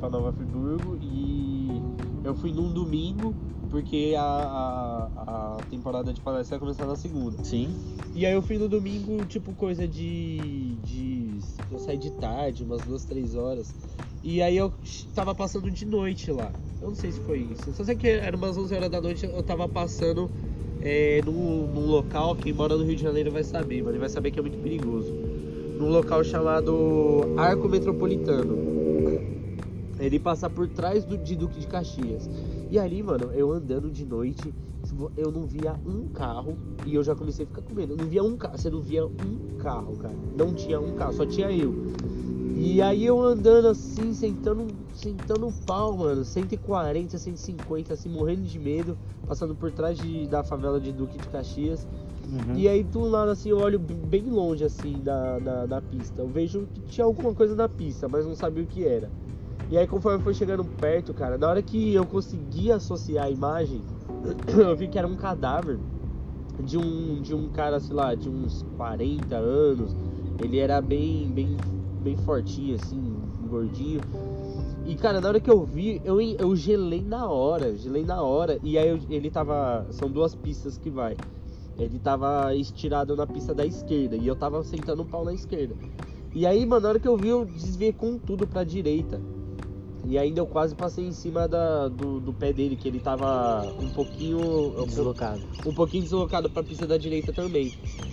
pra 0.00 0.08
Nova 0.08 0.32
Friburgo 0.32 0.98
e 1.02 1.82
eu 2.24 2.34
fui 2.34 2.50
num 2.52 2.72
domingo 2.72 3.34
porque 3.70 4.14
a, 4.18 4.22
a, 4.24 5.56
a 5.56 5.56
temporada 5.70 6.12
de 6.12 6.20
palestra 6.20 6.56
ia 6.56 6.60
começar 6.60 6.86
na 6.86 6.96
segunda. 6.96 7.44
Sim. 7.44 7.68
E 8.14 8.26
aí 8.26 8.32
eu 8.32 8.42
fui 8.42 8.58
no 8.58 8.68
domingo, 8.68 9.24
tipo, 9.26 9.52
coisa 9.52 9.86
de. 9.86 10.74
de. 10.82 11.38
Eu 11.70 11.78
saí 11.78 11.96
de 11.96 12.10
tarde, 12.10 12.64
umas 12.64 12.82
duas, 12.82 13.04
três 13.04 13.36
horas. 13.36 13.72
E 14.24 14.42
aí 14.42 14.56
eu 14.56 14.72
tava 15.14 15.34
passando 15.34 15.70
de 15.70 15.86
noite 15.86 16.32
lá. 16.32 16.50
Eu 16.82 16.88
não 16.88 16.96
sei 16.96 17.12
se 17.12 17.20
foi 17.20 17.46
isso. 17.52 17.72
Só 17.72 17.84
sei 17.84 17.94
que 17.94 18.08
era 18.08 18.36
umas 18.36 18.56
11 18.56 18.74
horas 18.74 18.90
da 18.90 19.00
noite, 19.00 19.24
eu 19.24 19.42
tava 19.42 19.68
passando 19.68 20.28
é, 20.82 21.22
num, 21.24 21.66
num 21.68 21.86
local, 21.86 22.34
quem 22.34 22.52
mora 22.52 22.76
no 22.76 22.84
Rio 22.84 22.96
de 22.96 23.02
Janeiro 23.02 23.30
vai 23.30 23.44
saber, 23.44 23.82
mas 23.82 23.90
ele 23.90 23.98
vai 23.98 24.08
saber 24.08 24.30
que 24.30 24.38
é 24.38 24.42
muito 24.42 24.58
perigoso. 24.58 25.12
Num 25.78 25.88
local 25.88 26.24
chamado 26.24 27.34
Arco 27.38 27.68
Metropolitano. 27.68 28.69
Ele 30.00 30.18
passa 30.18 30.48
por 30.48 30.66
trás 30.68 31.04
do 31.04 31.16
de 31.18 31.36
Duque 31.36 31.60
de 31.60 31.66
Caxias. 31.66 32.28
E 32.70 32.78
ali, 32.78 33.02
mano, 33.02 33.30
eu 33.32 33.52
andando 33.52 33.90
de 33.90 34.04
noite, 34.04 34.52
eu 35.16 35.30
não 35.30 35.42
via 35.42 35.74
um 35.86 36.08
carro 36.08 36.56
e 36.86 36.94
eu 36.94 37.04
já 37.04 37.14
comecei 37.14 37.44
a 37.44 37.48
ficar 37.48 37.62
com 37.62 37.74
medo. 37.74 37.92
Eu 37.92 37.96
não 37.98 38.06
via 38.06 38.22
um 38.22 38.36
carro, 38.36 38.58
você 38.58 38.70
não 38.70 38.80
via 38.80 39.06
um 39.06 39.58
carro, 39.58 39.96
cara. 39.96 40.14
Não 40.36 40.54
tinha 40.54 40.80
um 40.80 40.94
carro, 40.94 41.12
só 41.12 41.26
tinha 41.26 41.50
eu. 41.52 41.92
E 42.56 42.82
aí 42.82 43.06
eu 43.06 43.20
andando 43.22 43.68
assim, 43.68 44.12
sentando, 44.12 44.66
sentando 44.94 45.48
o 45.48 45.52
pau, 45.64 45.96
mano, 45.96 46.24
140, 46.24 47.16
150, 47.16 47.94
assim, 47.94 48.10
morrendo 48.10 48.42
de 48.42 48.58
medo, 48.58 48.98
passando 49.26 49.54
por 49.54 49.72
trás 49.72 49.96
de, 49.98 50.26
da 50.26 50.44
favela 50.44 50.78
de 50.78 50.92
Duque 50.92 51.16
de 51.16 51.26
Caxias. 51.28 51.86
Uhum. 52.30 52.56
E 52.56 52.68
aí 52.68 52.82
do 52.82 53.00
lado 53.00 53.30
assim, 53.30 53.48
eu 53.48 53.58
olho 53.58 53.78
bem 53.78 54.24
longe 54.24 54.62
assim 54.62 55.00
da, 55.02 55.38
da, 55.38 55.66
da 55.66 55.80
pista. 55.80 56.20
Eu 56.20 56.28
vejo 56.28 56.68
que 56.74 56.82
tinha 56.82 57.04
alguma 57.04 57.34
coisa 57.34 57.54
na 57.54 57.68
pista, 57.68 58.08
mas 58.08 58.26
não 58.26 58.34
sabia 58.34 58.62
o 58.62 58.66
que 58.66 58.84
era. 58.84 59.10
E 59.70 59.78
aí 59.78 59.86
conforme 59.86 60.22
foi 60.22 60.34
chegando 60.34 60.64
perto, 60.64 61.14
cara, 61.14 61.38
na 61.38 61.48
hora 61.48 61.62
que 61.62 61.94
eu 61.94 62.04
consegui 62.04 62.72
associar 62.72 63.26
a 63.26 63.30
imagem, 63.30 63.82
eu 64.58 64.76
vi 64.76 64.88
que 64.88 64.98
era 64.98 65.06
um 65.06 65.14
cadáver 65.14 65.78
de 66.64 66.76
um 66.76 67.20
de 67.22 67.32
um 67.34 67.48
cara, 67.48 67.78
sei 67.78 67.94
lá, 67.94 68.14
de 68.14 68.28
uns 68.28 68.64
40 68.76 69.36
anos. 69.36 69.96
Ele 70.42 70.58
era 70.58 70.80
bem 70.80 71.30
bem 71.30 71.56
bem 72.02 72.16
fortinho 72.16 72.74
assim, 72.74 73.14
gordinho. 73.48 74.00
E 74.86 74.96
cara, 74.96 75.20
na 75.20 75.28
hora 75.28 75.38
que 75.38 75.50
eu 75.50 75.64
vi, 75.64 76.00
eu, 76.04 76.20
eu 76.20 76.56
gelei 76.56 77.02
na 77.02 77.28
hora, 77.28 77.76
gelei 77.76 78.04
na 78.04 78.20
hora. 78.22 78.58
E 78.64 78.76
aí 78.76 78.88
eu- 78.88 78.98
ele 79.08 79.30
tava. 79.30 79.86
São 79.90 80.10
duas 80.10 80.34
pistas 80.34 80.76
que 80.76 80.90
vai. 80.90 81.16
Ele 81.78 81.98
tava 81.98 82.54
estirado 82.56 83.14
na 83.14 83.26
pista 83.26 83.54
da 83.54 83.64
esquerda 83.64 84.16
e 84.16 84.26
eu 84.26 84.34
tava 84.34 84.62
sentando 84.64 85.02
o 85.02 85.06
pau 85.06 85.24
na 85.24 85.32
esquerda. 85.32 85.76
E 86.34 86.44
aí, 86.44 86.66
mano, 86.66 86.82
na 86.82 86.88
hora 86.88 87.00
que 87.00 87.08
eu 87.08 87.16
vi, 87.16 87.28
eu 87.28 87.44
desviei 87.44 87.92
com 87.92 88.18
tudo 88.18 88.46
pra 88.46 88.64
direita. 88.64 89.20
E 90.04 90.18
ainda 90.18 90.40
eu 90.40 90.46
quase 90.46 90.74
passei 90.74 91.06
em 91.06 91.12
cima 91.12 91.46
da, 91.46 91.88
do, 91.88 92.20
do 92.20 92.32
pé 92.32 92.52
dele, 92.52 92.76
que 92.76 92.88
ele 92.88 93.00
tava 93.00 93.72
um 93.80 93.90
pouquinho. 93.90 94.84
Deslocado. 94.86 95.42
Um 95.66 95.72
pouquinho 95.72 96.02
deslocado 96.02 96.48
pra 96.48 96.62
pista 96.62 96.86
da 96.86 96.96
direita 96.96 97.32
também. 97.32 97.72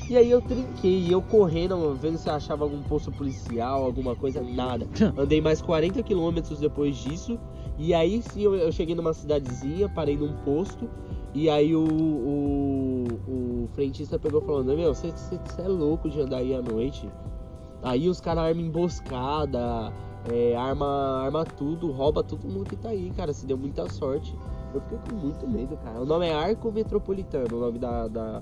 E 0.09 0.15
aí 0.15 0.29
eu 0.31 0.41
trinquei, 0.41 1.13
eu 1.13 1.21
correndo, 1.21 1.93
vendo 1.95 2.17
se 2.17 2.29
achava 2.29 2.63
algum 2.63 2.81
posto 2.83 3.11
policial, 3.11 3.83
alguma 3.83 4.15
coisa, 4.15 4.41
nada. 4.41 4.87
Andei 5.17 5.41
mais 5.41 5.61
40 5.61 6.01
quilômetros 6.03 6.59
depois 6.59 6.95
disso. 6.95 7.37
E 7.77 7.93
aí 7.93 8.21
sim 8.21 8.41
eu, 8.41 8.55
eu 8.55 8.71
cheguei 8.71 8.95
numa 8.95 9.13
cidadezinha, 9.13 9.89
parei 9.89 10.17
num 10.17 10.33
posto. 10.43 10.89
E 11.33 11.49
aí 11.49 11.75
o, 11.75 11.83
o, 11.83 13.05
o 13.27 13.69
frentista 13.73 14.17
pegou 14.17 14.41
falando, 14.41 14.75
meu, 14.75 14.93
você 14.93 15.13
é 15.57 15.67
louco 15.67 16.09
de 16.09 16.21
andar 16.21 16.37
aí 16.37 16.53
à 16.53 16.61
noite? 16.61 17.09
Aí 17.83 18.09
os 18.09 18.19
caras 18.19 18.45
armam 18.45 18.65
emboscada, 18.65 19.93
é, 20.31 20.55
arma, 20.55 21.23
arma 21.23 21.45
tudo, 21.45 21.91
rouba 21.91 22.23
todo 22.23 22.47
mundo 22.47 22.65
que 22.65 22.75
tá 22.75 22.89
aí, 22.89 23.11
cara. 23.15 23.33
Se 23.33 23.45
deu 23.45 23.57
muita 23.57 23.89
sorte. 23.89 24.35
Eu 24.73 24.81
fiquei 24.81 24.97
com 25.09 25.15
muito 25.15 25.47
medo, 25.47 25.77
cara. 25.77 26.01
O 26.01 26.05
nome 26.05 26.27
é 26.27 26.33
Arco 26.33 26.71
Metropolitano, 26.71 27.57
o 27.57 27.59
nome 27.59 27.79
da, 27.79 28.07
da, 28.07 28.41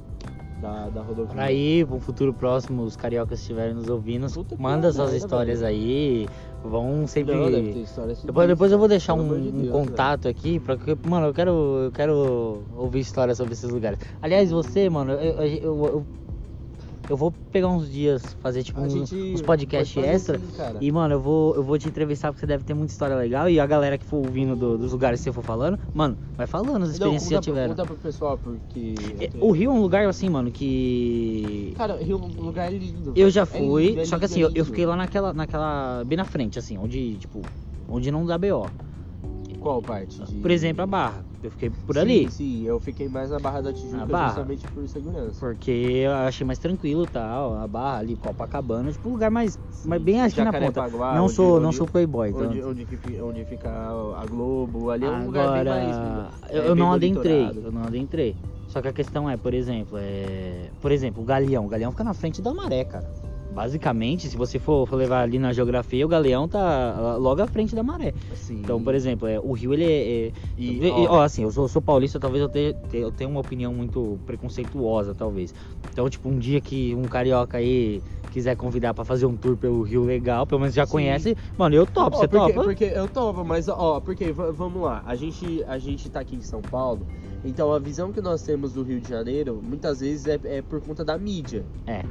da, 0.60 0.89
da 0.89 1.02
rodovia. 1.02 1.34
Pra 1.34 1.43
aí, 1.45 1.86
pro 1.86 2.00
futuro 2.00 2.34
próximo, 2.34 2.84
os 2.84 2.95
cariocas 2.95 3.39
estiverem 3.39 3.76
nos 3.76 3.88
ouvindo, 3.88 4.28
Puta 4.34 4.56
manda 4.58 4.91
suas 4.91 5.12
merda, 5.12 5.17
histórias 5.17 5.63
aí. 5.63 6.28
Vão 6.63 7.06
sempre. 7.06 7.36
Não. 7.36 7.52
Depois, 8.26 8.48
depois 8.48 8.71
eu 8.71 8.80
vou 8.80 8.88
deixar 8.88 9.13
um, 9.13 9.28
Pelo 9.30 9.39
de 9.39 9.50
um 9.50 9.62
Deus, 9.62 9.71
contato 9.71 10.28
aqui, 10.28 10.60
porque, 10.60 10.98
mano, 11.08 11.28
eu 11.28 11.34
quero, 11.34 11.52
eu 11.52 11.91
quero 11.91 12.63
ouvir 12.76 13.02
histórias 13.02 13.38
sobre 13.38 13.54
esses 13.54 13.69
lugares. 13.69 14.00
Aliás, 14.19 14.50
você, 14.50 14.89
mano, 14.89 15.12
eu, 15.12 15.43
eu, 15.43 15.86
eu, 15.86 16.06
eu- 17.08 17.18
vou 17.18 17.32
pegar 17.52 17.68
uns 17.68 17.89
dias, 17.89 18.34
fazer 18.39 18.63
tipo 18.63 18.80
um- 18.82 19.04
uns 19.34 19.41
podcasts 19.41 19.96
extra. 20.04 20.38
assim. 20.38 20.78
E, 20.82 20.91
mano, 20.91 21.13
eu 21.15 21.20
vou, 21.22 21.56
eu 21.56 21.63
vou 21.63 21.78
te 21.78 21.88
entrevistar 21.88 22.32
porque 22.32 22.39
você 22.41 22.48
deve 22.48 22.63
ter 22.63 22.74
muita 22.74 22.91
história 22.91 23.15
legal. 23.15 23.50
E 23.50 23.60
a 23.60 23.65
galera 23.65 23.98
que 23.98 24.06
for 24.06 24.18
ouvindo 24.18 24.56
do- 24.56 24.78
dos 24.78 24.91
lugares 24.91 25.20
que 25.20 25.24
você 25.26 25.32
for 25.32 25.44
falando, 25.44 25.80
mano, 25.94 26.18
vai 26.38 26.48
falando 26.48 26.84
as 26.84 26.89
Não, 26.89 26.94
experiências 26.94 27.28
que 27.30 27.36
já 27.36 27.41
tiveram. 27.41 27.70
conta 27.70 27.86
pro 27.86 27.98
pessoal, 27.98 28.38
porque. 28.38 28.96
É, 29.20 29.30
O 29.39 29.52
Rio 29.52 29.72
é 29.72 29.74
um 29.74 29.82
lugar 29.82 30.08
assim, 30.08 30.30
mano, 30.30 30.52
que. 30.52 31.74
Cara, 31.78 31.96
Rio 31.98 32.18
é 32.18 32.22
um 32.22 32.28
lugar 32.44 32.72
lindo. 32.74 33.13
Eu 33.15 33.30
já 33.30 33.44
É 33.44 33.46
fui, 33.46 33.88
lindo, 33.89 34.02
é 34.02 34.06
só 34.06 34.18
que 34.18 34.26
lindo, 34.26 34.26
assim, 34.26 34.39
é 34.39 34.44
eu, 34.44 34.48
eu 34.48 34.54
lindo. 34.54 34.65
fiquei 34.65 34.86
lá 34.86 34.96
naquela, 34.96 35.34
naquela. 35.34 36.04
bem 36.06 36.18
na 36.18 36.26
frente, 36.26 36.60
assim, 36.60 36.78
onde, 36.78 37.18
tipo, 37.20 37.48
onde 37.88 38.12
não 38.12 38.26
dá 38.26 38.38
BO. 38.38 38.72
Qual 39.65 39.82
parte? 39.82 40.23
De... 40.25 40.41
Por 40.41 40.51
exemplo, 40.51 40.84
a 40.84 40.86
Barra. 40.86 41.25
Eu 41.41 41.49
fiquei 41.49 41.71
por 41.71 41.95
Sim, 41.95 42.01
ali. 42.01 42.30
Sim, 42.30 42.63
eu 42.65 42.80
fiquei 42.80 43.10
mais 43.10 43.32
na 43.32 43.39
Barra 43.39 43.62
da 43.62 43.73
Tijuca 43.73 44.06
Barra. 44.06 44.28
justamente 44.28 44.67
por 44.67 44.88
segurança. 44.88 45.39
Porque 45.39 45.71
eu 45.71 46.12
achei 46.12 46.45
mais 46.45 46.60
tranquilo 46.60 47.04
e 47.04 47.08
tal. 47.08 47.56
A 47.56 47.67
Barra 47.67 47.97
ali, 47.97 48.15
Copacabana, 48.15 48.91
tipo, 48.91 49.10
um 49.10 49.13
lugar 49.13 49.32
mais, 49.32 49.58
mais 49.84 49.99
bem 50.04 50.21
aqui 50.21 50.39
na 50.43 50.54
ponta. 50.54 50.88
Não 50.88 51.23
onde- 51.25 51.34
sou, 51.34 51.60
não 51.60 51.69
onde- 51.69 51.78
sou 51.78 51.88
playboy, 51.88 52.30
então. 52.30 52.47
Onde, 52.47 52.62
onde, 52.63 52.88
onde 53.23 53.45
fica 53.45 53.71
a 53.71 54.25
Globo, 54.30 54.91
ali 54.91 55.04
é 55.06 55.10
um 55.10 55.25
lugar 55.25 55.51
bem 55.54 55.62
Agora, 55.62 55.82
mais. 55.82 56.51
eu, 56.51 56.62
é, 56.62 56.67
eu 56.67 56.75
bem 56.75 56.84
não 56.84 56.91
adentrei, 56.93 57.49
eu 57.63 57.71
não 57.71 57.82
adentrei. 57.82 58.38
Só 58.67 58.84
que 58.84 58.88
a 58.88 58.93
questão 58.93 59.28
é, 59.28 59.36
por 59.36 59.56
exemplo, 59.56 59.97
é, 59.99 60.69
por 60.80 60.91
exemplo, 60.91 61.23
o 61.23 61.25
Galeão, 61.25 61.65
o 61.65 61.67
Galeão 61.67 61.89
fica 61.91 62.04
na 62.04 62.13
frente 62.13 62.39
da 62.39 62.54
maré, 62.54 62.84
cara. 62.84 63.12
Basicamente, 63.56 64.28
se 64.30 64.36
você 64.36 64.60
for, 64.60 64.94
levar 64.94 65.22
ali 65.22 65.39
na 65.39 65.54
geografia, 65.54 66.06
o 66.06 66.10
Galeão 66.10 66.46
tá 66.46 67.15
logo 67.18 67.41
à 67.41 67.48
frente 67.48 67.74
da 67.74 67.82
maré. 67.82 68.13
Sim. 68.34 68.60
Então, 68.60 68.84
por 68.84 68.94
exemplo, 68.94 69.28
é, 69.30 69.39
o 69.39 69.54
Rio 69.54 69.74
ele 69.74 69.86
é, 69.86 70.28
é- 70.28 70.32
E, 70.58 70.82
ó, 70.91 71.13
ó, 71.15 71.22
assim, 71.22 71.44
eu 71.44 71.52
sou, 71.52 71.65
sou 71.70 71.82
paulista, 71.82 72.20
talvez 72.20 72.41
eu 72.41 72.50
tenha, 72.50 72.74
te- 72.74 72.98
eu 72.98 73.12
tenha 73.12 73.30
uma 73.30 73.39
opinião 73.39 73.74
muito 73.74 74.20
preconceituosa, 74.26 75.15
talvez. 75.15 75.54
Então, 75.89 76.10
tipo, 76.10 76.28
um 76.28 76.38
dia 76.38 76.60
que 76.60 76.94
um 76.96 77.04
carioca 77.04 77.58
aí 77.58 78.04
quiser 78.30 78.58
convidar 78.58 78.94
pra 78.94 79.06
fazer 79.06 79.26
um 79.26 79.38
tour 79.38 79.56
pelo 79.56 79.82
Rio 79.84 80.04
legal, 80.04 80.46
pelo 80.46 80.60
menos 80.60 80.76
já 80.76 80.86
Sim. 80.86 80.92
conhece, 80.92 81.38
mano, 81.58 81.75
eu 81.75 81.86
topo, 81.86 82.17
Ó, 82.17 82.19
você 82.19 82.27
porque, 82.27 82.54
topa? 82.54 82.63
Porque 82.65 82.84
eu 82.84 83.08
topo, 83.08 83.46
mas 83.46 83.69
ó, 83.69 84.02
porque 84.02 84.34
vamos 84.34 84.82
lá, 84.82 85.02
a 85.06 85.15
gente, 85.15 85.63
a 85.65 85.77
gente 85.79 86.10
tá 86.10 86.19
aqui 86.19 86.36
em 86.36 86.42
São 86.42 86.62
Paulo, 86.62 87.08
então 87.46 87.71
a 87.71 87.79
visão 87.79 88.12
que 88.12 88.19
nós 88.19 88.42
temos 88.44 88.73
do 88.73 88.84
Rio 88.84 89.00
de 89.00 89.08
Janeiro, 89.08 89.62
muitas 89.63 90.02
vezes 90.02 90.27
é, 90.27 90.38
é 90.44 90.62
por 90.62 90.82
conta 90.82 91.06
da 91.06 91.17
mídia. 91.17 91.65
É. 91.88 92.04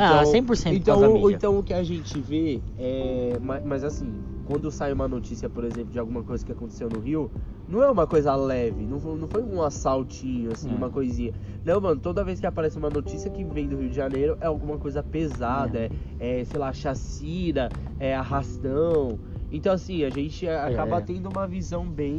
Ah, 0.00 0.22
100% 0.24 0.72
então, 0.74 0.94
causa 0.94 1.08
da 1.08 1.10
o- 1.14 1.22
mídia. 1.22 1.36
então 1.36 1.58
o 1.58 1.62
que 1.62 1.74
a 1.74 1.82
gente 1.82 2.18
vê 2.20 2.60
é. 2.78 3.38
ma- 3.40 3.60
Mas, 3.64 3.84
assim, 3.84 4.10
quando 4.46 4.70
sai 4.70 4.92
uma 4.92 5.06
notícia, 5.06 5.48
por 5.50 5.64
exemplo, 5.64 5.90
de 5.92 5.98
alguma 5.98 6.22
coisa 6.22 6.44
que 6.44 6.50
aconteceu 6.52 6.88
no 6.88 6.98
Rio, 6.98 7.30
não 7.68 7.82
é 7.82 7.90
uma 7.90 8.06
coisa 8.06 8.34
leve, 8.34 8.84
não 8.84 8.98
foi, 8.98 9.16
não 9.18 9.28
foi 9.28 9.42
um 9.42 9.62
assaltinho, 9.62 10.50
assim, 10.52 10.70
É. 10.70 10.74
uma 10.74 10.88
coisinha. 10.90 11.32
Não, 11.64 11.80
mano, 11.80 12.00
toda 12.00 12.24
vez 12.24 12.40
que 12.40 12.46
aparece 12.46 12.76
uma 12.78 12.90
notícia 12.90 13.30
que 13.30 13.44
vem 13.44 13.68
do 13.68 13.76
Rio 13.76 13.88
de 13.90 13.94
Janeiro 13.96 14.36
é 14.40 14.46
alguma 14.46 14.78
coisa 14.78 15.02
pesada, 15.02 15.78
é, 16.18 16.40
é, 16.40 16.44
sei 16.44 16.58
lá, 16.58 16.72
chacina, 16.72 17.68
é 18.00 18.14
arrastão. 18.14 19.18
Então, 19.50 19.72
assim, 19.74 20.02
a 20.04 20.10
gente 20.10 20.48
acaba 20.48 20.96
é. 20.98 21.00
tendo 21.02 21.28
uma 21.28 21.46
visão 21.46 21.84
bem. 21.86 22.18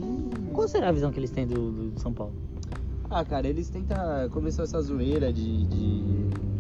Qual 0.53 0.67
será 0.67 0.89
a 0.89 0.91
visão 0.91 1.11
que 1.11 1.19
eles 1.19 1.31
têm 1.31 1.47
do, 1.47 1.71
do 1.89 1.99
São 1.99 2.13
Paulo? 2.13 2.33
Ah, 3.09 3.25
cara, 3.25 3.47
eles 3.47 3.69
tentam. 3.69 3.97
Começou 4.31 4.63
essa 4.63 4.79
zoeira 4.81 5.33
de. 5.33 5.65
de 5.65 6.52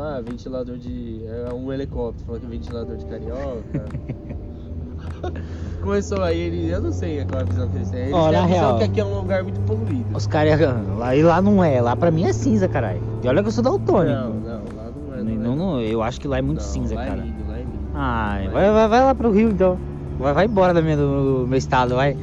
ah, 0.00 0.20
ventilador 0.24 0.76
de. 0.76 1.24
É 1.26 1.52
um 1.52 1.72
helicóptero, 1.72 2.24
falou 2.26 2.40
que 2.40 2.46
é 2.46 2.48
ventilador 2.50 2.96
de 2.96 3.06
carioca. 3.06 3.84
Começou 5.82 6.22
aí, 6.22 6.38
ele. 6.38 6.68
Eu 6.70 6.80
não 6.80 6.92
sei 6.92 7.24
qual 7.24 7.40
é 7.40 7.42
a 7.42 7.46
visão 7.46 7.68
que 7.68 7.76
eles 7.76 7.90
têm. 7.90 8.00
Eles 8.00 8.14
Ó, 8.14 8.28
têm 8.30 8.38
a 8.38 8.46
visão 8.46 8.60
real. 8.60 8.78
que 8.78 8.84
aqui 8.84 9.00
é 9.00 9.04
um 9.04 9.16
lugar 9.20 9.42
muito 9.42 9.60
poluído. 9.60 10.16
Os 10.16 10.26
caras. 10.26 10.58
Lá, 10.98 11.14
e 11.14 11.22
lá 11.22 11.40
não 11.40 11.62
é. 11.62 11.80
Lá 11.80 11.94
pra 11.96 12.10
mim 12.10 12.24
é 12.24 12.32
cinza, 12.32 12.68
caralho. 12.68 13.00
E 13.22 13.28
olha 13.28 13.42
que 13.42 13.48
eu 13.48 13.52
sou 13.52 13.62
daltônico. 13.62 14.14
Não, 14.14 14.34
não, 14.34 14.62
lá 14.76 14.90
não 14.90 15.14
é. 15.14 15.22
Não, 15.22 15.56
não, 15.56 15.80
eu 15.80 16.02
acho 16.02 16.20
que 16.20 16.28
lá 16.28 16.38
é 16.38 16.42
muito 16.42 16.58
Não, 16.60 16.66
cinza, 16.66 16.94
lá 16.94 17.04
cara. 17.06 17.20
É 17.20 17.24
lindo, 17.24 17.48
lá 17.48 17.56
é 17.58 17.60
lindo. 17.60 17.78
Ai, 17.94 18.48
vai, 18.48 18.70
vai, 18.70 18.88
vai 18.88 19.04
lá 19.04 19.14
pro 19.14 19.30
Rio 19.30 19.50
então. 19.50 19.78
Vai, 20.18 20.32
vai 20.34 20.44
embora 20.46 20.74
da 20.74 20.82
minha, 20.82 20.96
do 20.96 21.46
meu 21.48 21.58
estado, 21.58 21.94
vai. 21.94 22.16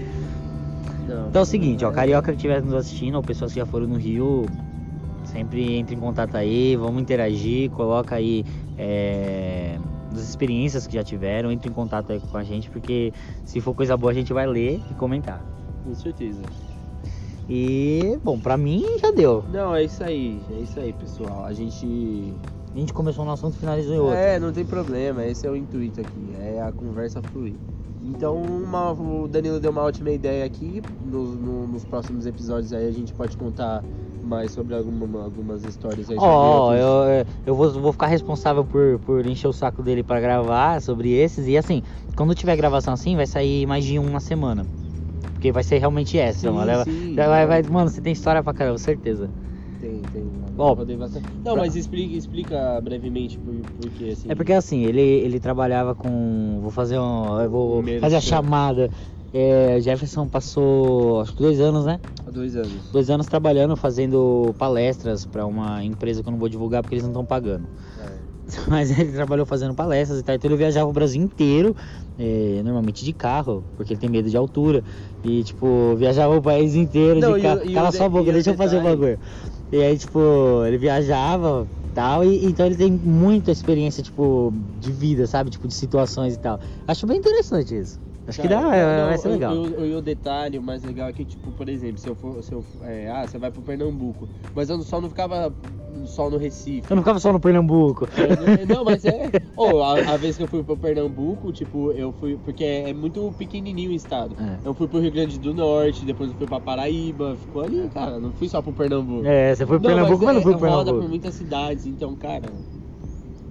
Então 1.30 1.40
é 1.42 1.44
o 1.44 1.46
seguinte, 1.46 1.84
ó, 1.86 1.90
é- 1.90 1.94
carioca 1.94 2.32
que 2.32 2.38
estiver 2.38 2.62
nos 2.62 2.74
assistindo, 2.74 3.16
ou 3.16 3.24
pessoas 3.24 3.54
que 3.54 3.60
já 3.60 3.66
foram 3.66 3.88
no 3.88 3.96
Rio, 3.96 4.46
sempre 5.36 5.74
entre 5.76 5.96
em 5.96 6.00
contato 6.00 6.36
aí, 6.36 6.78
vamos 6.78 7.02
interagir, 7.02 7.70
coloca 7.72 8.16
aí 8.16 8.46
é, 8.78 9.78
das 10.10 10.22
experiências 10.30 10.88
que 10.88 10.94
já 10.94 11.04
tiveram, 11.04 11.52
entre 11.52 11.70
em 11.70 11.74
contato 11.74 12.12
aí 12.14 12.22
com 12.22 12.38
a 12.38 12.44
gente, 12.44 12.70
porque 12.70 13.12
se 13.44 13.60
for 13.60 13.76
coisa 13.76 13.98
boa 13.98 14.12
a 14.12 14.16
gente 14.16 14.32
vai 14.32 14.48
ler 14.48 14.80
e 14.90 14.94
comentar. 14.94 15.44
Com 15.84 15.94
certeza. 15.94 16.42
E, 17.50 18.18
bom, 18.24 18.40
pra 18.40 18.56
mim 18.58 18.86
já 19.00 19.12
deu. 19.12 19.44
Não, 19.52 19.76
é 19.76 19.84
isso 19.84 20.02
aí, 20.04 20.40
é 20.52 20.62
isso 20.62 20.80
aí, 20.80 20.94
pessoal. 20.94 21.44
A 21.46 21.54
gente. 21.54 22.34
A 22.74 22.78
gente 22.78 22.92
começou 22.94 23.24
um 23.24 23.32
assunto 23.32 23.56
e 23.56 23.60
finalizou 23.60 23.94
em 23.94 24.00
outro. 24.00 24.16
É, 24.16 24.40
não 24.40 24.52
tem 24.52 24.66
problema, 24.66 25.26
esse 25.26 25.46
é 25.46 25.50
o 25.52 25.56
intuito 25.56 26.02
aqui, 26.02 26.34
é 26.40 26.62
a 26.62 26.72
conversa 26.72 27.22
fluir. 27.22 27.54
Então, 28.04 28.42
uma- 28.42 28.92
o 28.92 29.28
Danilo 29.28 29.60
deu 29.60 29.72
uma 29.72 29.82
ótima 29.82 30.12
ideia 30.12 30.44
aqui. 30.46 30.82
Nos, 31.06 31.36
no- 31.36 31.68
nos 31.68 31.86
próximos 31.86 32.26
episódios 32.26 32.74
aí 32.74 32.88
a 32.88 32.92
gente 32.92 33.14
pode 33.14 33.38
contar 33.38 33.82
mais 34.26 34.52
sobre 34.52 34.76
alguma- 34.76 35.24
algumas 35.24 35.64
histórias 35.64 36.10
aí. 36.10 36.16
sobre 36.16 36.28
Ó, 36.30 36.72
outros- 36.74 36.82
eu, 36.82 37.26
eu 37.46 37.56
vou, 37.56 37.72
vou 37.82 37.92
ficar 37.92 38.08
responsável 38.08 38.66
por, 38.66 39.00
por 39.00 39.26
encher 39.26 39.48
o 39.48 39.54
saco 39.54 39.82
dele 39.84 40.04
pra 40.04 40.20
gravar 40.20 40.82
sobre 40.82 41.12
esses. 41.12 41.48
E 41.48 41.58
assim, 41.58 41.82
quando 42.16 42.34
tiver 42.36 42.56
gravação 42.56 42.94
assim, 42.94 43.16
vai 43.16 43.28
sair 43.28 43.66
mais 43.66 43.86
de 43.86 44.00
um 44.00 44.10
na 44.10 44.20
semana. 44.20 44.66
Porque 45.34 45.52
vai 45.52 45.64
ser 45.64 45.78
realmente 45.78 46.18
essa. 46.18 46.50
Sim, 46.52 46.58
leva- 46.66 46.84
sim, 46.86 47.14
vai, 47.16 47.46
vai, 47.48 47.62
não. 47.62 47.72
mano, 47.72 47.90
você 47.90 48.02
tem 48.02 48.14
história 48.14 48.42
pra 48.42 48.54
caramba, 48.54 48.78
certeza. 48.78 49.30
Tem, 49.80 50.02
tem. 50.12 50.24
Não, 50.58 51.54
pra- 51.54 51.56
mas 51.58 51.76
explica, 51.76 52.16
explica 52.16 52.80
brevemente 52.82 53.38
por, 53.38 53.54
por 53.82 53.90
quê, 53.92 54.12
assim. 54.14 54.32
É 54.32 54.36
porque 54.36 54.54
assim, 54.54 54.84
ele, 54.84 55.02
ele 55.02 55.40
trabalhava 55.40 55.94
com. 55.94 56.60
Vou 56.62 56.72
fazer 56.72 56.98
um. 56.98 57.40
Eu 57.42 57.50
vou 57.50 57.76
Primeiro 57.78 58.02
fazer 58.02 58.16
a 58.16 58.22
chamada. 58.22 58.90
É, 59.38 59.82
Jefferson 59.82 60.30
passou 60.30 61.20
acho 61.20 61.34
que 61.34 61.44
dois 61.44 61.60
anos, 61.60 61.86
né? 61.86 62.00
Dois 62.32 62.56
anos. 62.56 62.72
Dois 62.90 63.10
anos 63.10 63.28
trabalhando, 63.28 63.76
fazendo 63.76 64.56
palestras 64.58 65.26
pra 65.26 65.46
uma 65.46 65.84
empresa 65.84 66.24
que 66.24 66.30
eu 66.30 66.32
não 66.32 66.40
vou 66.40 66.48
divulgar 66.48 66.82
porque 66.82 66.96
eles 66.96 67.04
não 67.04 67.12
estão 67.12 67.26
pagando. 67.26 67.68
É. 68.00 68.10
Mas 68.72 68.98
ele 68.98 69.12
trabalhou 69.12 69.46
fazendo 69.46 69.76
palestras 69.76 70.20
e 70.22 70.24
tal, 70.24 70.36
então 70.36 70.50
ele 70.50 70.56
viajava 70.56 70.90
o 70.90 70.94
Brasil 70.94 71.22
inteiro, 71.22 71.76
é, 72.18 72.62
normalmente 72.64 73.04
de 73.04 73.12
carro, 73.12 73.66
porque 73.76 73.92
ele 73.92 74.00
tem 74.00 74.10
medo 74.10 74.30
de 74.30 74.38
altura. 74.38 74.82
E, 75.22 75.44
tipo, 75.44 75.98
viajava 75.98 76.38
o 76.38 76.42
país 76.42 76.74
inteiro 76.74 77.20
Não, 77.20 77.36
de 77.36 77.42
carro. 77.42 77.74
Cala 77.74 77.92
sua 77.92 78.08
boca, 78.08 78.32
deixa 78.32 78.52
eu 78.52 78.56
fazer 78.56 78.78
o 78.78 78.84
bagulho. 78.84 79.20
E 79.70 79.82
aí, 79.82 79.98
tipo, 79.98 80.20
ele 80.66 80.78
viajava 80.78 81.68
tal, 81.94 82.24
e 82.24 82.46
então 82.46 82.66
ele 82.66 82.76
tem 82.76 82.90
muita 82.90 83.52
experiência, 83.52 84.02
tipo, 84.02 84.54
de 84.80 84.94
vida, 84.94 85.28
sabe? 85.28 85.50
Tipo, 85.50 85.68
de 85.68 85.74
situações 85.74 86.36
e 86.36 86.40
tal. 86.40 86.58
Acho 86.88 87.06
bem 87.06 87.18
interessante 87.18 87.78
isso. 87.78 88.05
Acho 88.28 88.42
que 88.42 88.48
dá, 88.48 88.62
Cara, 88.62 88.76
é, 88.76 89.02
não, 89.02 89.08
vai 89.08 89.18
ser 89.18 89.30
legal. 89.30 89.54
O, 89.54 89.98
o, 89.98 90.02
detalhe, 90.02 90.60
mais 90.60 90.84
legal 90.84 91.10
é 91.10 91.14
que, 91.14 91.24
tipo, 91.24 91.52
por 91.52 91.70
exemplo, 91.70 92.00
se 92.00 92.08
eu 92.08 92.16
for. 92.16 92.42
Se 92.44 92.54
eu, 92.54 92.66
é, 92.82 93.10
ah, 93.10 93.28
você 93.28 93.38
vai 93.38 93.52
pro 93.52 93.62
Pernambuco. 93.62 94.28
Mas 94.56 94.70
eu 94.70 94.82
só 94.82 95.00
não 95.00 95.10
ficava 95.10 95.54
só 96.06 96.30
no 96.30 96.38
Recife. 96.38 96.90
Eu 96.90 96.96
não 96.96 97.04
ficava 97.04 97.20
só 97.20 97.32
no 97.32 97.40
Pernambuco. 97.40 98.08
Eu 98.18 98.68
não, 98.68 98.78
não, 98.78 98.86
mas 98.86 99.06
é. 99.06 99.30
Ô, 99.56 99.84
a, 99.84 100.14
a 100.14 100.18
vez 100.18 100.38
que 100.38 100.44
eu 100.44 100.48
fui 100.48 100.64
pro 100.64 100.76
Pernambuco, 100.76 101.52
tipo, 101.52 101.92
eu 101.92 102.12
fui. 102.14 102.38
Porque 102.44 102.64
é, 102.64 102.90
é 102.90 102.94
muito 102.94 103.34
pequenininho 103.38 103.92
o 103.92 103.94
estado. 103.94 104.36
É. 104.40 104.68
Eu 104.68 104.74
fui 104.74 104.88
pro 104.88 105.00
Rio 105.00 105.12
Grande 105.12 105.40
do 105.40 105.54
Norte, 105.54 106.04
depois 106.04 106.32
eu 106.32 106.36
fui 106.36 106.48
pra 106.48 106.60
Paraíba, 106.60 107.36
ficou 107.36 107.62
ali, 107.62 107.88
cara. 107.94 108.20
Não 108.20 108.32
fui 108.32 108.50
só 108.50 108.60
pro 108.60 108.74
Pernambuco. 108.74 109.26
É, 109.26 109.54
você 109.54 109.68
foi 109.68 109.80
pro 109.80 109.88
Não, 109.88 109.96
Pernambuco, 109.96 110.26
mas, 110.26 110.34
não 110.34 110.42
é, 110.42 110.44
foi 110.44 110.58
pro 110.58 110.62
roda 110.62 110.76
Pernambuco. 110.78 111.02
por 111.02 111.10
muitas 111.10 111.34
cidades, 111.36 111.86
então, 111.86 112.16
cara. 112.16 112.50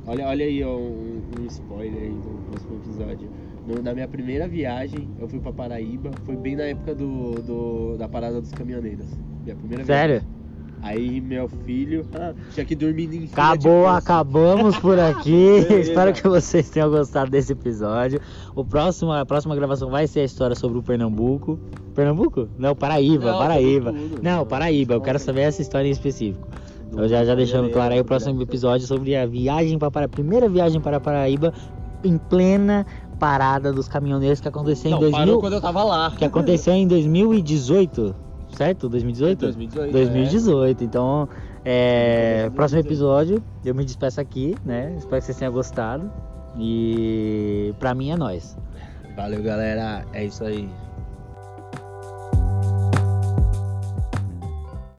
Olha, 0.07 0.27
olha 0.27 0.45
aí 0.45 0.63
ó, 0.63 0.77
um, 0.77 1.23
um 1.41 1.47
spoiler 1.47 2.03
aí 2.03 2.11
do 2.11 2.51
próximo 2.51 2.77
episódio. 2.77 3.44
No- 3.67 3.83
na 3.83 3.95
minha 3.95 4.07
primeira 4.09 4.47
viagem, 4.47 5.09
eu 5.19 5.27
fui 5.29 5.39
pra 5.41 5.53
Paraíba, 5.53 6.11
foi 6.25 6.37
bem 6.37 6.55
na 6.57 6.65
época 6.65 6.95
do, 6.95 7.33
do- 7.43 7.97
da 7.99 8.09
parada 8.09 8.41
dos 8.41 8.51
caminhoneiros. 8.53 9.07
Minha 9.43 9.57
primeira 9.57 9.85
Sério? 9.85 10.15
viagem. 10.21 10.35
Aí 10.83 11.19
meu 11.19 11.49
filho 11.49 12.05
ah, 12.15 12.35
tinha 12.53 12.67
que 12.67 12.75
dormir 12.77 13.09
em 13.11 13.25
Acabou, 13.33 13.87
acabamos 13.87 14.79
por 14.79 14.99
aqui. 14.99 15.65
Espero 15.81 16.13
que 16.13 16.29
vocês 16.29 16.69
tenham 16.69 16.91
gostado 16.91 17.31
desse 17.31 17.53
episódio. 17.53 18.21
O 18.55 18.63
próximo, 18.63 19.11
a 19.11 19.25
próxima 19.25 19.57
gravação 19.57 19.89
vai 19.91 20.07
ser 20.07 20.21
a 20.21 20.25
história 20.25 20.55
sobre 20.55 20.77
o 20.77 20.83
Pernambuco. 20.83 21.59
Pernambuco? 21.95 22.49
Não, 22.59 22.77
Paraíba, 22.77 23.31
Não, 23.33 23.39
Paraíba. 23.39 23.93
tudo. 23.95 24.23
Não, 24.23 24.45
Paraíba, 24.45 24.93
eu 24.93 25.01
quero 25.01 25.19
saber 25.19 25.43
essa 25.43 25.63
história 25.63 25.89
em 25.89 25.93
específico. 25.93 26.47
Eu 26.95 27.09
já, 27.09 27.25
já 27.25 27.35
deixando 27.35 27.71
claro 27.71 27.95
aí 27.95 28.01
o 28.01 28.05
próximo 28.05 28.43
episódio 28.43 28.87
sobre 28.87 29.17
a 29.17 29.25
viagem 29.25 29.79
para 29.79 30.05
a 30.05 30.09
primeira 30.09 30.51
viagem 30.51 30.83
para 30.83 31.01
Paraíba 31.01 31.55
em 32.05 32.19
plena 32.19 32.85
parada 33.15 33.73
dos 33.73 33.89
caminhoneiros 33.89 34.41
que 34.41 34.49
aconteceu 34.49 34.91
Não, 34.91 34.99
em 34.99 35.01
2000, 35.01 35.19
parou 35.27 35.41
quando 35.41 35.53
eu 35.55 35.61
tava 35.61 35.83
lá. 35.85 36.11
que 36.11 36.25
aconteceu 36.25 36.73
em 36.75 36.87
2018, 36.87 38.15
certo? 38.57 38.89
2018? 38.89 39.39
2018. 39.41 39.93
2018. 39.93 40.85
Então, 40.85 41.29
é, 41.65 42.45
Sim, 42.45 42.51
próximo 42.55 42.83
2018. 42.83 42.87
episódio, 42.87 43.43
eu 43.65 43.75
me 43.75 43.85
despeço 43.85 44.21
aqui, 44.21 44.55
né? 44.65 44.95
Espero 44.99 45.19
que 45.21 45.25
vocês 45.27 45.39
tenham 45.39 45.53
gostado. 45.53 46.11
E 46.57 47.75
pra 47.79 47.95
mim 47.95 48.11
é 48.11 48.17
nóis. 48.17 48.57
é. 49.11 49.15
Valeu, 49.15 49.43
galera. 49.43 50.05
É 50.13 50.25
isso 50.25 50.45
aí. 50.45 50.69